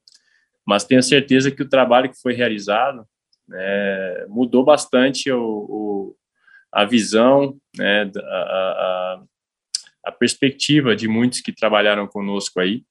mas 0.66 0.86
tenho 0.86 1.04
certeza 1.04 1.52
que 1.52 1.62
o 1.62 1.70
trabalho 1.70 2.10
que 2.10 2.22
foi 2.22 2.34
realizado 2.34 3.06
né, 3.48 4.26
mudou 4.28 4.64
bastante 4.64 5.32
o, 5.32 5.42
o, 5.42 6.16
a 6.72 6.86
visão, 6.86 7.58
né, 7.78 8.12
a, 8.16 8.20
a, 8.20 9.24
a 10.06 10.12
perspectiva 10.12 10.96
de 10.96 11.08
muitos 11.08 11.42
que 11.42 11.54
trabalharam 11.54 12.06
conosco 12.08 12.60
aí 12.60 12.84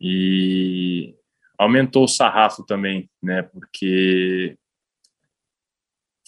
e 0.00 1.14
aumentou 1.58 2.04
o 2.04 2.08
sarrafo 2.08 2.64
também, 2.64 3.08
né, 3.22 3.42
porque 3.42 4.56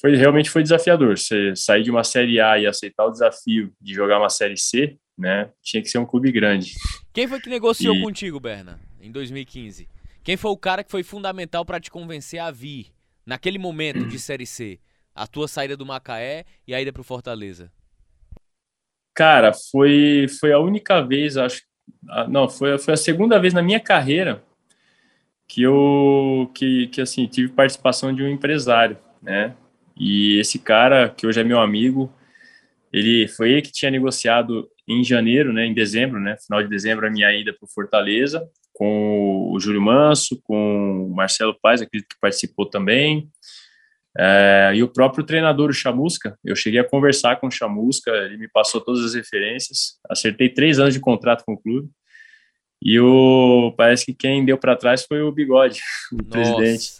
foi 0.00 0.14
realmente 0.16 0.50
foi 0.50 0.62
desafiador. 0.62 1.18
Você 1.18 1.54
sair 1.56 1.82
de 1.82 1.90
uma 1.90 2.04
série 2.04 2.40
A 2.40 2.58
e 2.58 2.66
aceitar 2.66 3.06
o 3.06 3.10
desafio 3.10 3.72
de 3.80 3.94
jogar 3.94 4.18
uma 4.18 4.28
série 4.28 4.56
C, 4.56 4.96
né? 5.16 5.50
Tinha 5.62 5.82
que 5.82 5.88
ser 5.88 5.98
um 5.98 6.06
clube 6.06 6.30
grande. 6.30 6.72
Quem 7.12 7.26
foi 7.26 7.40
que 7.40 7.48
negociou 7.48 7.94
e... 7.94 8.02
contigo, 8.02 8.38
Berna, 8.38 8.78
em 9.00 9.10
2015? 9.10 9.88
Quem 10.22 10.36
foi 10.36 10.50
o 10.50 10.56
cara 10.56 10.84
que 10.84 10.90
foi 10.90 11.02
fundamental 11.02 11.64
para 11.64 11.80
te 11.80 11.90
convencer 11.90 12.40
a 12.40 12.50
vir 12.50 12.92
naquele 13.24 13.58
momento 13.58 14.06
de 14.06 14.18
série 14.18 14.46
C? 14.46 14.78
A 15.14 15.26
tua 15.26 15.48
saída 15.48 15.76
do 15.76 15.86
Macaé 15.86 16.44
e 16.66 16.74
a 16.74 16.80
ida 16.80 16.92
para 16.92 17.00
o 17.00 17.04
Fortaleza? 17.04 17.72
Cara, 19.14 19.52
foi 19.70 20.26
foi 20.38 20.52
a 20.52 20.58
única 20.58 21.00
vez, 21.00 21.38
acho, 21.38 21.62
não, 22.28 22.50
foi, 22.50 22.76
foi 22.78 22.92
a 22.92 22.98
segunda 22.98 23.38
vez 23.38 23.54
na 23.54 23.62
minha 23.62 23.80
carreira 23.80 24.44
que 25.48 25.62
eu 25.62 26.50
que, 26.54 26.88
que 26.88 27.00
assim 27.00 27.26
tive 27.26 27.52
participação 27.52 28.14
de 28.14 28.22
um 28.22 28.28
empresário, 28.28 28.98
né? 29.22 29.56
E 29.96 30.38
esse 30.38 30.58
cara, 30.58 31.08
que 31.08 31.26
hoje 31.26 31.40
é 31.40 31.44
meu 31.44 31.58
amigo, 31.58 32.12
ele 32.92 33.26
foi 33.28 33.52
ele 33.52 33.62
que 33.62 33.72
tinha 33.72 33.90
negociado 33.90 34.68
em 34.86 35.02
janeiro, 35.02 35.52
né, 35.52 35.66
em 35.66 35.74
dezembro, 35.74 36.20
né, 36.20 36.36
final 36.44 36.62
de 36.62 36.68
dezembro, 36.68 37.06
a 37.06 37.10
minha 37.10 37.32
ida 37.32 37.52
para 37.52 37.66
o 37.66 37.70
Fortaleza, 37.72 38.46
com 38.72 39.50
o 39.52 39.58
Júlio 39.58 39.80
Manso, 39.80 40.40
com 40.44 41.06
o 41.06 41.14
Marcelo 41.14 41.58
Paz, 41.60 41.82
acredito 41.82 42.08
que 42.08 42.20
participou 42.20 42.66
também, 42.66 43.28
é, 44.18 44.72
e 44.74 44.82
o 44.82 44.88
próprio 44.88 45.24
treinador, 45.24 45.70
o 45.70 45.74
Chamusca, 45.74 46.38
eu 46.44 46.54
cheguei 46.54 46.80
a 46.80 46.88
conversar 46.88 47.36
com 47.36 47.48
o 47.48 47.50
Chamusca, 47.50 48.10
ele 48.10 48.36
me 48.36 48.48
passou 48.48 48.80
todas 48.80 49.04
as 49.04 49.14
referências, 49.14 49.98
acertei 50.08 50.48
três 50.48 50.78
anos 50.78 50.94
de 50.94 51.00
contrato 51.00 51.44
com 51.44 51.54
o 51.54 51.58
clube, 51.58 51.88
e 52.80 53.00
o, 53.00 53.74
parece 53.76 54.06
que 54.06 54.14
quem 54.14 54.44
deu 54.44 54.58
para 54.58 54.76
trás 54.76 55.04
foi 55.04 55.22
o 55.22 55.32
Bigode, 55.32 55.80
o 56.12 56.16
Nossa. 56.16 56.30
presidente. 56.30 56.92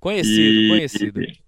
Conhecido, 0.00 0.38
e, 0.38 0.68
conhecido. 0.68 1.22
E 1.22 1.43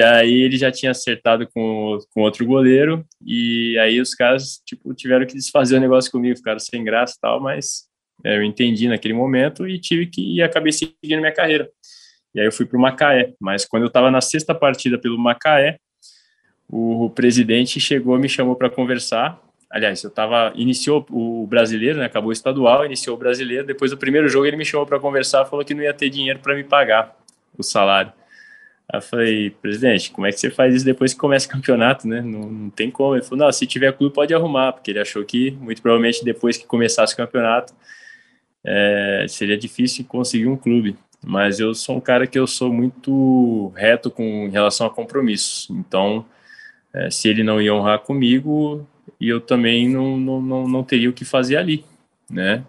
aí 0.00 0.32
ele 0.32 0.56
já 0.56 0.70
tinha 0.70 0.92
acertado 0.92 1.46
com, 1.48 1.98
com 2.12 2.22
outro 2.22 2.46
goleiro, 2.46 3.04
e 3.24 3.78
aí 3.78 4.00
os 4.00 4.14
caras, 4.14 4.62
tipo, 4.64 4.94
tiveram 4.94 5.26
que 5.26 5.34
desfazer 5.34 5.76
o 5.76 5.80
negócio 5.80 6.10
comigo, 6.10 6.36
ficaram 6.36 6.58
sem 6.58 6.82
graça 6.82 7.14
e 7.16 7.20
tal, 7.20 7.40
mas 7.40 7.84
é, 8.24 8.36
eu 8.36 8.42
entendi 8.42 8.88
naquele 8.88 9.12
momento 9.12 9.68
e 9.68 9.78
tive 9.78 10.06
que, 10.06 10.36
e 10.36 10.42
acabei 10.42 10.72
seguindo 10.72 11.20
minha 11.20 11.32
carreira. 11.32 11.68
E 12.34 12.40
aí 12.40 12.46
eu 12.46 12.52
fui 12.52 12.66
para 12.66 12.78
o 12.78 12.80
Macaé, 12.80 13.34
mas 13.38 13.66
quando 13.66 13.82
eu 13.82 13.88
estava 13.88 14.10
na 14.10 14.20
sexta 14.20 14.54
partida 14.54 14.98
pelo 14.98 15.18
Macaé, 15.18 15.76
o, 16.68 17.04
o 17.04 17.10
presidente 17.10 17.78
chegou, 17.78 18.18
me 18.18 18.28
chamou 18.28 18.56
para 18.56 18.70
conversar, 18.70 19.38
aliás, 19.70 20.02
eu 20.02 20.08
estava, 20.08 20.52
iniciou 20.56 21.04
o 21.10 21.46
brasileiro, 21.46 21.98
né, 21.98 22.06
acabou 22.06 22.30
o 22.30 22.32
estadual, 22.32 22.86
iniciou 22.86 23.16
o 23.16 23.18
brasileiro, 23.18 23.66
depois 23.66 23.90
do 23.90 23.98
primeiro 23.98 24.28
jogo 24.28 24.46
ele 24.46 24.56
me 24.56 24.64
chamou 24.64 24.86
para 24.86 24.98
conversar, 24.98 25.44
falou 25.44 25.64
que 25.64 25.74
não 25.74 25.82
ia 25.82 25.92
ter 25.92 26.08
dinheiro 26.08 26.38
para 26.38 26.54
me 26.54 26.64
pagar 26.64 27.14
o 27.58 27.62
salário. 27.62 28.12
Aí 28.88 28.98
eu 28.98 29.02
falei, 29.02 29.50
presidente, 29.50 30.10
como 30.10 30.26
é 30.26 30.32
que 30.32 30.38
você 30.38 30.50
faz 30.50 30.74
isso 30.74 30.84
depois 30.84 31.14
que 31.14 31.20
começa 31.20 31.48
o 31.48 31.50
campeonato, 31.50 32.06
né? 32.06 32.20
Não, 32.20 32.50
não 32.50 32.70
tem 32.70 32.90
como. 32.90 33.14
Ele 33.14 33.24
falou, 33.24 33.46
não, 33.46 33.52
se 33.52 33.66
tiver 33.66 33.92
clube 33.92 34.14
pode 34.14 34.34
arrumar, 34.34 34.72
porque 34.72 34.90
ele 34.90 35.00
achou 35.00 35.24
que, 35.24 35.52
muito 35.52 35.80
provavelmente, 35.80 36.24
depois 36.24 36.56
que 36.56 36.66
começasse 36.66 37.14
o 37.14 37.16
campeonato, 37.16 37.72
é, 38.62 39.26
seria 39.28 39.56
difícil 39.56 40.04
conseguir 40.04 40.48
um 40.48 40.56
clube. 40.56 40.96
Mas 41.26 41.58
eu 41.58 41.74
sou 41.74 41.96
um 41.96 42.00
cara 42.00 42.26
que 42.26 42.38
eu 42.38 42.46
sou 42.46 42.72
muito 42.72 43.68
reto 43.74 44.10
com 44.10 44.22
em 44.22 44.50
relação 44.50 44.86
a 44.86 44.90
compromissos. 44.90 45.68
Então, 45.70 46.26
é, 46.92 47.10
se 47.10 47.28
ele 47.28 47.42
não 47.42 47.60
ia 47.62 47.74
honrar 47.74 48.00
comigo, 48.00 48.86
eu 49.20 49.40
também 49.40 49.88
não, 49.88 50.18
não, 50.18 50.42
não, 50.42 50.68
não 50.68 50.84
teria 50.84 51.08
o 51.08 51.12
que 51.12 51.24
fazer 51.24 51.56
ali, 51.56 51.84
né? 52.30 52.64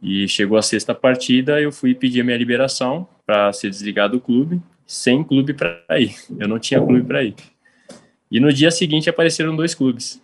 E 0.00 0.28
chegou 0.28 0.58
a 0.58 0.62
sexta 0.62 0.94
partida, 0.94 1.60
eu 1.60 1.72
fui 1.72 1.94
pedir 1.94 2.20
a 2.20 2.24
minha 2.24 2.36
liberação 2.36 3.08
para 3.26 3.52
ser 3.52 3.70
desligado 3.70 4.16
do 4.16 4.20
clube 4.20 4.60
sem 4.92 5.24
clube 5.24 5.54
para 5.54 5.82
ir. 5.98 6.14
Eu 6.38 6.46
não 6.46 6.58
tinha 6.58 6.78
clube 6.78 7.02
para 7.02 7.24
ir. 7.24 7.34
E 8.30 8.38
no 8.38 8.52
dia 8.52 8.70
seguinte 8.70 9.08
apareceram 9.08 9.56
dois 9.56 9.74
clubes. 9.74 10.20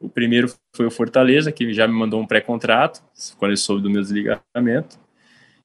O 0.00 0.08
primeiro 0.08 0.50
foi 0.74 0.86
o 0.86 0.90
Fortaleza, 0.90 1.52
que 1.52 1.70
já 1.74 1.86
me 1.86 1.92
mandou 1.92 2.18
um 2.18 2.26
pré-contrato, 2.26 3.02
quando 3.36 3.50
ele 3.50 3.58
soube 3.58 3.82
do 3.82 3.90
meu 3.90 4.00
desligamento. 4.00 4.98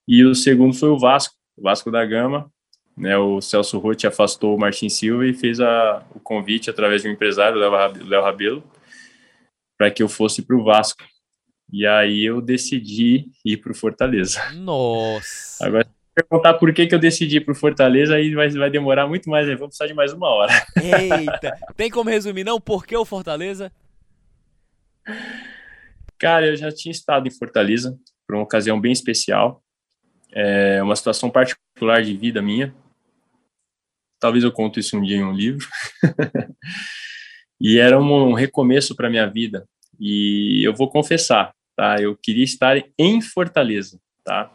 E 0.06 0.26
o 0.26 0.36
segundo 0.36 0.74
foi 0.74 0.90
o 0.90 1.00
Vasco, 1.00 1.34
o 1.58 1.62
Vasco 1.62 1.90
da 1.90 2.06
Gama. 2.06 2.52
Né, 2.98 3.18
o 3.18 3.40
Celso 3.40 3.80
Rotti 3.80 4.06
afastou 4.06 4.54
o 4.54 4.60
Martin 4.60 4.90
Silva 4.90 5.26
e 5.26 5.34
fez 5.34 5.62
a, 5.62 6.06
o 6.14 6.20
convite 6.20 6.70
através 6.70 7.02
de 7.02 7.08
um 7.08 7.12
empresário, 7.12 7.58
o 7.58 8.06
Léo 8.06 8.22
Rabelo, 8.22 8.62
para 9.78 9.90
que 9.90 10.04
eu 10.04 10.10
fosse 10.10 10.42
para 10.42 10.58
o 10.58 10.64
Vasco. 10.64 11.04
E 11.72 11.88
aí 11.88 12.26
eu 12.26 12.42
decidi 12.42 13.30
ir 13.46 13.58
para 13.58 13.72
o 13.72 13.76
Fortaleza. 13.76 14.52
Nossa! 14.52 15.66
Agora 15.66 15.88
perguntar 16.14 16.56
por 16.56 16.74
que, 16.74 16.88
que 16.88 16.94
eu 16.94 17.00
decidi 17.00 17.40
pro 17.40 17.56
Fortaleza, 17.56 18.16
aí 18.16 18.34
vai, 18.34 18.50
vai 18.50 18.70
demorar 18.70 19.08
muito 19.08 19.30
mais, 19.30 19.48
né? 19.48 19.56
vamos 19.56 19.70
precisar 19.70 19.88
de 19.88 19.94
mais 19.94 20.14
uma 20.14 20.28
hora. 20.28 20.52
Eita! 20.76 21.58
Tem 21.76 21.90
como 21.90 22.10
resumir, 22.10 22.44
não? 22.44 22.60
Por 22.60 22.86
que 22.86 22.96
o 22.96 23.06
Fortaleza? 23.06 23.72
Cara, 26.20 26.48
eu 26.48 26.56
já 26.56 26.72
tinha 26.72 26.92
estado 26.92 27.28
em 27.28 27.32
Fortaleza 27.32 27.98
por 28.28 28.36
uma 28.36 28.44
ocasião 28.44 28.80
bem 28.80 28.92
especial. 28.92 29.64
É 30.32 30.82
uma 30.84 30.96
situação 30.96 31.30
particular 31.30 32.04
de 32.04 32.16
vida 32.16 32.42
minha. 32.42 32.74
Talvez 34.20 34.44
eu 34.44 34.52
conte 34.52 34.80
isso 34.80 34.98
um 34.98 35.02
dia 35.02 35.18
em 35.18 35.24
um 35.24 35.34
livro. 35.34 35.68
e 37.60 37.80
era 37.80 38.00
um 38.00 38.34
recomeço 38.34 38.96
para 38.96 39.10
minha 39.10 39.28
vida. 39.28 39.68
E 40.00 40.62
eu 40.66 40.76
vou 40.76 40.90
confessar, 40.90 41.54
tá? 41.76 42.00
Eu 42.00 42.16
queria 42.16 42.44
estar 42.44 42.82
em 42.98 43.22
Fortaleza, 43.22 44.00
tá? 44.24 44.52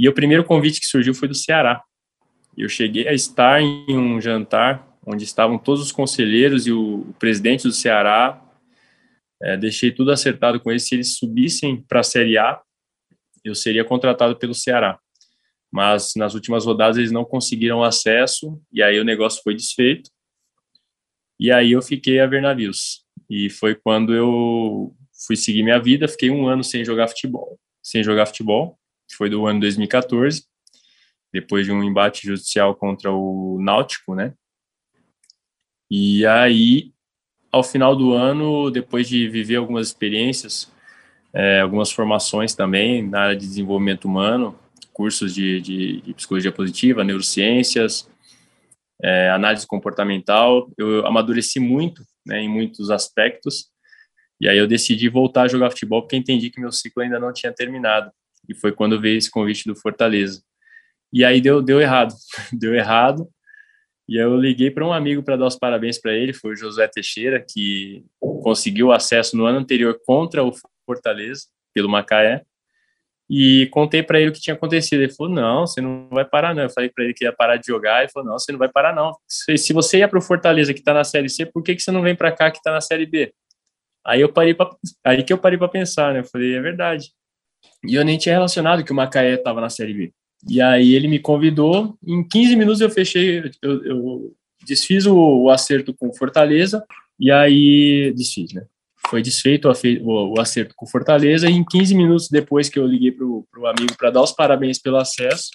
E 0.00 0.08
o 0.08 0.14
primeiro 0.14 0.42
convite 0.42 0.80
que 0.80 0.86
surgiu 0.86 1.12
foi 1.12 1.28
do 1.28 1.34
Ceará. 1.34 1.84
Eu 2.56 2.70
cheguei 2.70 3.06
a 3.06 3.12
estar 3.12 3.60
em 3.60 3.98
um 3.98 4.18
jantar 4.18 4.88
onde 5.06 5.24
estavam 5.24 5.58
todos 5.58 5.82
os 5.82 5.92
conselheiros 5.92 6.66
e 6.66 6.72
o, 6.72 7.14
presidente 7.18 7.64
do 7.64 7.72
Ceará 7.72 8.42
é, 9.42 9.58
deixei 9.58 9.92
tudo 9.92 10.10
acertado 10.10 10.58
com 10.58 10.70
eles. 10.70 10.88
Se 10.88 10.94
eles 10.94 11.18
subissem 11.18 11.82
para 11.82 12.00
a 12.00 12.02
Série 12.02 12.38
A, 12.38 12.62
eu 13.44 13.54
seria 13.54 13.84
contratado 13.84 14.34
pelo 14.36 14.54
Ceará. 14.54 14.98
Mas 15.70 16.14
nas 16.16 16.32
últimas 16.32 16.64
rodadas 16.64 16.96
eles 16.96 17.12
não 17.12 17.22
conseguiram 17.22 17.84
acesso 17.84 18.58
e 18.72 18.82
aí 18.82 18.98
o 18.98 19.04
negócio 19.04 19.42
foi 19.42 19.54
desfeito. 19.54 20.08
E 21.38 21.52
aí 21.52 21.72
eu 21.72 21.82
fiquei 21.82 22.20
a 22.20 22.26
ver 22.26 22.40
navios. 22.40 23.04
E 23.28 23.50
foi 23.50 23.74
quando 23.74 24.14
eu 24.14 24.96
fui 25.26 25.36
seguir 25.36 25.62
minha 25.62 25.78
vida. 25.78 26.08
Fiquei 26.08 26.30
um 26.30 26.48
ano 26.48 26.64
sem 26.64 26.86
jogar 26.86 27.06
futebol, 27.06 27.60
sem 27.82 28.02
jogar 28.02 28.24
futebol. 28.24 28.79
Foi 29.16 29.28
do 29.30 29.46
ano 29.46 29.60
2014, 29.60 30.44
depois 31.32 31.66
de 31.66 31.72
um 31.72 31.82
embate 31.82 32.26
judicial 32.26 32.74
contra 32.74 33.12
o 33.12 33.58
Náutico, 33.60 34.14
né? 34.14 34.34
E 35.90 36.24
aí 36.26 36.92
ao 37.52 37.64
final 37.64 37.96
do 37.96 38.12
ano, 38.12 38.70
depois 38.70 39.08
de 39.08 39.28
viver 39.28 39.56
algumas 39.56 39.88
experiências, 39.88 40.70
é, 41.32 41.60
algumas 41.60 41.90
formações 41.90 42.54
também 42.54 43.02
na 43.02 43.22
área 43.22 43.36
de 43.36 43.46
desenvolvimento 43.46 44.04
humano, 44.04 44.58
cursos 44.92 45.34
de, 45.34 45.60
de, 45.60 46.00
de 46.00 46.14
psicologia 46.14 46.52
positiva, 46.52 47.02
neurociências, 47.02 48.08
é, 49.02 49.30
análise 49.30 49.66
comportamental, 49.66 50.70
eu 50.76 51.06
amadureci 51.06 51.58
muito 51.58 52.04
né, 52.24 52.40
em 52.40 52.48
muitos 52.48 52.90
aspectos, 52.90 53.70
e 54.40 54.48
aí 54.48 54.58
eu 54.58 54.66
decidi 54.66 55.08
voltar 55.08 55.42
a 55.42 55.48
jogar 55.48 55.70
futebol 55.70 56.02
porque 56.02 56.16
entendi 56.16 56.50
que 56.50 56.60
meu 56.60 56.72
ciclo 56.72 57.02
ainda 57.02 57.18
não 57.18 57.32
tinha 57.32 57.52
terminado, 57.52 58.10
e 58.50 58.54
foi 58.54 58.72
quando 58.72 59.00
veio 59.00 59.16
esse 59.16 59.30
convite 59.30 59.66
do 59.66 59.76
Fortaleza. 59.76 60.42
E 61.12 61.24
aí 61.24 61.40
deu, 61.40 61.62
deu 61.62 61.80
errado, 61.80 62.14
deu 62.52 62.74
errado, 62.74 63.28
e 64.08 64.16
eu 64.16 64.36
liguei 64.36 64.72
para 64.72 64.84
um 64.84 64.92
amigo 64.92 65.22
para 65.22 65.36
dar 65.36 65.46
os 65.46 65.56
parabéns 65.56 65.96
para 65.96 66.12
ele, 66.12 66.32
foi 66.32 66.52
o 66.52 66.56
José 66.56 66.88
Teixeira, 66.88 67.44
que 67.48 68.04
conseguiu 68.18 68.90
acesso 68.90 69.36
no 69.36 69.46
ano 69.46 69.58
anterior 69.58 69.96
contra 70.04 70.42
o 70.42 70.52
Fortaleza, 70.84 71.44
pelo 71.72 71.88
Macaé, 71.88 72.42
e 73.32 73.68
contei 73.70 74.02
para 74.02 74.20
ele 74.20 74.30
o 74.30 74.32
que 74.32 74.40
tinha 74.40 74.54
acontecido. 74.54 75.02
Ele 75.02 75.12
falou: 75.12 75.32
Não, 75.32 75.64
você 75.64 75.80
não 75.80 76.08
vai 76.10 76.24
parar, 76.24 76.52
não. 76.52 76.64
Eu 76.64 76.70
falei 76.70 76.90
para 76.90 77.04
ele 77.04 77.14
que 77.14 77.24
ia 77.24 77.32
parar 77.32 77.56
de 77.56 77.68
jogar. 77.68 78.02
Ele 78.02 78.10
falou: 78.10 78.28
Não, 78.28 78.36
você 78.36 78.50
não 78.50 78.58
vai 78.58 78.68
parar, 78.68 78.92
não. 78.92 79.12
Se, 79.28 79.72
você 79.72 79.98
ia 79.98 80.08
para 80.08 80.18
o 80.18 80.22
Fortaleza, 80.22 80.74
que 80.74 80.80
está 80.80 80.92
na 80.92 81.04
Série 81.04 81.28
C, 81.28 81.46
por 81.46 81.62
que, 81.62 81.76
que 81.76 81.80
você 81.80 81.92
não 81.92 82.02
vem 82.02 82.16
para 82.16 82.32
cá, 82.32 82.50
que 82.50 82.58
está 82.58 82.72
na 82.72 82.80
Série 82.80 83.06
B? 83.06 83.32
Aí 84.04 84.20
eu 84.20 84.32
parei 84.32 84.52
pra, 84.52 84.68
aí 85.04 85.22
que 85.22 85.32
eu 85.32 85.38
parei 85.38 85.56
para 85.56 85.68
pensar, 85.68 86.12
né? 86.12 86.20
Eu 86.20 86.24
falei: 86.24 86.56
É 86.56 86.60
verdade. 86.60 87.12
E 87.84 87.94
eu 87.94 88.04
nem 88.04 88.18
tinha 88.18 88.34
relacionado 88.34 88.84
que 88.84 88.92
o 88.92 88.94
Macaé 88.94 89.34
estava 89.34 89.60
na 89.60 89.70
Série 89.70 89.94
B. 89.94 90.12
E 90.48 90.60
aí 90.60 90.94
ele 90.94 91.08
me 91.08 91.18
convidou, 91.18 91.98
em 92.06 92.26
15 92.26 92.56
minutos 92.56 92.80
eu 92.80 92.90
fechei, 92.90 93.50
eu, 93.62 93.84
eu 93.84 94.36
desfiz 94.64 95.06
o, 95.06 95.14
o, 95.14 95.50
acerto 95.50 95.92
com 95.94 96.12
Fortaleza, 96.12 96.84
e 97.18 97.30
aí 97.30 98.12
desfiz, 98.14 98.52
né? 98.52 98.64
Foi 99.08 99.22
desfeito 99.22 99.68
o, 99.68 100.34
o, 100.34 100.40
acerto 100.40 100.74
com 100.74 100.86
Fortaleza, 100.86 101.48
e 101.48 101.52
em 101.52 101.64
15 101.64 101.94
minutos 101.94 102.28
depois 102.28 102.68
que 102.68 102.78
eu 102.78 102.86
liguei 102.86 103.12
para 103.12 103.26
o 103.26 103.66
amigo 103.66 103.96
para 103.98 104.10
dar 104.10 104.22
os 104.22 104.32
parabéns 104.32 104.78
pelo 104.78 104.96
acesso, 104.96 105.50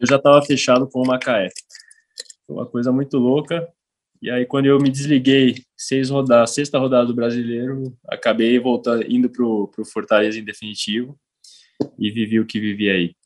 eu 0.00 0.06
já 0.08 0.16
estava 0.16 0.42
fechado 0.42 0.88
com 0.88 1.02
o 1.02 1.06
Macaé. 1.06 1.48
Foi 2.46 2.56
uma 2.56 2.66
coisa 2.66 2.90
muito 2.90 3.18
louca, 3.18 3.68
e 4.22 4.30
aí 4.30 4.46
quando 4.46 4.66
eu 4.66 4.78
me 4.78 4.88
desliguei, 4.88 5.56
seis 5.76 6.08
rodadas, 6.08 6.54
sexta 6.54 6.78
rodada 6.78 7.06
do 7.06 7.14
Brasileiro, 7.14 7.94
acabei 8.08 8.58
voltando, 8.58 9.04
indo 9.10 9.28
para 9.28 9.44
o 9.44 9.84
Fortaleza 9.84 10.38
em 10.38 10.44
definitivo, 10.44 11.18
e 11.98 12.10
vivi 12.10 12.38
o 12.38 12.46
que 12.46 12.60
vivi 12.60 12.88
aí. 12.88 13.16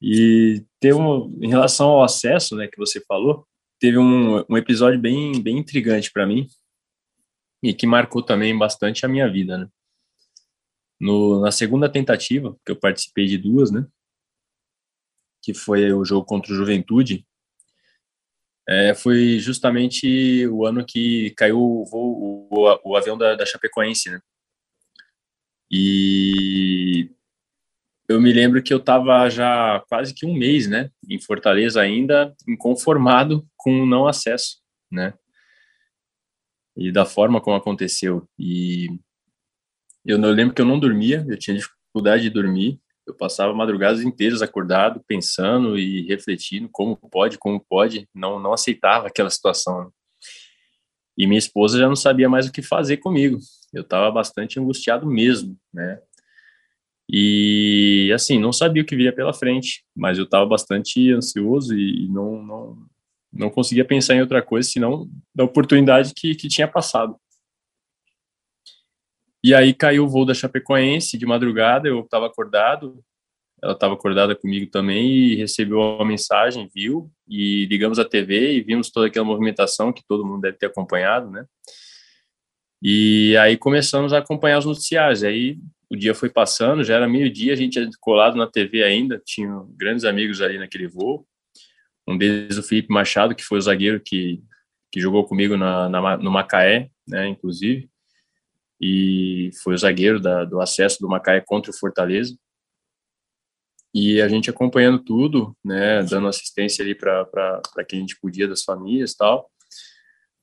E 0.00 0.64
teve 0.78 0.94
um, 0.94 1.36
em 1.42 1.48
relação 1.48 1.88
ao 1.88 2.04
acesso, 2.04 2.56
né, 2.56 2.68
que 2.68 2.78
você 2.78 3.00
falou, 3.00 3.44
teve 3.80 3.98
um, 3.98 4.44
um 4.48 4.56
episódio 4.56 5.00
bem, 5.00 5.42
bem 5.42 5.58
intrigante 5.58 6.12
para 6.12 6.26
mim 6.26 6.46
e 7.62 7.74
que 7.74 7.86
marcou 7.86 8.22
também 8.22 8.56
bastante 8.56 9.04
a 9.04 9.08
minha 9.08 9.30
vida, 9.30 9.58
né? 9.58 9.68
No, 10.98 11.40
na 11.40 11.50
segunda 11.50 11.90
tentativa, 11.90 12.56
que 12.64 12.72
eu 12.72 12.76
participei 12.76 13.26
de 13.26 13.38
duas, 13.38 13.70
né? 13.70 13.86
Que 15.42 15.54
foi 15.54 15.92
o 15.92 16.04
jogo 16.04 16.26
contra 16.26 16.52
o 16.52 16.56
Juventude, 16.56 17.26
é, 18.70 18.94
foi 18.94 19.40
justamente 19.40 20.46
o 20.46 20.64
ano 20.64 20.86
que 20.86 21.30
caiu 21.36 21.58
o, 21.58 21.84
voo, 21.84 22.46
o, 22.48 22.90
o 22.90 22.96
avião 22.96 23.18
da, 23.18 23.34
da 23.34 23.44
Chapecoense, 23.44 24.08
né? 24.08 24.20
E 25.68 27.10
eu 28.08 28.20
me 28.20 28.32
lembro 28.32 28.62
que 28.62 28.72
eu 28.72 28.78
estava 28.78 29.28
já 29.28 29.84
quase 29.88 30.14
que 30.14 30.24
um 30.24 30.34
mês, 30.34 30.68
né, 30.68 30.90
em 31.08 31.20
Fortaleza 31.20 31.80
ainda, 31.80 32.34
inconformado 32.48 33.46
com 33.56 33.82
o 33.82 33.86
não 33.86 34.06
acesso, 34.06 34.60
né, 34.90 35.14
e 36.76 36.90
da 36.90 37.06
forma 37.06 37.40
como 37.40 37.56
aconteceu. 37.56 38.28
E 38.36 38.88
eu, 40.04 40.20
eu 40.20 40.32
lembro 40.32 40.54
que 40.54 40.60
eu 40.60 40.66
não 40.66 40.80
dormia, 40.80 41.24
eu 41.28 41.38
tinha 41.38 41.56
dificuldade 41.56 42.24
de 42.24 42.30
dormir, 42.30 42.80
eu 43.06 43.14
passava 43.14 43.52
madrugadas 43.52 44.02
inteiras 44.02 44.42
acordado, 44.42 45.02
pensando 45.06 45.78
e 45.78 46.06
refletindo 46.06 46.68
como 46.70 46.96
pode, 46.96 47.38
como 47.38 47.60
pode, 47.60 48.08
não, 48.14 48.38
não 48.38 48.52
aceitava 48.52 49.08
aquela 49.08 49.30
situação. 49.30 49.84
Né. 49.84 49.90
E 51.18 51.26
minha 51.26 51.38
esposa 51.38 51.78
já 51.78 51.88
não 51.88 51.96
sabia 51.96 52.28
mais 52.28 52.46
o 52.46 52.52
que 52.52 52.62
fazer 52.62 52.98
comigo. 52.98 53.38
Eu 53.72 53.82
estava 53.82 54.10
bastante 54.10 54.58
angustiado 54.58 55.06
mesmo, 55.06 55.56
né? 55.72 56.00
E 57.12 58.12
assim, 58.14 58.38
não 58.38 58.52
sabia 58.52 58.82
o 58.82 58.86
que 58.86 58.94
viria 58.94 59.12
pela 59.12 59.34
frente, 59.34 59.84
mas 59.96 60.16
eu 60.16 60.24
estava 60.24 60.46
bastante 60.46 61.12
ansioso 61.12 61.76
e 61.76 62.08
não, 62.08 62.40
não, 62.42 62.78
não 63.32 63.50
conseguia 63.50 63.84
pensar 63.84 64.14
em 64.14 64.20
outra 64.20 64.40
coisa 64.40 64.68
senão 64.68 65.10
da 65.34 65.42
oportunidade 65.42 66.12
que, 66.14 66.36
que 66.36 66.46
tinha 66.46 66.68
passado. 66.68 67.16
E 69.42 69.54
aí 69.54 69.72
caiu 69.72 70.04
o 70.04 70.08
voo 70.08 70.24
da 70.24 70.34
Chapecoense 70.34 71.16
de 71.16 71.24
madrugada, 71.24 71.88
eu 71.88 72.00
estava 72.00 72.26
acordado, 72.26 73.02
ela 73.62 73.72
estava 73.72 73.94
acordada 73.94 74.34
comigo 74.34 74.70
também 74.70 75.10
e 75.10 75.36
recebeu 75.36 76.00
a 76.00 76.04
mensagem, 76.04 76.68
viu, 76.74 77.10
e 77.28 77.66
ligamos 77.66 77.98
a 77.98 78.04
TV 78.04 78.54
e 78.54 78.62
vimos 78.62 78.90
toda 78.90 79.06
aquela 79.06 79.24
movimentação 79.24 79.92
que 79.92 80.02
todo 80.06 80.24
mundo 80.24 80.42
deve 80.42 80.58
ter 80.58 80.66
acompanhado, 80.66 81.30
né? 81.30 81.44
E 82.82 83.36
aí 83.36 83.56
começamos 83.58 84.12
a 84.12 84.18
acompanhar 84.18 84.58
os 84.58 84.64
noticiários. 84.64 85.22
Aí 85.22 85.58
o 85.90 85.96
dia 85.96 86.14
foi 86.14 86.30
passando, 86.30 86.82
já 86.82 86.96
era 86.96 87.08
meio-dia, 87.08 87.52
a 87.52 87.56
gente 87.56 87.72
tinha 87.72 87.90
colado 88.00 88.36
na 88.36 88.46
TV 88.46 88.82
ainda, 88.82 89.20
tinha 89.24 89.62
grandes 89.76 90.04
amigos 90.04 90.40
ali 90.40 90.58
naquele 90.58 90.88
voo. 90.88 91.26
Um 92.08 92.16
deles, 92.16 92.56
o 92.56 92.62
Felipe 92.62 92.92
Machado, 92.92 93.34
que 93.34 93.44
foi 93.44 93.58
o 93.58 93.62
zagueiro 93.62 94.00
que, 94.00 94.42
que 94.90 95.00
jogou 95.00 95.24
comigo 95.24 95.56
na, 95.56 95.88
na 95.88 96.16
no 96.16 96.30
Macaé, 96.30 96.90
né, 97.06 97.28
inclusive, 97.28 97.90
e 98.80 99.50
foi 99.62 99.74
o 99.74 99.78
zagueiro 99.78 100.18
da, 100.18 100.44
do 100.44 100.60
acesso 100.60 100.98
do 101.00 101.08
Macaé 101.08 101.40
contra 101.40 101.70
o 101.70 101.76
Fortaleza. 101.76 102.34
E 103.92 104.22
a 104.22 104.28
gente 104.28 104.48
acompanhando 104.48 105.02
tudo, 105.02 105.56
né, 105.64 106.02
dando 106.04 106.28
assistência 106.28 106.82
ali 106.82 106.94
para 106.94 107.60
quem 107.88 107.98
a 107.98 108.00
gente 108.00 108.18
podia 108.20 108.48
das 108.48 108.62
famílias 108.62 109.14
tal, 109.14 109.50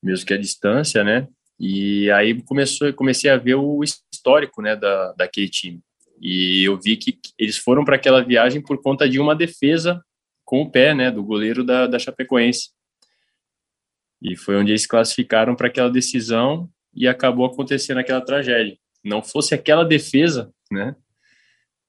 mesmo 0.03 0.25
que 0.27 0.33
a 0.33 0.37
distância, 0.37 1.03
né, 1.03 1.27
e 1.59 2.11
aí 2.11 2.39
começou, 2.43 2.93
comecei 2.93 3.29
a 3.29 3.37
ver 3.37 3.55
o 3.55 3.81
histórico, 3.83 4.61
né, 4.61 4.75
da, 4.75 5.13
daquele 5.13 5.49
time. 5.49 5.81
E 6.21 6.63
eu 6.63 6.79
vi 6.79 6.97
que 6.97 7.19
eles 7.37 7.57
foram 7.57 7.85
para 7.85 7.95
aquela 7.95 8.23
viagem 8.23 8.61
por 8.61 8.81
conta 8.81 9.09
de 9.09 9.19
uma 9.19 9.35
defesa 9.35 10.03
com 10.43 10.61
o 10.61 10.69
pé, 10.69 10.93
né, 10.93 11.09
do 11.09 11.23
goleiro 11.23 11.63
da, 11.63 11.87
da 11.87 11.97
Chapecoense. 11.97 12.69
E 14.21 14.35
foi 14.35 14.55
onde 14.55 14.71
eles 14.71 14.85
classificaram 14.85 15.55
para 15.55 15.67
aquela 15.67 15.89
decisão 15.89 16.69
e 16.97 17.07
acabou 17.07 17.45
acontecendo 17.45 17.99
aquela 17.99 18.21
tragédia. 18.21 18.77
Não 19.03 19.21
fosse 19.21 19.53
aquela 19.53 19.85
defesa, 19.85 20.51
né? 20.71 20.95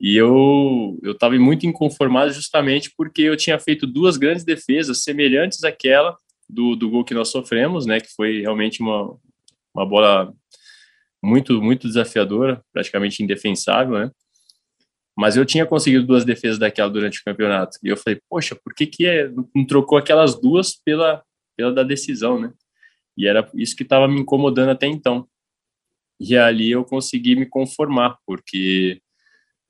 E 0.01 0.17
eu 0.17 0.99
eu 1.03 1.13
estava 1.13 1.37
muito 1.39 1.67
inconformado 1.67 2.31
justamente 2.31 2.93
porque 2.97 3.23
eu 3.23 3.37
tinha 3.37 3.59
feito 3.59 3.87
duas 3.87 4.17
grandes 4.17 4.45
defesas 4.45 5.03
semelhantes 5.03 5.65
àquela 5.65 6.17
do, 6.49 6.77
do 6.77 6.89
gol 6.91 7.05
que 7.05 7.15
nós 7.15 7.31
sofremos, 7.31 7.87
né? 7.87 8.01
Que 8.01 8.13
foi 8.15 8.43
realmente 8.43 8.81
uma, 8.81 9.17
uma 9.75 9.87
bola 9.87 10.33
muito, 11.23 11.61
muito 11.61 11.89
desafiadora, 11.89 12.63
praticamente 12.73 13.23
indefensável, 13.23 13.99
né? 13.99 14.11
Mas 15.17 15.37
eu 15.37 15.45
tinha 15.45 15.67
conseguido 15.67 16.07
duas 16.07 16.25
defesas 16.25 16.59
daquela 16.59 16.89
durante 16.89 17.21
o 17.21 17.25
campeonato. 17.25 17.77
E 17.83 17.89
eu 17.89 17.97
falei, 17.97 18.21
poxa, 18.31 18.55
por 18.55 18.73
que, 18.73 18.87
que 18.87 19.05
é, 19.05 19.29
não 19.29 19.67
trocou 19.67 19.99
aquelas 19.99 20.41
duas 20.41 20.77
pela, 20.85 21.25
pela 21.57 21.73
da 21.73 21.83
decisão, 21.83 22.39
né? 22.41 22.53
E 23.19 23.27
era 23.27 23.51
isso 23.55 23.75
que 23.77 23.83
estava 23.83 24.07
me 24.07 24.21
incomodando 24.21 24.71
até 24.71 24.87
então. 24.87 25.29
E 26.21 26.37
ali 26.37 26.71
eu 26.71 26.85
consegui 26.85 27.35
me 27.35 27.47
conformar, 27.47 28.19
porque 28.25 29.03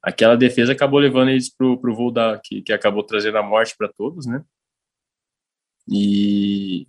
aquela 0.02 0.36
defesa 0.36 0.72
acabou 0.72 1.00
levando 1.00 1.30
eles 1.30 1.48
para 1.52 1.66
o 1.66 1.94
voo 1.94 2.10
da, 2.12 2.38
que, 2.38 2.60
que 2.60 2.72
acabou 2.72 3.02
trazendo 3.02 3.38
a 3.38 3.42
morte 3.42 3.74
para 3.76 3.88
todos, 3.88 4.26
né? 4.26 4.44
E 5.90 6.86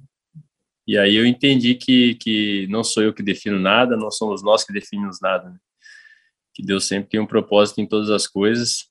e 0.89 0.97
aí 0.97 1.15
eu 1.15 1.23
entendi 1.23 1.75
que, 1.75 2.15
que 2.15 2.65
não 2.67 2.83
sou 2.83 3.03
eu 3.03 3.13
que 3.13 3.21
defino 3.21 3.59
nada, 3.59 3.95
não 3.95 4.09
somos 4.09 4.41
nós 4.41 4.63
que 4.63 4.73
definimos 4.73 5.21
nada. 5.21 5.47
Né? 5.51 5.59
Que 6.51 6.63
Deus 6.65 6.87
sempre 6.87 7.11
tem 7.11 7.19
um 7.19 7.27
propósito 7.27 7.79
em 7.79 7.85
todas 7.85 8.09
as 8.09 8.25
coisas. 8.25 8.89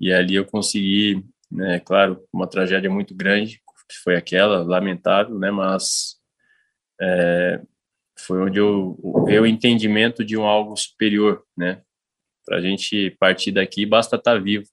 E 0.00 0.12
ali 0.12 0.34
eu 0.34 0.44
consegui, 0.44 1.24
né, 1.48 1.78
claro, 1.78 2.24
uma 2.32 2.48
tragédia 2.48 2.90
muito 2.90 3.14
grande, 3.14 3.62
que 3.88 3.96
foi 4.02 4.16
aquela, 4.16 4.64
lamentável, 4.64 5.38
né, 5.38 5.52
mas 5.52 6.17
é, 7.00 7.60
foi 8.18 8.40
onde 8.40 8.58
eu 8.58 8.98
veio 9.24 9.42
o 9.42 9.46
entendimento 9.46 10.24
de 10.24 10.36
um 10.36 10.44
algo 10.44 10.76
superior, 10.76 11.44
né? 11.56 11.82
Para 12.44 12.58
a 12.58 12.60
gente 12.60 13.10
partir 13.18 13.52
daqui, 13.52 13.86
basta 13.86 14.16
estar 14.16 14.34
tá 14.34 14.38
vivo. 14.38 14.66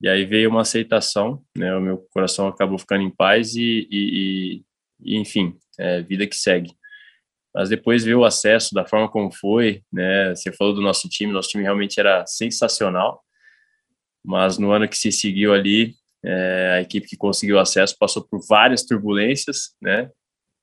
E 0.00 0.08
aí 0.08 0.24
veio 0.24 0.50
uma 0.50 0.62
aceitação, 0.62 1.42
né? 1.56 1.74
O 1.74 1.80
meu 1.80 1.98
coração 2.10 2.48
acabou 2.48 2.78
ficando 2.78 3.02
em 3.02 3.10
paz 3.10 3.54
e, 3.54 3.86
e, 3.90 4.64
e 5.00 5.16
enfim, 5.18 5.56
é, 5.78 6.02
vida 6.02 6.26
que 6.26 6.36
segue. 6.36 6.72
Mas 7.54 7.68
depois 7.68 8.04
ver 8.04 8.16
o 8.16 8.24
acesso 8.24 8.74
da 8.74 8.84
forma 8.84 9.08
como 9.08 9.30
foi, 9.30 9.82
né? 9.92 10.34
Você 10.34 10.52
falou 10.52 10.74
do 10.74 10.80
nosso 10.80 11.08
time, 11.08 11.32
nosso 11.32 11.50
time 11.50 11.62
realmente 11.62 12.00
era 12.00 12.26
sensacional. 12.26 13.22
Mas 14.24 14.58
no 14.58 14.72
ano 14.72 14.88
que 14.88 14.96
se 14.96 15.12
seguiu 15.12 15.52
ali, 15.52 15.94
é, 16.24 16.76
a 16.78 16.80
equipe 16.80 17.06
que 17.06 17.16
conseguiu 17.16 17.58
acesso 17.58 17.96
passou 17.98 18.26
por 18.26 18.40
várias 18.48 18.84
turbulências, 18.84 19.76
né? 19.80 20.10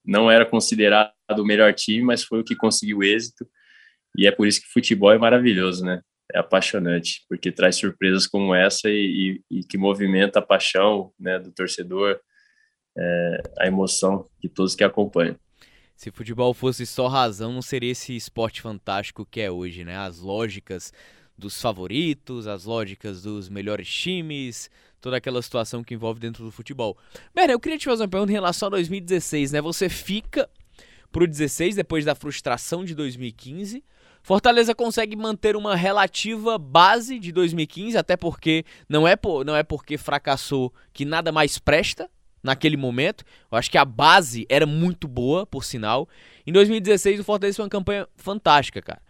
Não 0.04 0.30
era 0.30 0.46
considerado 0.46 1.14
o 1.38 1.46
melhor 1.46 1.74
time, 1.74 2.04
mas 2.04 2.24
foi 2.24 2.40
o 2.40 2.44
que 2.44 2.56
conseguiu 2.56 3.04
êxito. 3.04 3.48
E 4.18 4.28
é 4.28 4.32
por 4.32 4.48
isso 4.48 4.62
que 4.62 4.68
futebol 4.68 5.12
é 5.12 5.18
maravilhoso, 5.18 5.86
né? 5.86 6.02
É 6.34 6.40
apaixonante, 6.40 7.26
porque 7.28 7.52
traz 7.52 7.76
surpresas 7.76 8.26
como 8.26 8.56
essa 8.56 8.90
e, 8.90 9.42
e, 9.50 9.60
e 9.60 9.64
que 9.64 9.78
movimenta 9.78 10.40
a 10.40 10.42
paixão 10.42 11.12
né, 11.20 11.38
do 11.40 11.52
torcedor, 11.52 12.20
é, 12.98 13.42
a 13.60 13.68
emoção 13.68 14.30
de 14.42 14.50
todos 14.50 14.76
que 14.76 14.84
acompanham. 14.84 15.36
Se 15.96 16.10
futebol 16.10 16.54
fosse 16.54 16.86
só 16.86 17.08
razão, 17.08 17.54
não 17.54 17.62
seria 17.62 17.92
esse 17.92 18.16
esporte 18.16 18.62
fantástico 18.62 19.26
que 19.26 19.40
é 19.40 19.52
hoje, 19.52 19.84
né? 19.84 19.98
As 19.98 20.20
lógicas 20.20 20.92
dos 21.38 21.62
favoritos, 21.62 22.48
as 22.48 22.66
lógicas 22.66 23.24
dos 23.24 23.50
melhores 23.50 23.88
times, 23.88 24.70
toda 25.02 25.18
aquela 25.18 25.42
situação 25.42 25.84
que 25.84 25.94
envolve 25.94 26.20
dentro 26.20 26.44
do 26.44 26.52
futebol. 26.52 26.96
Berna, 27.34 27.54
eu 27.54 27.60
queria 27.60 27.78
te 27.78 27.86
fazer 27.86 28.04
uma 28.04 28.10
pergunta 28.10 28.32
em 28.32 28.36
relação 28.36 28.68
a 28.68 28.72
2016, 28.72 29.52
né? 29.52 29.62
Você 29.62 29.90
fica 29.90 30.50
pro 31.12 31.28
16 31.28 31.76
depois 31.76 32.06
da 32.06 32.16
frustração 32.16 32.86
de 32.86 32.96
2015. 32.96 33.84
Fortaleza 34.24 34.76
consegue 34.76 35.16
manter 35.16 35.56
uma 35.56 35.76
relativa 35.76 36.58
base 36.58 37.20
de 37.20 37.32
2015, 37.32 37.98
até 37.98 38.16
porque 38.16 38.64
não 38.88 39.08
é, 39.08 39.16
por, 39.16 39.44
não 39.44 39.56
é 39.56 39.64
porque 39.64 39.98
fracassou 39.98 40.72
que 40.94 41.04
nada 41.04 41.32
mais 41.32 41.58
presta 41.58 42.10
naquele 42.44 42.78
momento. 42.78 43.26
Eu 43.52 43.58
acho 43.58 43.70
que 43.70 43.80
a 43.80 43.86
base 43.86 44.46
era 44.48 44.68
muito 44.68 45.08
boa, 45.08 45.46
por 45.46 45.64
sinal. 45.64 46.08
Em 46.46 46.52
2016, 46.52 47.20
o 47.20 47.24
Fortaleza 47.24 47.56
foi 47.56 47.66
uma 47.66 47.70
campanha 47.70 48.08
fantástica, 48.16 48.82
cara 48.82 49.02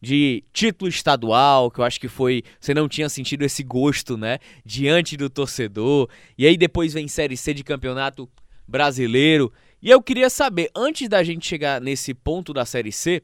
de 0.00 0.44
título 0.52 0.88
estadual, 0.88 1.70
que 1.70 1.80
eu 1.80 1.84
acho 1.84 2.00
que 2.00 2.08
foi. 2.08 2.42
Você 2.60 2.74
não 2.74 2.88
tinha 2.88 3.08
sentido 3.08 3.42
esse 3.44 3.62
gosto, 3.62 4.16
né? 4.16 4.38
Diante 4.64 5.16
do 5.16 5.30
torcedor. 5.30 6.08
E 6.36 6.46
aí 6.46 6.56
depois 6.56 6.92
vem 6.92 7.08
Série 7.08 7.36
C 7.36 7.54
de 7.54 7.64
campeonato 7.64 8.28
brasileiro. 8.66 9.52
E 9.80 9.90
eu 9.90 10.02
queria 10.02 10.30
saber, 10.30 10.70
antes 10.74 11.08
da 11.08 11.22
gente 11.22 11.46
chegar 11.46 11.80
nesse 11.80 12.12
ponto 12.12 12.52
da 12.52 12.64
Série 12.64 12.92
C, 12.92 13.22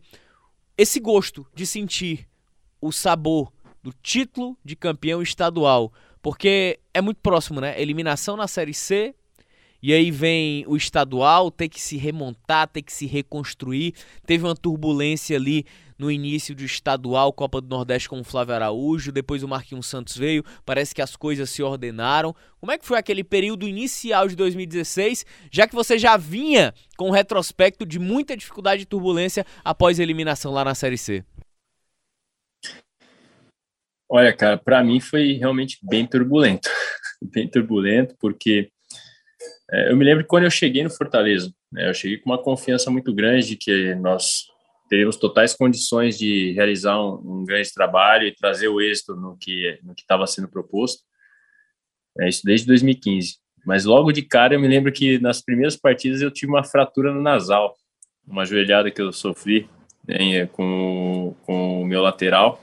esse 0.77 1.01
gosto 1.01 1.47
de 1.55 1.67
sentir 1.67 2.27
o 2.81 2.91
sabor 2.91 3.53
do 3.83 3.93
título 4.03 4.57
de 4.65 4.77
campeão 4.77 5.23
estadual. 5.23 5.93
Porque 6.21 6.79
é 6.95 7.01
muito 7.01 7.21
próximo, 7.21 7.61
né? 7.61 7.81
Eliminação 7.81 8.37
na 8.37 8.47
Série 8.47 8.75
C, 8.75 9.15
e 9.83 9.93
aí 9.93 10.13
vem 10.13 10.65
o 10.69 10.77
estadual, 10.77 11.51
ter 11.51 11.69
que 11.69 11.81
se 11.81 11.97
remontar, 11.97 12.69
ter 12.69 12.83
que 12.83 12.93
se 12.93 13.05
reconstruir. 13.05 13.95
Teve 14.25 14.45
uma 14.45 14.55
turbulência 14.55 15.37
ali 15.37 15.67
no 16.03 16.11
início 16.11 16.53
do 16.53 16.65
estadual, 16.65 17.33
Copa 17.33 17.61
do 17.61 17.69
Nordeste 17.69 18.09
com 18.09 18.19
o 18.19 18.25
Flávio 18.25 18.57
Araújo, 18.57 19.13
depois 19.13 19.45
o 19.45 19.49
Marquinhos 19.49 19.87
Santos 19.87 20.17
veio, 20.17 20.45
parece 20.67 20.93
que 20.93 21.01
as 21.01 21.15
coisas 21.15 21.49
se 21.49 21.63
ordenaram. 21.63 22.35
Como 22.59 22.73
é 22.73 22.77
que 22.77 22.85
foi 22.85 22.99
aquele 22.99 23.23
período 23.23 23.69
inicial 23.69 24.27
de 24.27 24.35
2016, 24.35 25.25
já 25.49 25.69
que 25.69 25.77
você 25.77 25.97
já 25.97 26.17
vinha 26.17 26.75
com 26.97 27.09
um 27.09 27.13
retrospecto 27.13 27.87
de 27.87 28.01
muita 28.01 28.37
dificuldade 28.37 28.83
e 28.83 28.87
turbulência 28.87 29.47
após 29.65 30.01
a 30.01 30.03
eliminação 30.03 30.53
lá 30.53 30.65
na 30.65 30.75
Série 30.75 30.99
C? 30.99 31.25
Olha, 34.11 34.33
cara, 34.33 34.59
para 34.59 34.83
mim 34.83 34.99
foi 34.99 35.35
realmente 35.35 35.79
bem 35.85 36.05
turbulento. 36.05 36.69
bem 37.33 37.49
turbulento, 37.49 38.17
porque 38.21 38.71
é, 39.71 39.93
eu 39.93 39.97
me 39.97 40.05
lembro 40.05 40.27
quando 40.27 40.45
eu 40.45 40.51
cheguei 40.51 40.83
no 40.83 40.91
Fortaleza, 40.91 41.55
né, 41.71 41.89
eu 41.89 41.95
cheguei 41.95 42.19
com 42.19 42.29
uma 42.29 42.43
confiança 42.43 42.91
muito 42.91 43.15
grande 43.15 43.51
de 43.51 43.57
que 43.57 43.95
nós 43.95 44.52
teríamos 44.93 45.17
totais 45.17 45.55
condições 45.55 46.19
de 46.19 46.53
realizar 46.53 47.01
um, 47.01 47.41
um 47.41 47.45
grande 47.47 47.73
trabalho 47.73 48.27
e 48.27 48.35
trazer 48.35 48.69
o 48.69 48.79
êxito 48.79 49.17
no 49.17 49.39
que 49.39 49.79
no 49.83 49.95
que 49.95 50.03
estava 50.03 50.27
sendo 50.27 50.49
proposto. 50.49 51.03
É 52.21 52.29
isso 52.29 52.43
desde 52.45 52.67
2015. 52.67 53.39
Mas 53.65 53.87
logo 53.87 54.13
de 54.13 54.21
cara 54.21 54.53
eu 54.53 54.61
me 54.61 54.69
lembro 54.69 54.93
que 54.93 55.19
nas 55.19 55.41
primeiras 55.41 55.79
partidas 55.79 56.21
eu 56.21 56.31
tive 56.31 56.53
uma 56.53 56.63
fratura 56.63 57.11
no 57.11 57.23
nasal, 57.23 57.75
uma 58.27 58.45
joelhada 58.45 58.91
que 58.91 59.01
eu 59.01 59.11
sofri 59.15 59.67
né, 60.07 60.47
com, 60.49 61.35
com 61.47 61.81
o 61.81 61.87
meu 61.87 62.03
lateral 62.03 62.63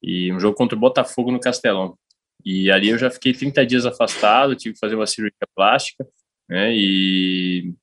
e 0.00 0.32
um 0.32 0.38
jogo 0.38 0.56
contra 0.56 0.76
o 0.76 0.80
Botafogo 0.80 1.32
no 1.32 1.40
Castelão. 1.40 1.98
E 2.44 2.70
ali 2.70 2.90
eu 2.90 2.98
já 2.98 3.10
fiquei 3.10 3.32
30 3.32 3.66
dias 3.66 3.84
afastado, 3.84 4.54
tive 4.54 4.74
que 4.74 4.78
fazer 4.78 4.94
uma 4.94 5.04
cirurgia 5.04 5.48
plástica, 5.52 6.06
né? 6.48 6.72
E, 6.72 7.74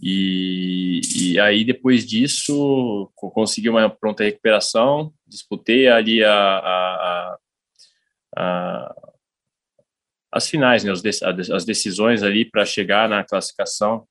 e, 0.00 1.00
e 1.16 1.40
aí 1.40 1.64
depois 1.64 2.06
disso 2.06 3.10
consegui 3.14 3.68
uma 3.68 3.88
pronta 3.88 4.24
recuperação, 4.24 5.12
disputei 5.26 5.88
ali 5.88 6.22
a, 6.22 6.34
a, 6.34 7.38
a, 8.36 8.94
as 10.32 10.48
finais, 10.48 10.84
né? 10.84 10.92
as 10.92 11.64
decisões 11.64 12.22
ali 12.22 12.44
para 12.44 12.66
chegar 12.66 13.08
na 13.08 13.24
classificação 13.24 14.06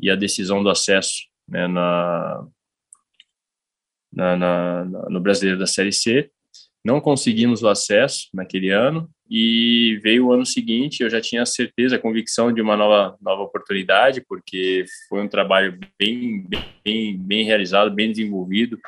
e 0.00 0.10
a 0.10 0.16
decisão 0.16 0.62
do 0.62 0.70
acesso 0.70 1.26
né? 1.48 1.66
na, 1.68 2.46
na, 4.12 4.36
na, 4.36 4.84
no 4.84 5.20
Brasileiro 5.20 5.58
da 5.58 5.66
Série 5.66 5.92
C. 5.92 6.30
Não 6.86 7.00
conseguimos 7.00 7.64
o 7.64 7.68
acesso 7.68 8.28
naquele 8.32 8.70
ano 8.70 9.10
e 9.28 9.98
veio 10.04 10.26
o 10.26 10.32
ano 10.32 10.46
seguinte, 10.46 11.02
eu 11.02 11.10
já 11.10 11.20
tinha 11.20 11.44
certeza, 11.44 11.96
a 11.96 11.98
convicção 11.98 12.52
de 12.52 12.62
uma 12.62 12.76
nova, 12.76 13.16
nova 13.20 13.42
oportunidade, 13.42 14.20
porque 14.20 14.84
foi 15.08 15.20
um 15.20 15.26
trabalho 15.26 15.76
bem, 15.98 16.46
bem, 16.84 17.18
bem 17.18 17.44
realizado, 17.44 17.92
bem 17.92 18.12
desenvolvido 18.12 18.78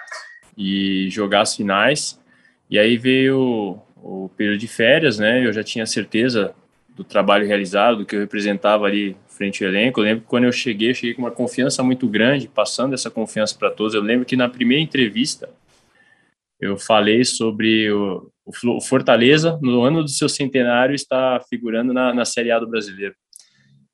e 0.56 1.08
jogar 1.10 1.40
as 1.40 1.56
finais. 1.56 2.22
E 2.70 2.78
aí 2.78 2.96
veio 2.96 3.82
o, 3.96 4.24
o 4.26 4.28
período 4.28 4.60
de 4.60 4.68
férias, 4.68 5.18
né? 5.18 5.44
Eu 5.44 5.52
já 5.52 5.64
tinha 5.64 5.84
certeza 5.84 6.54
do 6.94 7.02
trabalho 7.02 7.48
realizado, 7.48 7.96
do 7.96 8.06
que 8.06 8.14
eu 8.14 8.20
representava 8.20 8.86
ali 8.86 9.16
frente 9.26 9.64
ao 9.64 9.70
elenco. 9.70 9.98
Eu 9.98 10.04
lembro 10.04 10.20
que 10.20 10.28
quando 10.28 10.44
eu 10.44 10.52
cheguei, 10.52 10.90
eu 10.90 10.94
cheguei 10.94 11.14
com 11.14 11.22
uma 11.22 11.32
confiança 11.32 11.82
muito 11.82 12.06
grande, 12.06 12.46
passando 12.46 12.94
essa 12.94 13.10
confiança 13.10 13.58
para 13.58 13.72
todos. 13.72 13.92
Eu 13.92 14.02
lembro 14.02 14.24
que 14.24 14.36
na 14.36 14.48
primeira 14.48 14.80
entrevista 14.80 15.50
eu 16.60 16.76
falei 16.76 17.24
sobre 17.24 17.90
o, 17.90 18.32
o 18.44 18.80
Fortaleza, 18.80 19.58
no 19.62 19.82
ano 19.82 20.02
do 20.02 20.08
seu 20.08 20.28
centenário, 20.28 20.94
está 20.94 21.40
figurando 21.48 21.92
na, 21.92 22.12
na 22.12 22.24
Série 22.24 22.50
A 22.50 22.58
do 22.58 22.68
Brasileiro. 22.68 23.14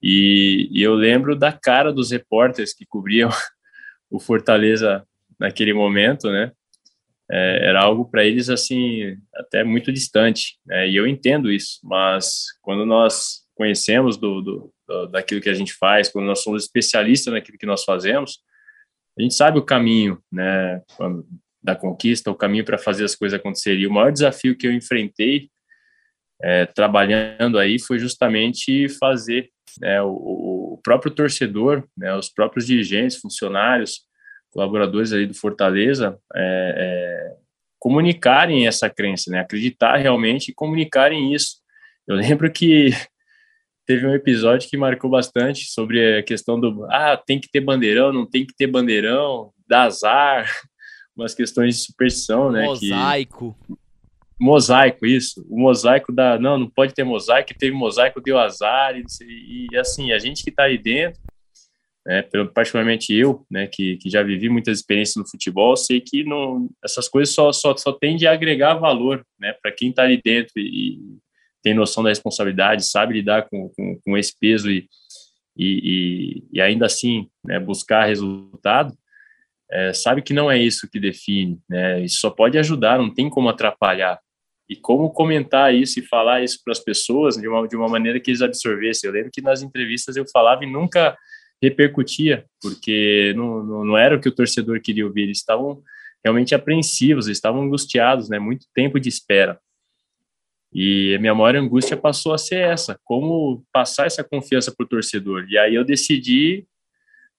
E, 0.03 0.69
e, 0.71 0.83
eu 0.83 0.95
lembro 0.95 1.35
da 1.35 1.53
cara 1.53 1.93
dos 1.93 2.11
repórteres 2.11 2.75
que 2.75 2.87
cobriam 2.87 3.31
o 4.11 4.21
Fortaleza 4.21 5.07
naquele 5.39 5.73
momento, 5.73 6.31
né? 6.31 6.53
É, 7.31 7.69
era 7.69 7.83
algo 7.83 8.11
para 8.11 8.23
eles 8.23 8.51
assim 8.51 9.17
até 9.35 9.65
muito 9.65 9.91
distante, 9.91 10.59
né? 10.67 10.89
E 10.89 10.97
eu 10.97 11.07
entendo 11.07 11.51
isso, 11.51 11.81
mas 11.83 12.45
quando 12.61 12.85
nós 12.85 13.45
conhecemos 13.55 14.19
do, 14.19 14.43
do, 14.43 14.75
do, 14.87 15.07
daquilo 15.07 15.41
que 15.41 15.49
a 15.49 15.55
gente 15.55 15.73
faz, 15.73 16.11
quando 16.11 16.27
nós 16.27 16.43
somos 16.43 16.65
especialistas 16.65 17.33
naquilo 17.33 17.57
que 17.57 17.67
nós 17.67 17.83
fazemos, 17.83 18.41
a 19.19 19.23
gente 19.23 19.35
sabe 19.35 19.59
o 19.59 19.65
caminho, 19.65 20.19
né? 20.31 20.83
Quando, 20.97 21.27
da 21.65 21.75
conquista, 21.75 22.31
o 22.31 22.35
caminho 22.35 22.65
para 22.65 22.77
fazer 22.77 23.05
as 23.05 23.17
coisas 23.17 23.41
acontecerem. 23.41 23.87
o 23.87 23.93
maior 23.93 24.12
desafio 24.12 24.55
que 24.55 24.67
eu 24.67 24.73
enfrentei 24.73 25.49
é, 26.43 26.67
trabalhando 26.67 27.59
aí 27.59 27.79
foi 27.79 27.99
justamente 27.99 28.87
fazer 28.99 29.49
né, 29.81 30.03
o, 30.03 30.75
o, 30.75 30.81
próprio 30.85 31.11
torcedor, 31.11 31.83
né, 31.97 32.15
os 32.15 32.29
próprios 32.29 32.67
dirigentes, 32.67 33.17
funcionários, 33.17 34.03
colaboradores 34.51 35.12
aí 35.12 35.27
do 35.27 35.35
Fortaleza 35.35 36.19
é, 36.35 36.75
é, 36.77 37.37
comunicarem 37.79 38.67
essa 38.67 38.91
crença, 38.91 39.31
né, 39.31 39.41
acreditar 39.41 39.97
realmente 39.97 40.51
e 40.51 40.55
comunicarem 40.55 41.35
isso. 41.35 41.57
Eu 42.07 42.17
lembro 42.17 42.53
que 42.53 42.91
teve 43.87 44.07
um 44.07 44.15
episódio 44.15 44.69
que 44.69 44.77
marcou 44.77 45.09
bastante 45.09 45.65
sobre 45.65 46.19
a 46.19 46.23
questão 46.23 46.61
do 46.61 46.85
ah, 46.91 47.17
tem 47.17 47.41
que 47.41 47.49
ter 47.51 47.61
bandeirão, 47.61 48.12
não 48.12 48.29
tem 48.29 48.45
que 48.45 48.55
ter 48.55 48.67
bandeirão, 48.67 49.51
dá 49.67 49.85
azar, 49.85 50.47
umas 51.17 51.35
questões 51.35 51.77
de 51.77 51.83
superstição, 51.83 52.51
né? 52.51 52.65
Mosaico. 52.65 53.57
Que... 53.67 53.75
Mosaico, 54.41 55.07
isso. 55.07 55.47
O 55.49 55.59
mosaico 55.59 56.12
da. 56.12 56.39
Não, 56.39 56.59
não 56.59 56.69
pode 56.69 56.93
ter 56.93 57.05
mosaico, 57.05 57.55
teve 57.57 57.75
mosaico, 57.75 58.21
deu 58.21 58.39
azar, 58.39 58.97
e, 58.97 59.69
e 59.71 59.77
assim, 59.77 60.12
a 60.12 60.19
gente 60.19 60.43
que 60.43 60.51
está 60.51 60.65
aí 60.65 60.77
dentro, 60.77 61.21
né, 62.07 62.23
particularmente 62.53 63.15
eu, 63.15 63.47
né, 63.51 63.67
que, 63.67 63.97
que 63.97 64.11
já 64.11 64.23
vivi 64.23 64.49
muitas 64.49 64.79
experiências 64.79 65.17
no 65.17 65.29
futebol, 65.29 65.77
sei 65.77 66.01
que 66.01 66.23
não, 66.23 66.69
essas 66.85 67.09
coisas 67.09 67.35
só, 67.35 67.51
só, 67.51 67.75
só 67.77 67.93
tendem 67.93 68.29
a 68.29 68.33
agregar 68.33 68.75
valor, 68.75 69.25
né, 69.39 69.55
para 69.62 69.73
quem 69.73 69.91
está 69.91 70.03
ali 70.03 70.21
dentro 70.23 70.53
e, 70.57 70.99
e, 70.99 70.99
tem 71.62 71.73
noção 71.73 72.03
da 72.03 72.11
responsabilidade, 72.11 72.85
sabe 72.85 73.15
lidar 73.15 73.49
com, 73.49 73.71
com, 73.71 73.99
com 74.05 74.19
esse 74.19 74.39
peso 74.39 74.71
e, 74.71 74.87
e, 75.57 76.45
e, 76.53 76.61
ainda 76.61 76.85
assim 76.85 77.27
né, 77.43 77.59
buscar 77.59 78.05
resultado, 78.05 78.93
é, 79.75 79.93
sabe 79.93 80.22
que 80.22 80.33
não 80.33 80.49
é 80.49 80.57
isso 80.57 80.89
que 80.89 81.01
define, 81.01 81.59
né? 81.68 82.01
Isso 82.05 82.20
só 82.20 82.31
pode 82.31 82.57
ajudar, 82.57 82.97
não 82.97 83.12
tem 83.12 83.29
como 83.29 83.49
atrapalhar. 83.49 84.20
E 84.70 84.77
como 84.77 85.11
comentar 85.11 85.75
isso 85.75 85.99
e 85.99 86.03
falar 86.03 86.45
isso 86.45 86.61
para 86.64 86.70
as 86.70 86.79
pessoas 86.79 87.37
de 87.37 87.49
uma, 87.49 87.66
de 87.66 87.77
uma 87.77 87.89
maneira 87.89 88.20
que 88.20 88.31
eles 88.31 88.41
absorvessem. 88.41 89.09
Eu 89.09 89.14
lembro 89.14 89.33
que 89.33 89.43
nas 89.43 89.62
entrevistas 89.62 90.16
eu 90.16 90.25
falava 90.33 90.64
e 90.64 90.70
nunca 90.70 91.18
repercutia, 91.61 92.45
porque 92.62 93.35
não, 93.37 93.64
não, 93.64 93.85
não 93.85 93.99
era 93.99 94.16
o 94.16 94.20
que 94.20 94.29
o 94.29 94.35
torcedor 94.35 94.81
queria 94.81 95.05
ouvir. 95.05 95.22
Eles 95.22 95.39
estavam 95.39 95.83
realmente 96.25 96.55
apreensivos, 96.55 97.27
estavam 97.27 97.62
angustiados, 97.62 98.29
né? 98.29 98.39
Muito 98.39 98.66
tempo 98.72 99.01
de 99.01 99.09
espera. 99.09 99.59
E 100.72 101.16
a 101.16 101.18
minha 101.18 101.35
maior 101.35 101.57
angústia 101.57 101.97
passou 101.97 102.33
a 102.33 102.39
ser 102.39 102.61
essa, 102.61 102.99
como 103.03 103.64
passar 103.72 104.07
essa 104.07 104.22
confiança 104.22 104.72
para 104.72 104.85
o 104.85 104.89
torcedor. 104.89 105.47
E 105.49 105.59
aí 105.59 105.75
eu 105.75 105.85
decidi 105.85 106.64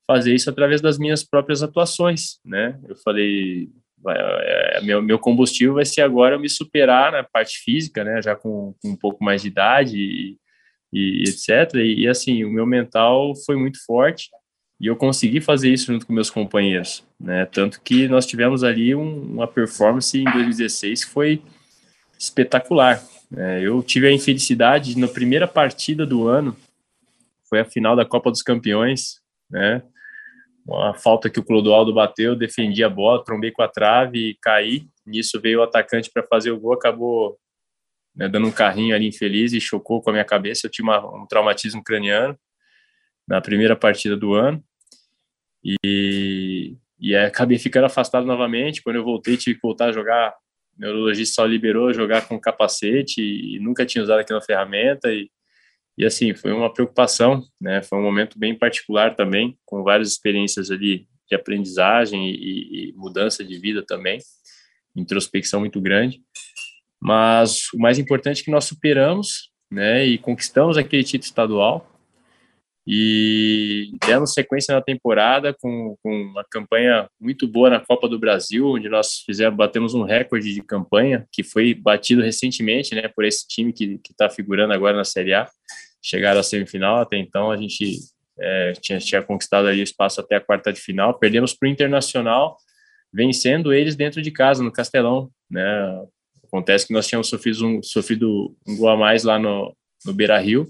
fazer 0.08 0.34
isso 0.34 0.50
através 0.50 0.82
das 0.82 0.98
minhas 0.98 1.24
próprias 1.24 1.64
atuações, 1.64 2.40
né? 2.46 2.80
Eu 2.88 2.96
falei, 2.98 3.70
é, 4.08 4.82
meu, 4.82 5.02
meu 5.02 5.18
combustível 5.18 5.76
vai 5.76 5.86
ser 5.86 6.02
agora 6.02 6.38
me 6.38 6.50
superar 6.50 7.12
na 7.12 7.24
parte 7.24 7.60
física, 7.64 8.04
né? 8.04 8.22
Já 8.22 8.36
com, 8.36 8.76
com 8.82 8.90
um 8.90 8.96
pouco 8.96 9.24
mais 9.24 9.42
de 9.42 9.48
idade 9.48 9.98
e, 9.98 10.38
e 10.94 11.24
etc. 11.24 11.76
E, 11.76 12.02
e, 12.02 12.08
assim, 12.08 12.44
o 12.44 12.52
meu 12.52 12.66
mental 12.66 13.34
foi 13.46 13.56
muito 13.56 13.84
forte 13.84 14.30
e 14.80 14.88
eu 14.88 14.96
consegui 14.96 15.42
fazer 15.42 15.72
isso 15.72 15.92
junto 15.92 16.06
com 16.06 16.14
meus 16.14 16.30
companheiros, 16.30 17.04
né? 17.20 17.46
Tanto 17.46 17.82
que 17.82 18.08
nós 18.08 18.26
tivemos 18.26 18.64
ali 18.64 18.94
um, 18.94 19.22
uma 19.22 19.48
performance 19.48 20.18
em 20.18 20.26
2016 20.26 21.06
que 21.06 21.12
foi 21.12 21.42
espetacular. 22.20 23.04
É, 23.36 23.62
eu 23.62 23.82
tive 23.82 24.08
a 24.08 24.12
infelicidade 24.12 24.98
na 24.98 25.08
primeira 25.08 25.48
partida 25.48 26.06
do 26.06 26.28
ano, 26.28 26.56
foi 27.50 27.60
a 27.60 27.66
final 27.66 27.96
da 27.96 28.06
Copa 28.06 28.30
dos 28.30 28.44
Campeões, 28.44 29.20
né? 29.50 29.82
Uma 30.66 30.96
falta 30.96 31.30
que 31.30 31.40
o 31.40 31.44
Clodoaldo 31.44 31.94
bateu, 31.94 32.36
defendi 32.36 32.84
a 32.84 32.90
bola, 32.90 33.24
trombei 33.24 33.52
com 33.52 33.62
a 33.62 33.68
trave 33.68 34.30
e 34.30 34.38
caí. 34.42 34.88
Nisso 35.06 35.40
veio 35.40 35.60
o 35.60 35.64
atacante 35.64 36.10
para 36.12 36.24
fazer 36.24 36.50
o 36.50 36.60
gol, 36.60 36.74
acabou 36.74 37.38
né, 38.16 38.28
dando 38.28 38.48
um 38.48 38.52
carrinho 38.52 38.96
ali 38.96 39.08
infeliz 39.08 39.54
e 39.54 39.62
chocou 39.62 40.02
com 40.02 40.10
a 40.10 40.14
minha 40.14 40.26
cabeça. 40.26 40.66
Eu 40.66 40.72
tinha 40.72 40.84
uma, 40.84 41.24
um 41.24 41.28
traumatismo 41.28 41.84
craniano 41.84 42.36
na 43.28 43.40
primeira 43.42 43.76
partida 43.76 44.18
do 44.18 44.34
ano 44.34 44.64
e, 45.64 46.76
e 47.00 47.16
acabei 47.16 47.60
ficando 47.60 47.86
afastado 47.86 48.26
novamente. 48.26 48.82
Quando 48.82 48.96
eu 48.96 49.04
voltei, 49.04 49.38
tive 49.38 49.56
que 49.58 49.68
voltar 49.68 49.90
a 49.90 49.92
jogar. 49.92 50.34
O 50.78 50.82
neurologista 50.82 51.36
só 51.36 51.46
liberou 51.46 51.94
jogar 51.94 52.28
com 52.28 52.40
capacete 52.40 53.22
e, 53.22 53.56
e 53.56 53.60
nunca 53.60 53.86
tinha 53.86 54.04
usado 54.04 54.20
aquela 54.20 54.42
ferramenta 54.42 55.12
e 55.14 55.30
e 55.98 56.06
assim, 56.06 56.34
foi 56.34 56.52
uma 56.52 56.72
preocupação, 56.72 57.44
né? 57.60 57.82
Foi 57.82 57.98
um 57.98 58.04
momento 58.04 58.38
bem 58.38 58.58
particular 58.58 59.16
também, 59.16 59.58
com 59.66 59.84
várias 59.84 60.10
experiências 60.10 60.70
ali 60.70 61.08
de 61.28 61.36
aprendizagem 61.36 62.30
e, 62.30 62.90
e 62.90 62.94
mudança 62.96 63.44
de 63.44 63.58
vida 63.58 63.84
também, 63.86 64.20
introspecção 64.96 65.60
muito 65.62 65.80
grande. 65.82 66.22
Mas 67.02 67.72
o 67.74 67.78
mais 67.78 67.98
importante 67.98 68.42
é 68.42 68.44
que 68.44 68.52
nós 68.52 68.66
superamos, 68.66 69.52
né? 69.72 70.06
E 70.06 70.18
conquistamos 70.18 70.78
aquele 70.78 71.04
título 71.04 71.28
estadual 71.28 71.95
e 72.88 73.92
demos 74.06 74.34
sequência 74.34 74.76
na 74.76 74.82
temporada 74.82 75.56
com, 75.60 75.98
com 76.04 76.12
uma 76.12 76.46
campanha 76.50 77.10
muito 77.20 77.48
boa 77.48 77.70
na 77.70 77.80
Copa 77.80 78.08
do 78.08 78.20
Brasil, 78.20 78.68
onde 78.68 78.88
nós 78.88 79.24
fizemos, 79.26 79.58
batemos 79.58 79.94
um 79.96 80.04
recorde 80.04 80.54
de 80.54 80.62
campanha 80.62 81.26
que 81.32 81.44
foi 81.44 81.74
batido 81.74 82.22
recentemente, 82.22 82.94
né, 82.94 83.08
por 83.08 83.26
esse 83.26 83.48
time 83.48 83.74
que 83.74 84.00
está 84.10 84.30
figurando 84.30 84.74
agora 84.74 84.96
na 84.96 85.04
Série 85.04 85.34
A 85.34 85.50
chegaram 86.06 86.40
à 86.40 86.44
semifinal. 86.44 87.00
Até 87.00 87.18
então 87.18 87.50
a 87.50 87.58
gente 87.58 87.98
é, 88.40 88.74
tinha, 88.74 89.00
tinha 89.00 89.22
conquistado 89.24 89.68
ali 89.68 89.80
o 89.80 89.84
espaço 89.84 90.22
até 90.22 90.36
a 90.36 90.42
quarta 90.42 90.72
de 90.72 90.80
final. 90.80 91.18
Perdemos 91.18 91.54
para 91.54 91.68
o 91.68 91.72
Internacional, 91.72 92.58
vencendo 93.12 93.74
eles 93.74 93.96
dentro 93.96 94.22
de 94.22 94.30
casa, 94.30 94.64
no 94.64 94.72
Castelão. 94.72 95.32
Né? 95.50 95.64
Acontece 96.44 96.86
que 96.86 96.94
nós 96.94 97.08
tínhamos 97.08 97.28
sofrido 97.28 97.66
um, 97.66 97.82
sofrido 97.82 98.56
um 98.68 98.78
gol 98.78 98.90
a 98.90 98.98
mais 98.98 99.24
lá 99.24 99.40
no, 99.40 99.76
no 100.06 100.14
Beira 100.14 100.38
Rio, 100.38 100.68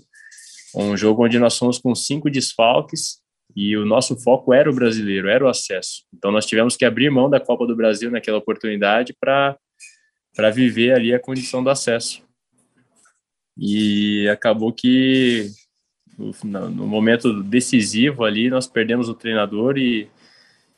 um 0.83 0.97
jogo 0.97 1.25
onde 1.25 1.39
nós 1.39 1.57
fomos 1.57 1.77
com 1.77 1.95
cinco 1.95 2.29
desfalques 2.29 3.19
e 3.55 3.77
o 3.77 3.85
nosso 3.85 4.17
foco 4.17 4.53
era 4.53 4.69
o 4.69 4.75
brasileiro, 4.75 5.29
era 5.29 5.45
o 5.45 5.47
acesso. 5.47 6.03
Então 6.13 6.31
nós 6.31 6.45
tivemos 6.45 6.75
que 6.75 6.83
abrir 6.83 7.09
mão 7.09 7.29
da 7.29 7.39
Copa 7.39 7.65
do 7.65 7.75
Brasil 7.75 8.11
naquela 8.11 8.37
oportunidade 8.37 9.15
para 9.19 9.57
para 10.35 10.49
viver 10.51 10.93
ali 10.93 11.13
a 11.13 11.19
condição 11.19 11.63
do 11.63 11.69
acesso. 11.69 12.21
E 13.57 14.27
acabou 14.27 14.73
que 14.73 15.49
no 16.43 16.85
momento 16.85 17.41
decisivo 17.41 18.25
ali 18.25 18.49
nós 18.49 18.67
perdemos 18.67 19.07
o 19.07 19.13
treinador 19.13 19.77
e, 19.77 20.09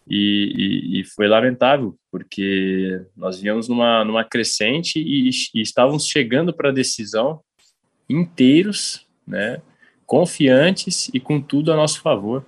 e, 0.08 1.00
e 1.00 1.04
foi 1.04 1.28
lamentável 1.28 1.98
porque 2.12 3.02
nós 3.16 3.40
viemos 3.40 3.68
numa, 3.68 4.06
numa 4.06 4.24
crescente 4.24 5.00
e, 5.00 5.30
e 5.56 5.62
estávamos 5.62 6.08
chegando 6.08 6.54
para 6.54 6.70
a 6.70 6.74
decisão 6.74 7.42
inteiros, 8.10 9.06
né, 9.28 9.62
confiantes 10.08 11.10
e 11.14 11.20
com 11.20 11.40
tudo 11.40 11.72
a 11.72 11.76
nosso 11.76 12.02
favor. 12.02 12.44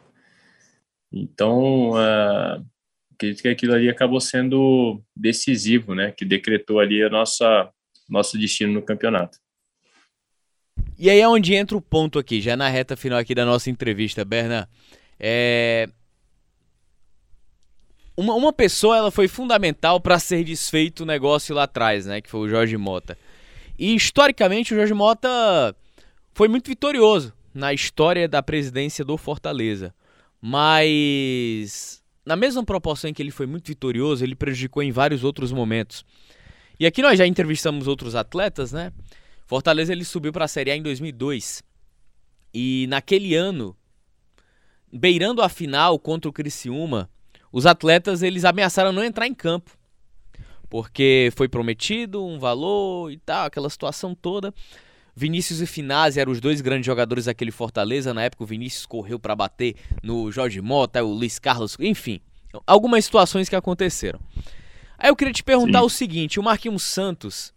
Então, 1.12 1.92
uh, 1.92 2.66
acredito 3.14 3.42
que 3.42 3.50
aquilo 3.50 3.74
ali 3.74 3.90
acabou 3.90 4.22
sendo 4.22 5.02
decisivo, 5.16 5.94
né, 5.94 6.12
que 6.12 6.24
decretou 6.24 6.80
ali 6.80 7.04
a 7.04 7.10
nossa 7.10 7.70
nosso 8.10 8.40
destino 8.40 8.74
no 8.74 8.82
campeonato. 8.82 9.38
E 10.98 11.10
aí 11.10 11.20
é 11.20 11.28
onde 11.28 11.54
entra 11.54 11.78
o 11.78 11.82
ponto 11.82 12.18
aqui, 12.18 12.42
já 12.42 12.58
na 12.58 12.68
reta 12.68 12.98
final 12.98 13.20
aqui 13.20 13.36
da 13.36 13.46
nossa 13.46 13.70
entrevista, 13.70 14.26
Berna. 14.26 14.68
É... 15.20 15.88
Uma, 18.18 18.34
uma 18.34 18.52
pessoa 18.52 18.98
ela 18.98 19.12
foi 19.12 19.28
fundamental 19.28 20.00
para 20.00 20.18
ser 20.18 20.44
desfeito 20.44 21.04
o 21.04 21.06
negócio 21.06 21.54
lá 21.54 21.64
atrás, 21.64 22.06
né? 22.08 22.20
Que 22.20 22.30
foi 22.30 22.40
o 22.40 22.50
Jorge 22.50 22.76
Mota. 22.78 23.18
E 23.78 23.94
historicamente 23.96 24.74
o 24.74 24.78
Jorge 24.78 24.94
Mota 24.94 25.76
foi 26.34 26.48
muito 26.48 26.68
vitorioso 26.68 27.32
na 27.54 27.74
história 27.74 28.28
da 28.28 28.42
presidência 28.42 29.04
do 29.04 29.18
Fortaleza. 29.18 29.94
Mas 30.42 32.02
na 32.26 32.36
mesma 32.36 32.64
proporção 32.64 33.10
em 33.10 33.14
que 33.14 33.22
ele 33.22 33.32
foi 33.32 33.48
muito 33.48 33.68
vitorioso, 33.68 34.24
ele 34.24 34.36
prejudicou 34.36 34.84
em 34.84 34.92
vários 34.92 35.24
outros 35.24 35.52
momentos. 35.52 36.06
E 36.80 36.86
aqui 36.86 37.02
nós 37.02 37.18
já 37.18 37.26
entrevistamos 37.26 37.88
outros 37.88 38.16
atletas, 38.16 38.72
né? 38.72 38.94
Fortaleza 39.46 39.92
ele 39.92 40.06
subiu 40.06 40.32
para 40.32 40.46
a 40.46 40.48
Série 40.48 40.72
A 40.72 40.76
em 40.76 40.82
2002. 40.84 41.64
E 42.54 42.86
naquele 42.88 43.34
ano, 43.36 43.76
beirando 44.94 45.42
a 45.42 45.50
final 45.50 45.98
contra 45.98 46.30
o 46.30 46.34
Criciúma, 46.34 47.10
os 47.52 47.66
atletas 47.66 48.22
eles 48.22 48.46
ameaçaram 48.46 48.92
não 48.92 49.04
entrar 49.04 49.28
em 49.28 49.34
campo. 49.34 49.76
Porque 50.70 51.32
foi 51.36 51.50
prometido 51.50 52.24
um 52.24 52.38
valor 52.38 53.12
e 53.12 53.18
tal, 53.18 53.48
aquela 53.48 53.70
situação 53.72 54.14
toda. 54.14 54.54
Vinícius 55.20 55.60
e 55.60 55.66
Finazzi 55.66 56.18
eram 56.18 56.32
os 56.32 56.40
dois 56.40 56.62
grandes 56.62 56.86
jogadores 56.86 57.26
daquele 57.26 57.52
Fortaleza. 57.52 58.14
Na 58.14 58.24
época, 58.24 58.46
o 58.46 58.48
Vinícius 58.48 58.86
correu 58.86 59.20
para 59.20 59.36
bater 59.36 59.76
no 60.02 60.32
Jorge 60.32 60.62
Mota, 60.62 61.04
o 61.04 61.12
Luiz 61.12 61.38
Carlos, 61.38 61.76
enfim. 61.78 62.22
Algumas 62.66 63.04
situações 63.04 63.50
que 63.50 63.56
aconteceram. 63.56 64.18
Aí 64.98 65.10
eu 65.10 65.16
queria 65.18 65.34
te 65.34 65.44
perguntar 65.44 65.80
Sim. 65.80 65.86
o 65.86 65.90
seguinte: 65.90 66.40
o 66.40 66.44
Marquinhos 66.44 66.84
Santos, 66.84 67.54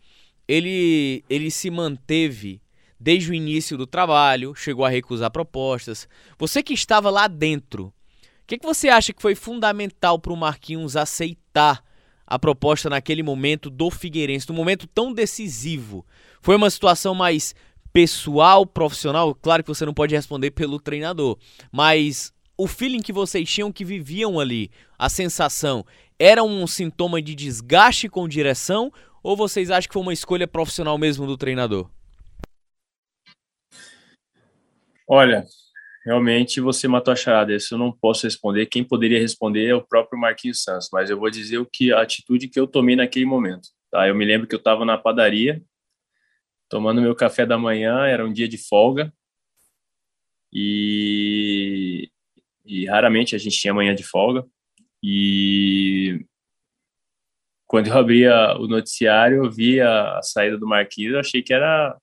ele, 0.48 1.22
ele 1.30 1.52
se 1.52 1.70
manteve 1.70 2.60
desde 2.98 3.30
o 3.30 3.34
início 3.34 3.78
do 3.78 3.86
trabalho, 3.86 4.56
chegou 4.56 4.84
a 4.84 4.88
recusar 4.88 5.30
propostas. 5.30 6.08
Você 6.36 6.64
que 6.64 6.74
estava 6.74 7.10
lá 7.10 7.28
dentro, 7.28 7.84
o 7.84 7.92
que, 8.44 8.58
que 8.58 8.66
você 8.66 8.88
acha 8.88 9.12
que 9.12 9.22
foi 9.22 9.36
fundamental 9.36 10.18
para 10.18 10.32
o 10.32 10.36
Marquinhos 10.36 10.96
aceitar 10.96 11.80
a 12.26 12.40
proposta 12.40 12.90
naquele 12.90 13.22
momento 13.22 13.70
do 13.70 13.88
Figueirense, 13.88 14.48
num 14.48 14.54
momento 14.56 14.88
tão 14.88 15.12
decisivo? 15.12 16.04
Foi 16.42 16.56
uma 16.56 16.68
situação 16.68 17.14
mais 17.14 17.54
pessoal, 17.92 18.66
profissional? 18.66 19.32
Claro 19.32 19.62
que 19.62 19.68
você 19.68 19.86
não 19.86 19.94
pode 19.94 20.12
responder 20.12 20.50
pelo 20.50 20.80
treinador, 20.80 21.38
mas 21.70 22.32
o 22.58 22.66
feeling 22.66 23.00
que 23.00 23.12
vocês 23.12 23.48
tinham 23.48 23.70
que 23.70 23.84
viviam 23.84 24.40
ali, 24.40 24.68
a 24.98 25.08
sensação, 25.08 25.86
era 26.18 26.42
um 26.42 26.66
sintoma 26.66 27.22
de 27.22 27.36
desgaste 27.36 28.08
com 28.08 28.26
direção 28.26 28.92
ou 29.22 29.36
vocês 29.36 29.70
acham 29.70 29.86
que 29.86 29.92
foi 29.92 30.02
uma 30.02 30.12
escolha 30.12 30.48
profissional 30.48 30.98
mesmo 30.98 31.28
do 31.28 31.36
treinador? 31.36 31.88
Olha, 35.08 35.44
realmente 36.04 36.60
você 36.60 36.88
matou 36.88 37.12
a 37.12 37.16
charada. 37.16 37.54
Isso 37.54 37.74
eu 37.74 37.78
não 37.78 37.92
posso 37.92 38.26
responder. 38.26 38.66
Quem 38.66 38.82
poderia 38.82 39.20
responder 39.20 39.68
é 39.68 39.74
o 39.76 39.86
próprio 39.86 40.18
Marquinhos 40.18 40.64
Santos, 40.64 40.88
mas 40.92 41.08
eu 41.08 41.16
vou 41.20 41.30
dizer 41.30 41.58
o 41.58 41.66
que 41.66 41.92
a 41.92 42.02
atitude 42.02 42.48
que 42.48 42.58
eu 42.58 42.66
tomei 42.66 42.96
naquele 42.96 43.26
momento. 43.26 43.68
Tá? 43.92 44.08
Eu 44.08 44.14
me 44.16 44.24
lembro 44.24 44.48
que 44.48 44.54
eu 44.56 44.58
estava 44.58 44.84
na 44.84 44.98
padaria, 44.98 45.62
tomando 46.72 47.02
meu 47.02 47.14
café 47.14 47.44
da 47.44 47.58
manhã, 47.58 48.06
era 48.06 48.24
um 48.24 48.32
dia 48.32 48.48
de 48.48 48.56
folga, 48.56 49.12
e, 50.50 52.08
e 52.64 52.86
raramente 52.86 53.36
a 53.36 53.38
gente 53.38 53.58
tinha 53.58 53.74
manhã 53.74 53.94
de 53.94 54.02
folga, 54.02 54.42
e 55.04 56.24
quando 57.66 57.88
eu 57.88 57.98
abria 57.98 58.56
o 58.58 58.66
noticiário, 58.66 59.44
eu 59.44 59.50
via 59.50 60.16
a 60.16 60.22
saída 60.22 60.56
do 60.56 60.66
Marquinhos, 60.66 61.12
eu 61.12 61.20
achei 61.20 61.42
que 61.42 61.52
era 61.52 61.94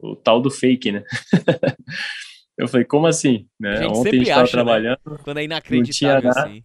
o, 0.00 0.12
o 0.12 0.16
tal 0.16 0.40
do 0.40 0.52
fake, 0.52 0.92
né? 0.92 1.02
eu 2.56 2.68
falei, 2.68 2.86
como 2.86 3.08
assim? 3.08 3.48
Né? 3.58 3.88
Ontem 3.88 4.08
a 4.08 4.12
gente 4.12 4.22
estava 4.22 4.42
né? 4.44 4.50
trabalhando. 4.52 5.00
Né? 5.04 5.18
Quando 5.24 5.38
é 5.38 5.44
inacreditável 5.44 6.30
assim. 6.30 6.62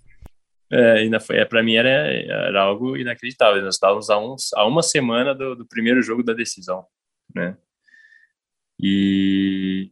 É, 0.71 0.91
ainda 0.99 1.19
foi, 1.19 1.37
é, 1.37 1.45
para 1.45 1.63
mim 1.63 1.75
era, 1.75 1.89
era 1.89 2.61
algo 2.61 2.95
inacreditável. 2.95 3.63
Nós 3.63 3.75
estávamos 3.75 4.11
a, 4.11 4.19
uns, 4.19 4.53
a 4.53 4.63
uma 4.67 4.83
semana 4.83 5.33
do, 5.33 5.55
do 5.55 5.65
primeiro 5.65 6.03
jogo 6.03 6.21
da 6.21 6.33
decisão, 6.33 6.85
né? 7.37 7.57
E 8.79 9.91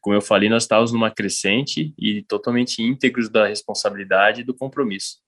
como 0.00 0.14
eu 0.14 0.20
falei, 0.20 0.50
nós 0.50 0.64
estávamos 0.64 0.92
numa 0.92 1.10
crescente 1.10 1.94
e 1.98 2.22
totalmente 2.24 2.82
íntegros 2.82 3.30
da 3.30 3.46
responsabilidade 3.46 4.42
e 4.42 4.44
do 4.44 4.52
compromisso. 4.52 5.18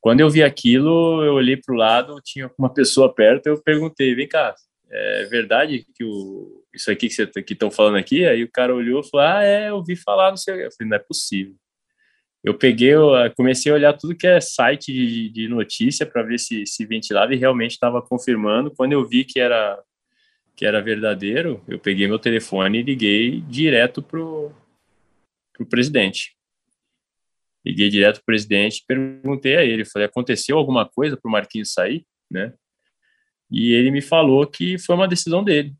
Quando 0.00 0.20
eu 0.20 0.28
vi 0.28 0.42
aquilo, 0.42 1.24
eu 1.24 1.32
olhei 1.34 1.56
para 1.56 1.74
o 1.74 1.78
lado, 1.78 2.20
tinha 2.22 2.50
uma 2.58 2.68
pessoa 2.72 3.14
perto, 3.14 3.46
eu 3.46 3.62
perguntei, 3.62 4.14
vem 4.14 4.28
cá, 4.28 4.54
é 4.90 5.24
verdade 5.24 5.86
que 5.94 6.04
o, 6.04 6.62
isso 6.74 6.90
aqui 6.90 7.08
que 7.08 7.14
vocês 7.14 7.30
estão 7.50 7.70
falando 7.70 7.96
aqui? 7.96 8.24
Aí 8.26 8.44
o 8.44 8.50
cara 8.50 8.74
olhou 8.74 9.00
e 9.00 9.08
falou, 9.08 9.26
ah, 9.26 9.42
é, 9.42 9.70
eu 9.70 9.76
ouvi 9.76 9.96
falar, 9.96 10.30
não 10.30 10.36
sei. 10.36 10.66
Eu 10.66 10.70
falei, 10.72 10.90
não 10.90 10.96
é 10.96 11.00
possível. 11.00 11.54
Eu 12.44 12.54
peguei, 12.56 12.92
eu 12.94 13.10
comecei 13.36 13.72
a 13.72 13.74
olhar 13.74 13.92
tudo 13.94 14.14
que 14.14 14.26
é 14.26 14.40
site 14.40 14.92
de, 14.92 15.30
de 15.30 15.48
notícia 15.48 16.04
para 16.04 16.22
ver 16.22 16.38
se 16.38 16.66
se 16.66 16.84
ventilava 16.84 17.34
e 17.34 17.38
realmente 17.38 17.72
estava 17.72 18.02
confirmando. 18.02 18.70
Quando 18.70 18.92
eu 18.92 19.04
vi 19.04 19.24
que 19.24 19.40
era 19.40 19.82
que 20.56 20.64
era 20.64 20.82
verdadeiro, 20.82 21.62
eu 21.66 21.78
peguei 21.78 22.06
meu 22.06 22.18
telefone 22.18 22.78
e 22.78 22.82
liguei 22.82 23.40
direto 23.42 24.02
pro 24.02 24.52
pro 25.52 25.66
presidente. 25.66 26.36
Liguei 27.64 27.88
direto 27.88 28.16
pro 28.16 28.26
presidente, 28.26 28.84
perguntei 28.86 29.56
a 29.56 29.64
ele, 29.64 29.84
falei, 29.84 30.06
aconteceu 30.06 30.58
alguma 30.58 30.86
coisa 30.88 31.16
para 31.16 31.28
o 31.28 31.32
Marquinhos 31.32 31.72
sair, 31.72 32.04
né? 32.30 32.52
E 33.50 33.72
ele 33.72 33.90
me 33.90 34.02
falou 34.02 34.46
que 34.46 34.76
foi 34.78 34.96
uma 34.96 35.08
decisão 35.08 35.42
dele. 35.42 35.74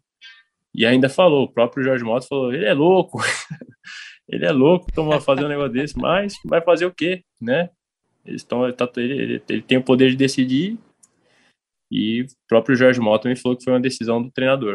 E 0.72 0.87
ainda 0.87 1.09
falou, 1.09 1.45
o 1.45 1.53
próprio 1.53 1.85
Jorge 1.85 2.05
Mota 2.05 2.27
falou, 2.27 2.53
ele 2.53 2.64
é 2.64 2.72
louco, 2.72 3.18
ele 4.29 4.47
é 4.47 4.53
louco, 4.53 4.93
toma 4.93 5.20
fazer 5.20 5.45
um 5.45 5.49
negócio 5.49 5.72
desse, 5.72 5.99
mas 5.99 6.35
vai 6.45 6.62
fazer 6.62 6.87
o 6.87 6.95
quê, 6.95 7.22
né? 7.41 7.68
Eles 8.25 8.43
tá, 8.43 8.57
ele, 8.97 9.12
ele, 9.12 9.43
ele, 9.49 9.62
tem 9.62 9.77
o 9.77 9.85
poder 9.85 10.11
de 10.11 10.16
decidir 10.16 10.79
e 11.95 12.23
o 12.23 12.27
próprio 12.49 12.75
Jorge 12.75 12.99
Mota 12.99 13.29
me 13.29 13.37
falou 13.37 13.57
que 13.57 13.63
foi 13.63 13.73
uma 13.73 13.81
decisão 13.81 14.21
do 14.21 14.29
treinador. 14.29 14.75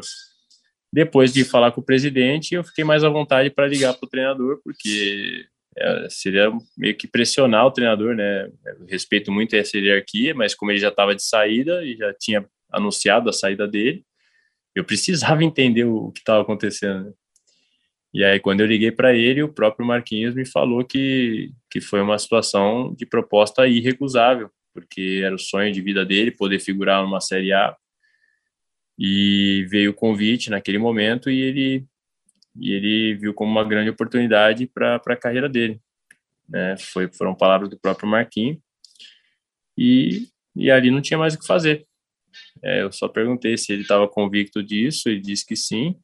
Depois 0.92 1.34
de 1.34 1.44
falar 1.44 1.74
com 1.74 1.82
o 1.82 1.86
presidente, 1.86 2.56
eu 2.56 2.64
fiquei 2.64 2.86
mais 2.86 3.04
à 3.04 3.10
vontade 3.10 3.50
para 3.50 3.68
ligar 3.68 3.94
para 3.94 4.08
o 4.08 4.10
treinador, 4.10 4.62
porque 4.64 5.46
é, 5.78 6.08
seria 6.10 6.50
meio 6.78 6.96
que 6.96 7.08
pressionar 7.08 7.66
o 7.66 7.72
treinador, 7.72 8.16
né? 8.16 8.50
Eu 8.66 8.86
respeito 8.88 9.34
muito 9.34 9.54
essa 9.54 9.78
hierarquia, 9.78 10.34
mas 10.34 10.56
como 10.56 10.72
ele 10.72 10.80
já 10.80 10.88
estava 10.88 11.14
de 11.14 11.22
saída 11.22 11.84
e 11.84 11.98
já 11.98 12.14
tinha 12.14 12.46
anunciado 12.72 13.30
a 13.30 13.34
saída 13.34 13.68
dele, 13.68 14.06
eu 14.74 14.86
precisava 14.86 15.44
entender 15.44 15.84
o 15.84 16.12
que 16.14 16.20
estava 16.22 16.42
acontecendo. 16.42 17.06
Né? 17.08 17.14
E 18.14 18.24
aí, 18.24 18.40
quando 18.40 18.62
eu 18.62 18.66
liguei 18.66 18.92
para 18.92 19.14
ele, 19.14 19.44
o 19.44 19.54
próprio 19.54 19.86
Marquinhos 19.86 20.34
me 20.34 20.46
falou 20.46 20.86
que, 20.86 21.52
que 21.70 21.82
foi 21.82 22.02
uma 22.02 22.18
situação 22.18 22.96
de 22.98 23.06
proposta 23.06 23.68
irrecusável, 23.68 24.50
porque 24.74 25.22
era 25.24 25.34
o 25.36 25.40
sonho 25.40 25.72
de 25.72 25.82
vida 25.82 26.06
dele 26.06 26.32
poder 26.32 26.60
figurar 26.60 27.04
numa 27.04 27.22
Série 27.22 27.54
A. 27.54 27.76
E 28.98 29.66
veio 29.70 29.92
o 29.92 29.94
convite 29.94 30.50
naquele 30.50 30.78
momento 30.78 31.30
e 31.30 31.40
ele, 31.40 31.86
e 32.60 32.74
ele 32.74 33.16
viu 33.16 33.34
como 33.34 33.52
uma 33.52 33.64
grande 33.64 33.90
oportunidade 33.90 34.68
para 34.68 34.96
a 34.96 35.16
carreira 35.16 35.48
dele. 35.48 35.80
Né? 36.48 36.76
Foi, 36.78 37.08
foram 37.08 37.34
palavras 37.34 37.70
do 37.70 37.80
próprio 37.80 38.10
Marquinhos. 38.10 38.58
E, 39.78 40.28
e 40.56 40.70
ali 40.70 40.92
não 40.92 41.02
tinha 41.02 41.18
mais 41.18 41.34
o 41.34 41.40
que 41.40 41.48
fazer. 41.48 41.88
É, 42.62 42.82
eu 42.82 42.92
só 42.92 43.08
perguntei 43.08 43.58
se 43.58 43.72
ele 43.72 43.84
estava 43.84 44.08
convicto 44.08 44.62
disso, 44.62 45.10
e 45.10 45.20
disse 45.20 45.46
que 45.46 45.56
sim. 45.56 45.96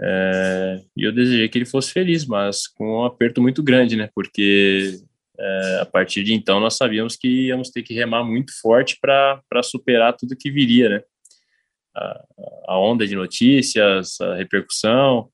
É, 0.00 0.82
e 0.96 1.04
eu 1.04 1.12
desejei 1.12 1.48
que 1.48 1.58
ele 1.58 1.64
fosse 1.64 1.92
feliz, 1.92 2.26
mas 2.26 2.66
com 2.66 2.98
um 2.98 3.04
aperto 3.04 3.40
muito 3.40 3.62
grande, 3.62 3.94
né? 3.94 4.10
Porque 4.14 5.00
é, 5.38 5.78
a 5.80 5.86
partir 5.86 6.22
de 6.22 6.34
então 6.34 6.60
nós 6.60 6.76
sabíamos 6.76 7.16
que 7.16 7.46
íamos 7.46 7.70
ter 7.70 7.82
que 7.82 7.94
remar 7.94 8.22
muito 8.24 8.52
forte 8.60 8.98
para 9.00 9.62
superar 9.62 10.16
tudo 10.16 10.36
que 10.36 10.50
viria, 10.50 10.88
né? 10.88 11.02
A, 11.94 12.24
a, 12.68 12.78
onda 12.78 13.06
de 13.06 13.14
notícias, 13.14 14.20
a 14.20 14.34
repercussão, 14.34 15.30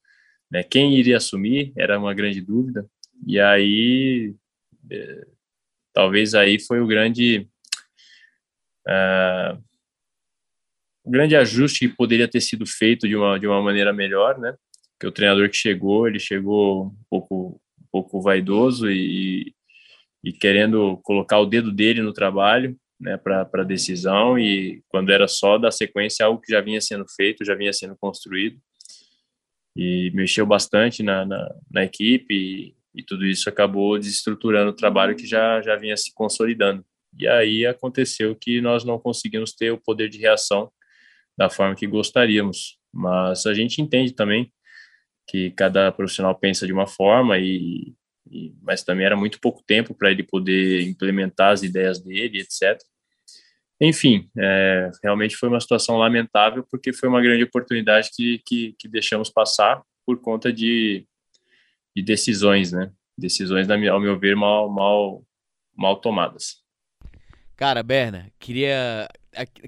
né? 0.51 0.63
Quem 0.63 0.97
iria 0.97 1.17
assumir 1.17 1.73
era 1.77 1.99
uma 1.99 2.15
grande 2.15 2.41
dúvida. 2.41 2.87
E 3.27 3.41
aí, 3.41 4.35
é, 4.91 5.27
talvez 5.93 6.35
aí 6.35 6.61
foi 6.61 6.81
o 6.81 6.87
grande 6.87 7.49
uh, 8.87 9.63
um 11.05 11.11
grande 11.11 11.35
ajuste 11.35 11.89
que 11.89 11.97
poderia 11.97 12.29
ter 12.29 12.41
sido 12.41 12.67
feito 12.67 13.09
de 13.09 13.17
uma, 13.17 13.39
de 13.39 13.47
uma 13.47 13.63
maneira 13.63 13.93
melhor, 13.93 14.39
né? 14.39 14.55
Que 15.01 15.07
o 15.07 15.13
treinador 15.13 15.49
que 15.49 15.57
chegou, 15.57 16.07
ele 16.07 16.19
chegou 16.19 16.87
um 16.87 17.05
pouco, 17.09 17.61
um 17.81 17.87
pouco 17.91 18.21
vaidoso 18.21 18.91
e, 18.91 19.55
e 20.29 20.33
querendo 20.33 20.99
colocar 21.03 21.39
o 21.39 21.47
dedo 21.47 21.72
dele 21.72 22.03
no 22.03 22.12
trabalho, 22.12 22.79
né, 23.01 23.16
para 23.16 23.49
a 23.51 23.64
decisão 23.64 24.39
e 24.39 24.83
quando 24.89 25.11
era 25.11 25.26
só 25.26 25.57
da 25.57 25.70
sequência 25.70 26.26
algo 26.26 26.41
que 26.41 26.53
já 26.53 26.61
vinha 26.61 26.81
sendo 26.83 27.07
feito, 27.16 27.47
já 27.47 27.55
vinha 27.55 27.72
sendo 27.72 27.97
construído 27.97 28.61
e 29.74 30.11
mexeu 30.12 30.45
bastante 30.45 31.03
na, 31.03 31.24
na, 31.24 31.55
na 31.70 31.85
equipe 31.85 32.35
e, 32.35 32.76
e, 32.95 33.03
tudo 33.03 33.24
isso 33.24 33.49
acabou 33.49 33.99
desestruturando 33.99 34.70
o 34.70 34.76
trabalho 34.76 35.16
que 35.16 35.26
já, 35.26 35.62
já 35.62 35.76
vinha 35.76 35.97
se 35.97 36.12
consolidando. 36.12 36.85
E 37.18 37.26
aí 37.26 37.64
aconteceu 37.64 38.37
que 38.37 38.61
nós 38.61 38.85
não 38.85 38.99
conseguimos 38.99 39.55
ter 39.55 39.70
o 39.70 39.81
poder 39.81 40.11
de 40.11 40.18
reação 40.18 40.70
da 41.39 41.49
forma 41.49 41.74
que 41.74 41.87
gostaríamos. 41.87 42.79
Mas 42.93 43.47
a 43.47 43.55
gente 43.55 43.81
entende 43.81 44.12
também 44.12 44.53
que 45.26 45.53
cada 45.53 45.91
profissional 45.93 46.35
pensa 46.35 46.66
de 46.66 46.72
uma 46.72 46.87
forma 46.87 47.39
e, 47.39 47.95
e 48.31 48.55
mas 48.62 48.83
também 48.83 49.07
era 49.07 49.16
muito 49.16 49.41
pouco 49.41 49.62
tempo 49.66 49.95
para 49.95 50.11
ele 50.11 50.22
poder 50.22 50.83
implementar 50.83 51.53
as 51.53 51.62
ideias 51.62 52.01
dele, 52.01 52.41
etc. 52.41 52.79
Enfim, 53.81 54.29
é, 54.37 54.91
realmente 55.03 55.37
foi 55.37 55.49
uma 55.49 55.61
situação 55.61 55.97
lamentável 55.97 56.66
porque 56.70 56.93
foi 56.93 57.09
uma 57.09 57.22
grande 57.22 57.45
oportunidade 57.45 58.11
que, 58.14 58.41
que, 58.45 58.74
que 58.79 58.89
deixamos 58.89 59.31
passar 59.31 59.83
por 60.05 60.20
conta 60.20 60.53
de, 60.53 61.07
de 61.95 62.03
decisões, 62.03 62.72
né? 62.72 62.91
Decisões, 63.16 63.68
ao 63.68 64.01
meu 64.01 64.18
ver, 64.18 64.37
mal, 64.37 64.68
mal, 64.68 65.24
mal 65.76 65.97
tomadas. 66.01 66.62
Cara, 67.57 67.83
Berna, 67.83 68.31
queria 68.39 69.09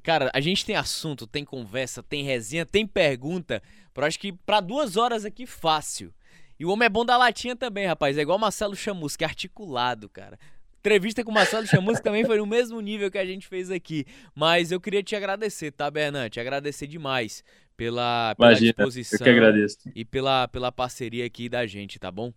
Cara, 0.03 0.31
a 0.35 0.41
gente 0.41 0.65
tem 0.65 0.75
assunto, 0.75 1.27
tem 1.27 1.45
conversa, 1.45 2.03
tem 2.03 2.25
resenha, 2.25 2.67
tem 2.67 2.87
pergunta. 2.87 3.63
Por 3.93 4.05
acho 4.05 4.19
que 4.19 4.33
para 4.33 4.61
duas 4.61 4.97
horas 4.97 5.25
aqui 5.25 5.47
fácil. 5.47 6.13
E 6.61 6.65
o 6.67 6.69
homem 6.69 6.85
é 6.85 6.91
bom 6.91 7.07
da 7.07 7.17
latinha 7.17 7.57
também, 7.57 7.87
rapaz. 7.87 8.19
É 8.19 8.21
igual 8.21 8.39
Marcelo 8.39 8.77
Chamusca, 8.77 9.25
é 9.25 9.27
articulado, 9.27 10.11
cara. 10.11 10.39
Entrevista 10.79 11.25
com 11.25 11.31
o 11.31 11.35
Marcelo 11.35 11.67
Chamusca 11.67 12.03
também 12.03 12.23
foi 12.23 12.37
no 12.37 12.45
mesmo 12.45 12.79
nível 12.83 13.11
que 13.11 13.17
a 13.17 13.25
gente 13.25 13.49
fez 13.49 13.71
aqui. 13.71 14.05
Mas 14.35 14.71
eu 14.71 14.79
queria 14.79 15.03
te 15.03 15.17
agradecer, 15.17 15.71
tá, 15.71 15.91
Bernan? 15.91 16.29
Te 16.29 16.39
agradecer 16.39 16.87
demais 16.87 17.43
pela, 17.79 18.35
pela 18.35 18.51
Imagina, 18.51 18.73
disposição 18.75 19.19
eu 19.21 19.25
que 19.25 19.31
agradeço. 19.31 19.79
e 19.95 20.05
pela, 20.05 20.49
pela 20.49 20.71
parceria 20.71 21.25
aqui 21.25 21.49
da 21.49 21.67
gente, 21.67 21.99
tá 21.99 22.11
bom? 22.11 22.31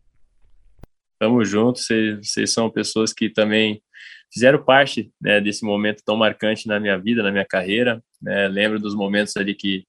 Tamo 1.20 1.44
junto, 1.44 1.80
vocês 1.80 2.50
são 2.50 2.70
pessoas 2.70 3.12
que 3.12 3.30
também 3.30 3.84
fizeram 4.34 4.64
parte 4.64 5.12
né, 5.22 5.42
desse 5.42 5.66
momento 5.66 6.02
tão 6.06 6.16
marcante 6.16 6.66
na 6.66 6.80
minha 6.80 6.98
vida, 6.98 7.22
na 7.24 7.32
minha 7.32 7.46
carreira. 7.46 8.02
Né? 8.22 8.48
Lembro 8.48 8.80
dos 8.80 8.96
momentos 8.96 9.36
ali 9.36 9.54
que, 9.54 9.86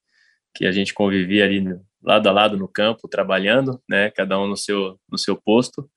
que 0.54 0.66
a 0.66 0.72
gente 0.72 0.94
convivia 0.94 1.44
ali 1.44 1.62
lado 2.02 2.28
a 2.28 2.32
lado 2.32 2.56
no 2.56 2.68
campo, 2.68 3.08
trabalhando, 3.08 3.80
né? 3.88 4.10
Cada 4.10 4.38
um 4.38 4.46
no 4.46 4.56
seu 4.56 4.98
no 5.10 5.18
seu 5.18 5.36
posto. 5.36 5.88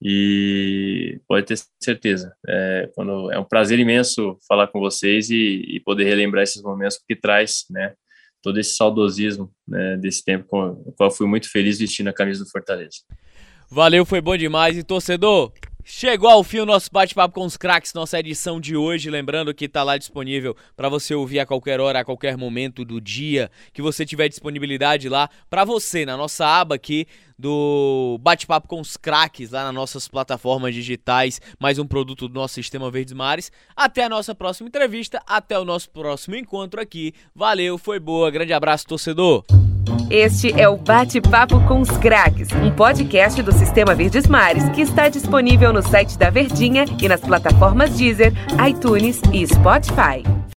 E 0.00 1.20
pode 1.26 1.44
ter 1.44 1.58
certeza, 1.82 2.32
é, 2.46 2.88
quando, 2.94 3.32
é 3.32 3.38
um 3.38 3.44
prazer 3.44 3.80
imenso 3.80 4.38
falar 4.46 4.68
com 4.68 4.78
vocês 4.78 5.28
e, 5.28 5.64
e 5.68 5.80
poder 5.80 6.04
relembrar 6.04 6.44
esses 6.44 6.62
momentos 6.62 7.00
que 7.06 7.16
traz, 7.16 7.64
né? 7.68 7.94
Todo 8.40 8.60
esse 8.60 8.76
saudosismo 8.76 9.50
né, 9.66 9.96
desse 9.96 10.24
tempo 10.24 10.46
com 10.46 10.68
o 10.86 10.92
qual 10.92 11.10
fui 11.10 11.26
muito 11.26 11.50
feliz 11.50 11.80
vestindo 11.80 12.06
a 12.08 12.12
camisa 12.12 12.44
do 12.44 12.50
Fortaleza. 12.50 12.98
Valeu, 13.68 14.04
foi 14.04 14.20
bom 14.20 14.36
demais. 14.36 14.78
E 14.78 14.84
torcedor, 14.84 15.52
Chegou 15.90 16.28
ao 16.28 16.44
fim 16.44 16.58
o 16.58 16.66
nosso 16.66 16.90
bate-papo 16.92 17.34
com 17.34 17.46
os 17.46 17.56
craques, 17.56 17.94
nossa 17.94 18.20
edição 18.20 18.60
de 18.60 18.76
hoje. 18.76 19.08
Lembrando 19.08 19.54
que 19.54 19.64
está 19.64 19.82
lá 19.82 19.96
disponível 19.96 20.54
para 20.76 20.90
você 20.90 21.14
ouvir 21.14 21.40
a 21.40 21.46
qualquer 21.46 21.80
hora, 21.80 22.00
a 22.00 22.04
qualquer 22.04 22.36
momento 22.36 22.84
do 22.84 23.00
dia 23.00 23.50
que 23.72 23.80
você 23.80 24.04
tiver 24.04 24.28
disponibilidade 24.28 25.08
lá 25.08 25.30
para 25.48 25.64
você, 25.64 26.04
na 26.04 26.14
nossa 26.14 26.46
aba 26.46 26.74
aqui 26.74 27.06
do 27.38 28.18
Bate-Papo 28.20 28.66
com 28.66 28.80
os 28.80 28.96
Craques, 28.96 29.50
lá 29.50 29.64
nas 29.64 29.74
nossas 29.74 30.08
plataformas 30.08 30.74
digitais. 30.74 31.40
Mais 31.58 31.78
um 31.78 31.86
produto 31.86 32.28
do 32.28 32.34
nosso 32.34 32.54
Sistema 32.54 32.90
Verdes 32.90 33.14
Mares. 33.14 33.52
Até 33.76 34.04
a 34.04 34.08
nossa 34.08 34.34
próxima 34.34 34.68
entrevista, 34.68 35.22
até 35.26 35.58
o 35.58 35.64
nosso 35.64 35.90
próximo 35.90 36.34
encontro 36.36 36.80
aqui. 36.80 37.14
Valeu, 37.34 37.78
foi 37.78 38.00
boa. 38.00 38.30
Grande 38.30 38.52
abraço, 38.52 38.86
torcedor. 38.86 39.44
Este 40.10 40.58
é 40.58 40.68
o 40.68 40.76
Bate-Papo 40.76 41.60
com 41.66 41.80
os 41.80 41.90
Craques, 41.98 42.48
um 42.52 42.74
podcast 42.74 43.42
do 43.42 43.52
Sistema 43.52 43.94
Verdes 43.94 44.26
Mares 44.26 44.68
que 44.70 44.80
está 44.80 45.08
disponível 45.08 45.72
no 45.72 45.82
site 45.82 46.16
da 46.16 46.30
Verdinha 46.30 46.84
e 47.00 47.08
nas 47.08 47.20
plataformas 47.20 47.90
Deezer, 47.96 48.32
iTunes 48.66 49.20
e 49.32 49.46
Spotify. 49.46 50.47